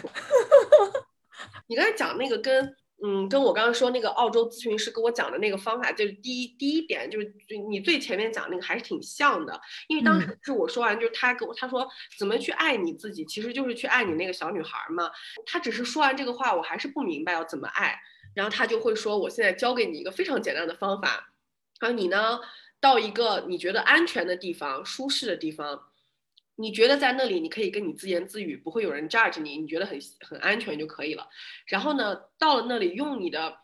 [1.68, 2.74] 你刚才讲那个跟。
[3.02, 7.34] 嗯，跟我刚刚说那个澳洲咨询师跟我讲的那个方法，就是第一第一点，就是
[7.68, 9.60] 你最前面讲那个还是挺像的。
[9.88, 11.86] 因为当时是我说完，就是他跟我他说
[12.18, 15.10] 怎么去爱你自己，其实就是去爱你那个小女孩嘛。
[15.44, 17.98] 他只是说完这个话，我还是不明白要怎么爱。
[18.34, 21.32] 然后他就会说：“我现在教给你一个非常简单的方法，
[21.78, 22.40] 然后你呢，
[22.80, 25.80] 到一个你觉得安全的地方、舒适的地方，
[26.56, 31.28] 你觉得在那里你可以跟你自言自语，不会有人 judge 你，你觉得很很安全就可以了。
[31.66, 33.58] 然后呢，到了那里，用你的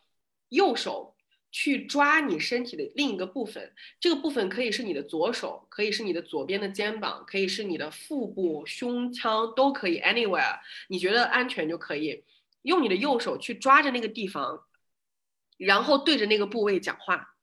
[0.48, 1.16] 右手
[1.50, 10.58] 去抓你身体的另一个部分，这个部分可以是你的左手，可以是你的左边的肩膀，可以是你的腹部、胸腔，都可以，anywhere，
[10.88, 12.24] 你觉得安全就可以。”
[12.62, 14.66] 用你的右手去抓着那个地方，
[15.56, 17.34] 然后对着那个部位讲话，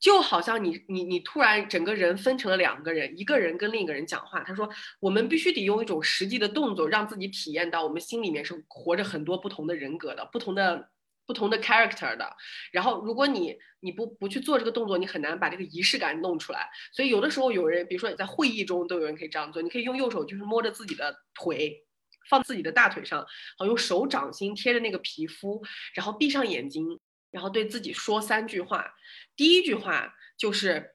[0.00, 4.42] 就好像你你你突然整个人分成了两个人，一个人跟另一个人讲话。
[4.42, 4.68] 他说
[4.98, 10.88] ：“我们必须得用一种实际的动作，让自己体验到我们心里面是活着很多不同的人格的，不同的
[11.26, 12.34] 不同的 character 的。
[12.72, 16.68] 然后如果你你不不去做这个动作，你很难把这个仪式感弄出来。
[16.92, 21.84] 所以有的时候有人，比如说你在会议中都有人可以这样做，你可以用右手就是摸着自己的腿。”
[22.28, 23.26] 放自己的大腿上，
[23.58, 25.60] 好用手掌心贴着那个皮肤，
[25.94, 27.00] 然后闭上眼睛，
[27.30, 28.94] 然后对自己说三句话。
[29.36, 30.94] 第一句话就是，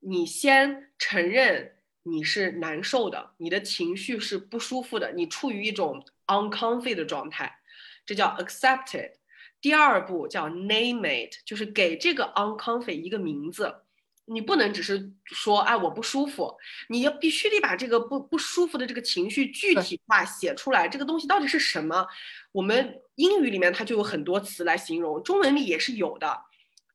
[0.00, 7.60] 你先承认你是难受的，你的情绪是不舒服的，你处于一种 uncomfy 的状态，
[8.04, 9.12] 这叫 accepted。
[9.60, 13.83] 第二步叫 name it，就是给这个 uncomfy 一个名字。
[14.26, 16.56] 你不能只是说，哎，我不舒服，
[16.88, 20.88] 你要必须得把这个不不舒服的这个情绪具体化写出来。
[20.88, 22.06] 这个东西到底是什么？
[22.52, 26.40] 我们英语里面它就有很多词来形容，中文里也是有的。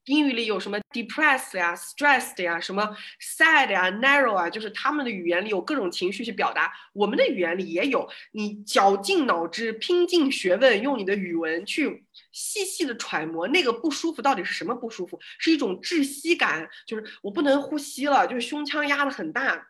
[0.10, 6.74] 英语里有什么 depressed 呀，stressed 呀，什么 sad 呀，narrow 啊，就是他们的语言里有各种情绪去表达。
[6.94, 19.68] 我们的语言里也有，你绞尽脑汁，拼尽学问，用你的语文去细细的揣摩那个不舒服到底是什么不舒服，是一种窒息感，就是我不能呼吸了，就是胸腔压得很大，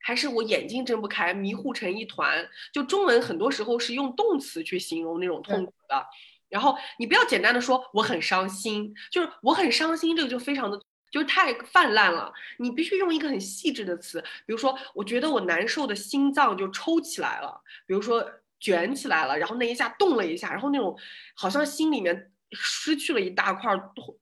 [0.00, 2.46] 还是我眼睛睁不开，迷糊成一团。
[2.74, 6.06] 就中文很多时候是用动词去形容那种痛苦的。
[6.52, 10.78] 然后你不要简单的说我很伤心，就是我很伤心，这个就非常的
[11.10, 12.32] 就是太泛滥了。
[12.58, 18.24] 你必须用一个很细致的词，比如说我觉得我难受的心脏就抽起来了，比如说
[18.60, 20.96] 卷起来了，然后那一下动了一下，然后那种
[21.34, 23.72] 好像心里面失去了一大块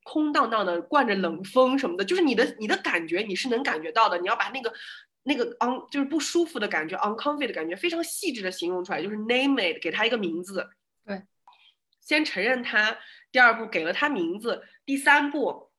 [0.05, 4.17] 空荡荡的，灌着冷风什么的，就是你的你的感觉你是能感觉到的。
[4.19, 4.73] 你要把那个
[5.25, 10.67] 那个 un 就是不舒服的感觉 uncomfy 的感觉非常细致的形容出来，就是 name it，给它一个名字。
[12.11, 12.99] 先承认他，
[13.31, 15.71] 第二步给了他名字，第三步，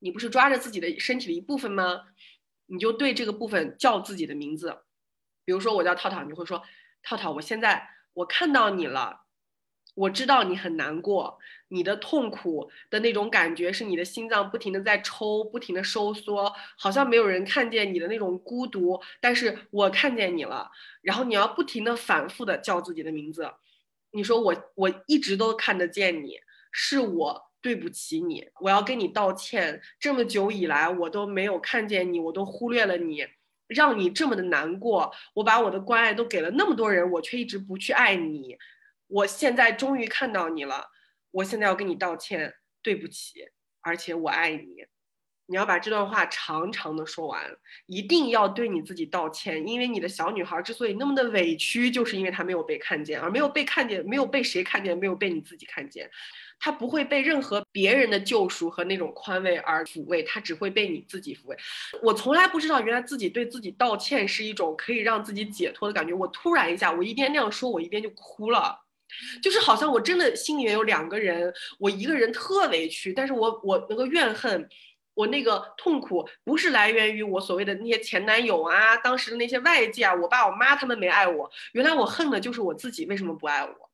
[0.00, 2.08] 你不是抓着自己的身体的一部分吗？
[2.66, 4.82] 你就对这个部分叫自己的名字，
[5.46, 6.62] 比如说我叫套套，你就会说
[7.02, 9.22] 套套，我现在我看到你了，
[9.94, 11.38] 我知道你很难过，
[11.68, 20.70] 你的痛苦的那种感觉是你的心脏不停的在抽，不停的收缩，好像没有人看见你的那种孤独，但是我看见你了，
[21.00, 23.50] 然后你要不停的反复的叫自己的名字。
[24.16, 26.40] 你说我我一直都看得见你，
[26.72, 29.82] 是我对不起你，我要跟你道歉。
[30.00, 33.26] 这么久以来，我都没有看见你，我都忽略了你，
[33.66, 35.12] 让你这么的难过。
[35.34, 38.56] 我把我的关爱都给了那么多人，我却一直不去爱你。
[39.08, 40.86] 我现在终于看到你了，
[41.30, 43.50] 我现在要跟你道歉，对不起，
[43.82, 44.86] 而且我爱你。
[45.48, 47.40] 你要把这段话长长的说完，
[47.86, 56.10] 一定要对你自己道歉，因为你的小女孩之所以那么的委屈，就是因为她没有被看见，而没有被看见，没有被谁看见，没有被你自己看见，
[56.58, 61.56] 她不会被任何别人的救赎和那种宽慰而抚慰，她只会被你自己抚慰。
[62.02, 66.12] 我从来不知道，原来自己对自己道歉是一种可以让自己解脱的感觉。
[66.12, 68.76] 我突然一下，我一边那样说，我一边就哭了，
[69.40, 74.68] 就是好像我真的心里面有两个人，我一个人特委屈，但是我我那个怨恨。
[75.16, 81.50] 我那个痛苦不是来源于我所谓的那些前男友啊，当时的那些外界啊，我爸我妈他们没爱我。
[81.72, 83.90] 原来我恨的就是我自己为什么不爱我，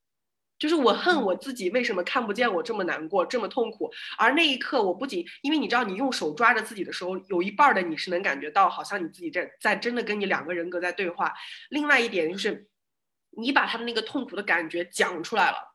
[0.59, 3.89] 就是我恨我自己为什么看不见我这么难过这么痛苦。
[4.19, 11.33] 而那一刻，我不仅因为你知道，你用手抓着自己的时候，有一半的你是能感觉到，好像你自己在在真的跟你两个人格在对话。
[11.71, 12.67] 另外一点就是，
[13.37, 15.72] 你把他的那个痛苦的感觉讲出来了。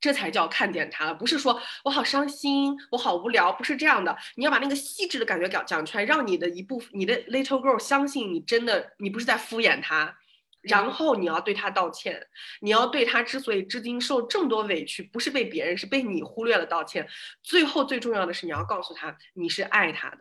[0.00, 4.16] 这才叫看见他了，不是说我好伤心，我好无聊，不是这样的。
[4.36, 10.16] 你要把那个细致的感觉讲讲出来，让你的一部分，你的 little girl 相信你真的，你不是在敷衍他。
[10.62, 12.26] 然后你要对他道歉，
[12.60, 17.08] 你要对他之所以至今受这么多委屈，不是被别人，是被你忽略了道歉。
[17.42, 20.18] 最后最重要的是，你要告诉他你是爱他的。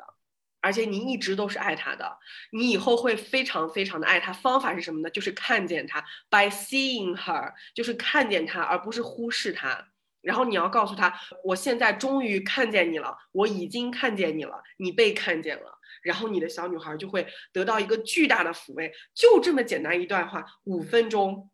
[0.61, 2.17] 而且你一直都是爱他的，
[2.51, 4.33] 你以后会非常非常的爱他。
[4.33, 5.09] 方法是什么呢？
[5.09, 9.87] 就是看见他，by seeing her，就是看见他，而不是忽视他。
[10.21, 15.79] 然后你要告诉他，我现在终于看见你了，我已经看见你了，你被看见了。
[16.03, 18.91] 然后你的小女孩就会得到一个巨大的抚慰。
[19.13, 21.49] 就这么简单一段话，五分钟，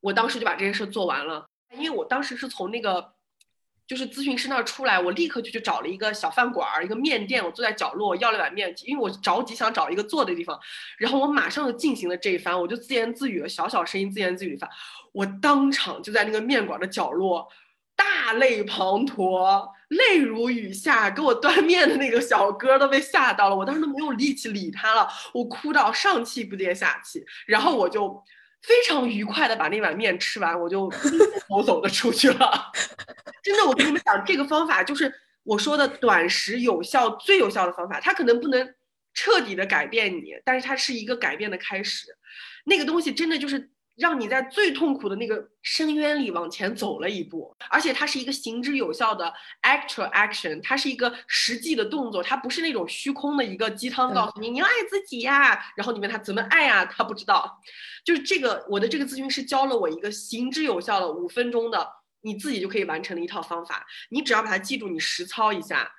[0.00, 1.46] 我当时就把这件事做完了。
[1.72, 3.17] 因为我当时是从那个。
[3.88, 10.60] 就是咨询师那儿出来，我立刻就去找了一个小饭馆儿，一个面店，我坐在角落，我要了碗面，因为我着急想找一个坐的地方，
[10.98, 14.68] 然后我马上就进行了这一番，我就自言自语了，小小声音自言自语一番，
[15.12, 17.48] 我当场就在那个面馆的角落
[17.96, 28.22] 大泪滂沱，泪如雨下，给我端面的那个小哥都被吓到了，我当时都没有力气理他了，我哭到上气不接下气，然后我就。
[28.62, 30.90] 非常愉快的把那碗面吃完，我就
[31.48, 32.72] 走走的出去了。
[33.42, 35.12] 真的，我跟你们讲，这个方法就是
[35.42, 38.00] 我说的短时有效、最有效的方法。
[38.00, 38.74] 它可能不能
[39.14, 42.06] 彻底的改变你，但是它是一个改变的开始。
[42.64, 43.70] 那个东西真的就是。
[43.98, 57.60] 让你在最痛苦的那个深渊里往前走了一步，而且它是一个行之有效的 actual action，它是一个实际的动作，它不是那种虚空的一个鸡汤告诉你你要爱自己呀，然后你问他怎么爱呀，他不知道。
[58.04, 61.86] 就是这个，我的这个咨询师教了我一个行之有效的五分钟的，
[62.22, 65.90] 你自己就可以完成的一套方法，你只要把它记住，你实操一下。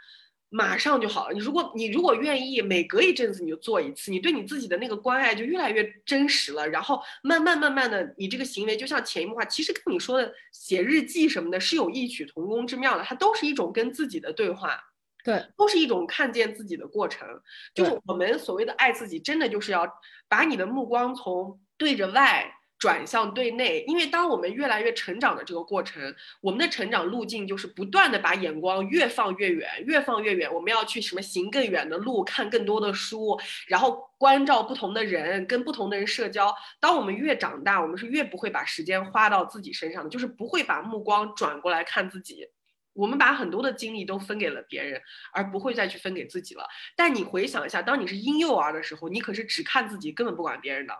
[0.49, 1.33] 马上就好了。
[1.33, 6.67] 你如果你如果愿意，每隔一阵子你就做一次，你对你自己的那个关爱就越来越真实了。
[6.67, 13.03] 然后慢慢慢慢的，你这个行为就像潜移默化，其实跟你说的写日记什么的是有异曲同工之妙的。
[13.03, 14.79] 它都是一种跟自己的对话，
[15.23, 17.27] 对，都是一种看见自己的过程。
[17.73, 19.87] 就是我们所谓的爱自己，真的就是要
[20.27, 22.55] 把你的目光从对着外。
[22.79, 30.51] 转向对内，因为当我们越来越成长的这个过程，我们的成长路径就是不断的把眼光越放越远，越放越远。
[30.51, 33.37] 我们要去什么行更远的路，看更多的书，
[33.67, 36.55] 然后关照不同的人，跟不同的人社交。
[36.79, 42.47] 当我们越长大，我们是越不会把时间花到自己身上的，就是不会把目光转过来看自己。
[42.93, 45.01] 我们把很多的精力都分给了别人，
[45.33, 46.65] 而不会再去分给自己了。
[46.95, 50.93] 但你回想一下，当你是婴幼儿的时候，你可是只看自己，根本不管别人的。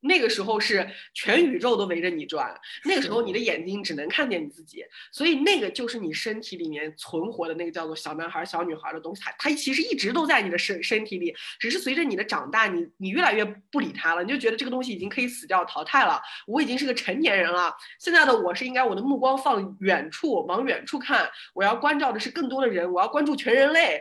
[0.00, 16.20] 那个时候是全宇宙都围着你转，那个时候你的眼睛只能看见你自己，所以那个就是你身体里面存活的那个叫做小男孩、小女孩的东西，它它其实一直都在你的身身体里，只是随着你的长大，你你越来越不理它了，你就觉得这个东西已经可以死掉淘汰了。
[16.46, 24.00] 我已经是个成年人了，现在的我是应该我的目光放远处，往远处看，我要关照的是更多的人，我要关注全人类。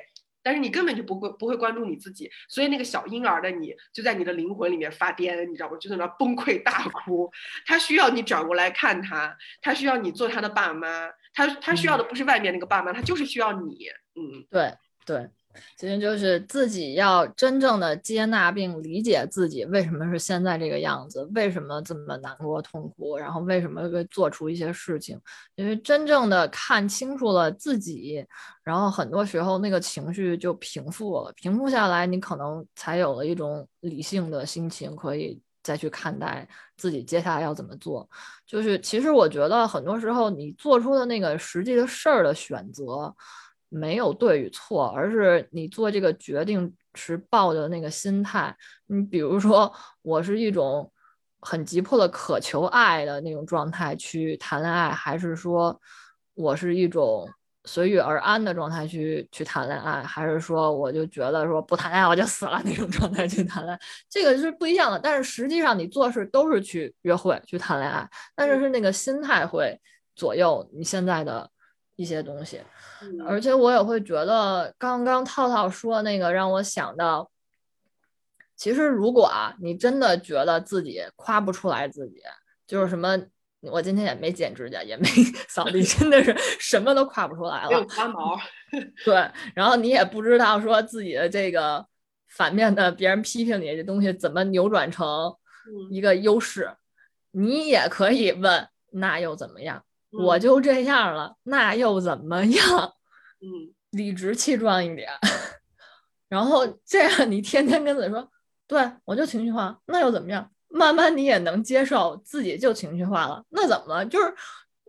[0.49, 5.77] 但是你根本就不会不会关注你自己，所以那个小婴儿的你就在你的灵魂里面发癫，你知道吗？
[5.79, 7.31] 就在那崩溃大哭。
[7.67, 13.85] 他需要你转过来看他，他需要你做他的爸妈，他他需要的不是外面那个爸妈，他就是需要你。
[14.15, 14.73] 嗯，对
[15.05, 15.29] 对。
[15.77, 25.19] 其实就是自己要真正的接纳并理解自己为什么是现在这个样子，为什么这么难过痛苦，然后为什么会做出一些事情。
[25.55, 28.25] 因为真正的看清楚了自己，
[28.63, 38.09] 然后很多时候那个情绪就平复了，平复下来，你可能才有了一种理性的心情，可以再去看待自己接下来要怎么做。
[38.45, 43.15] 就是其实我觉得很多时候你做出的那个实际的事儿的选择。
[43.69, 48.55] 没有对与错，而是你做这个决定时抱的那个心态。
[48.87, 49.71] 你比如说，
[50.01, 50.91] 我是一种
[51.39, 55.79] 很急迫的渴求爱的那种状态去谈恋爱，还是说
[56.33, 57.29] 我是一种
[57.65, 63.79] 随遇而安的状态去去谈恋爱，还是说我就觉得说不谈恋爱我就死了那种状态去谈恋爱，
[64.09, 64.97] 这个是不一样的。
[64.97, 69.79] 但是实际上你做事都是去约会去谈恋爱，但是是那个心态会
[70.15, 71.47] 左右你现在的。
[71.99, 72.61] 一些东西，
[73.27, 77.29] 而且我也会觉得，刚刚套套说那个让我想到，
[78.55, 82.21] 其实如果啊，你真的觉得自己夸不出来自己，
[82.65, 83.21] 就是什么，
[83.63, 85.09] 我今天也没剪指甲，也没
[85.49, 88.39] 扫地，真的是什么都夸不出来了，刮毛，
[89.03, 91.85] 对，然后你也不知道说自己的这个
[92.29, 95.35] 反面的别人批评你这东西怎么扭转成
[95.91, 96.77] 一个优势，
[97.31, 99.83] 你也可以问，那又怎么样？
[100.11, 102.93] 我就这样了，那又怎么样？
[103.41, 105.09] 嗯，理直气壮一点，
[106.27, 108.29] 然后这样你天天跟自己说，
[108.67, 110.51] 对我就情绪化，那又怎么样？
[110.67, 114.05] 慢慢你也能接受自己就情绪化了，那怎么了？
[114.05, 114.33] 就是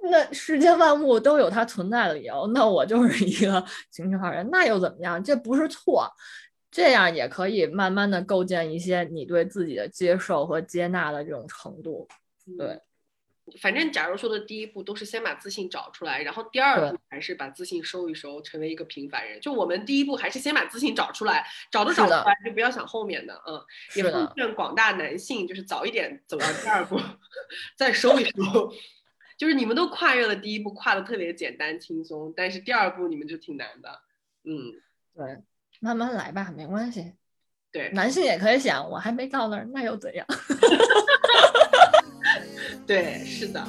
[0.02, 5.22] 那世间万物都有它存在的理由，那我就是一个 情绪化人，那又怎么样？
[5.22, 6.10] 这不是错，
[6.70, 12.08] 这样也可以慢慢的构建一些你对自己的接受和接纳的这种程度，
[12.58, 12.80] 对。
[13.58, 19.40] 反正，假如说的第一步都是先把自信找出来，然后第二步还是把自信收一收，成为一个平凡人。
[19.40, 23.34] 就我们第一步还是先把自信找出来，找都找出来就不要想后面的。
[23.46, 23.60] 嗯，
[23.96, 27.00] 也奉劝广大男性就是早一点走到第二步，
[27.76, 28.72] 再收一收。
[29.36, 34.02] 就是你们都跨越了第一步，跨的特别简单轻松，但是第二步你们就挺难的。
[34.44, 34.72] 嗯，
[35.14, 35.38] 对，
[35.80, 37.14] 慢慢来吧，没关系。
[37.72, 40.26] 对，男性也可以想，我还没到那儿，那又怎样？
[42.90, 43.64] 对，是的。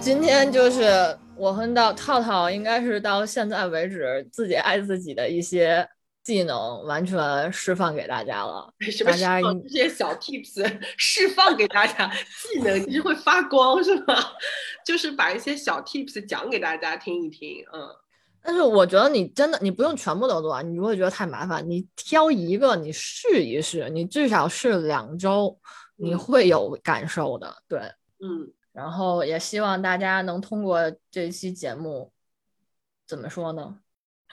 [0.00, 5.88] 今天就是我和到套套，应该是到现在为止自己爱自己的一些
[6.24, 8.68] 技能完全释放给大家了。
[9.06, 12.10] 大家这些小 tips 释放给大家，
[12.52, 14.16] 技能你是会发光是吗？
[14.84, 17.88] 就是把一些小 tips 讲给大家听一听，嗯。
[18.42, 25.58] 但是我觉得你真的你不用全部都做完，你如果觉得太麻烦，你挑一个你试一试，你至少试两周，
[25.96, 27.62] 你会有感受的。
[27.68, 27.78] 对，
[28.20, 28.52] 嗯。
[28.72, 30.78] 然后也希望大家能通过
[31.10, 32.12] 这期节目，
[33.08, 33.78] 怎么说呢？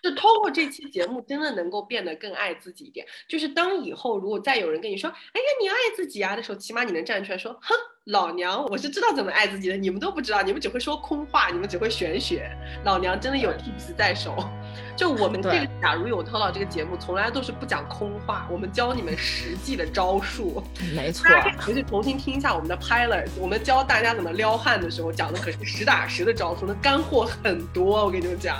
[0.04, 3.04] 就通过这期节目，真的能够变得更爱自己一点。
[3.28, 7.74] 就是当以后如果再有人跟你说“哎呀，你爱自己啊”的时候，起码你能站出来说：“哼，
[8.06, 12.56] 老娘我是知道怎么爱自己的，你们都不知道，你们只会说空话，你们只会玄学。
[12.84, 14.36] 老娘真的有 tips 在手。
[14.96, 20.62] 就我们这个“假如有套套”这个节目，从来都是不讲空话，我们教你们实际的招数。
[20.96, 28.06] 没错，大家回去重新听一下我们的 pilot，我们教大家怎么撩汉的时候讲的可是实打实的招数，那干货很多。
[28.06, 28.56] 我跟你们讲。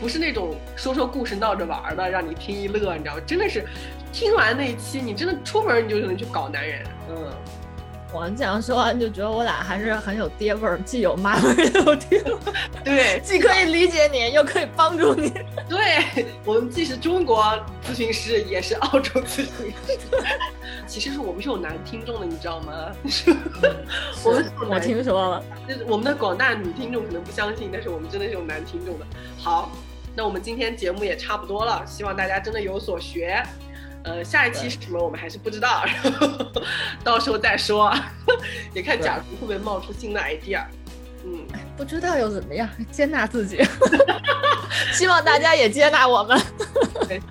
[0.00, 3.22] 不是那种说说故事闹着玩的，让你听一乐，你知道吗？
[3.26, 3.64] 真的是，
[4.10, 6.82] 听完那一期，你真的出门你就能去搞男人。
[7.10, 7.32] 嗯，
[8.14, 12.38] 我这样说完就觉得我俩还是很有爹味儿，既有妈味又有爹味儿。
[12.84, 15.30] 对， 既可以理解你，又可以帮助你。
[15.68, 17.44] 对我们既是中国
[17.84, 19.98] 咨询师，也是澳洲咨询师。
[20.86, 22.72] 其实是我们是有男听众的，你知道吗？
[24.24, 29.04] 我们我听说了，就是我们的广大女听众可能不相信，但是我们真的是有男听众的。
[29.36, 29.72] 好。
[30.16, 33.42] 那我们今天节目也差不多了，希望大家真的有所学。
[34.04, 35.84] 呃，下一期是什么我们还是不知道，
[37.02, 37.92] 到时候再说。
[38.74, 40.62] 也看贾如会不会冒出新的 idea。
[41.24, 41.40] 嗯，
[41.76, 42.68] 不知道又怎么样？
[42.92, 43.64] 接纳自己。
[44.92, 46.38] 希望大家也接纳我们。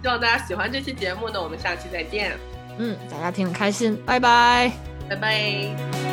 [0.02, 2.38] 希望大家喜欢这期节目呢，我们下期再见。
[2.80, 4.72] 嗯，大家听得开心，拜拜，
[5.10, 6.13] 拜拜。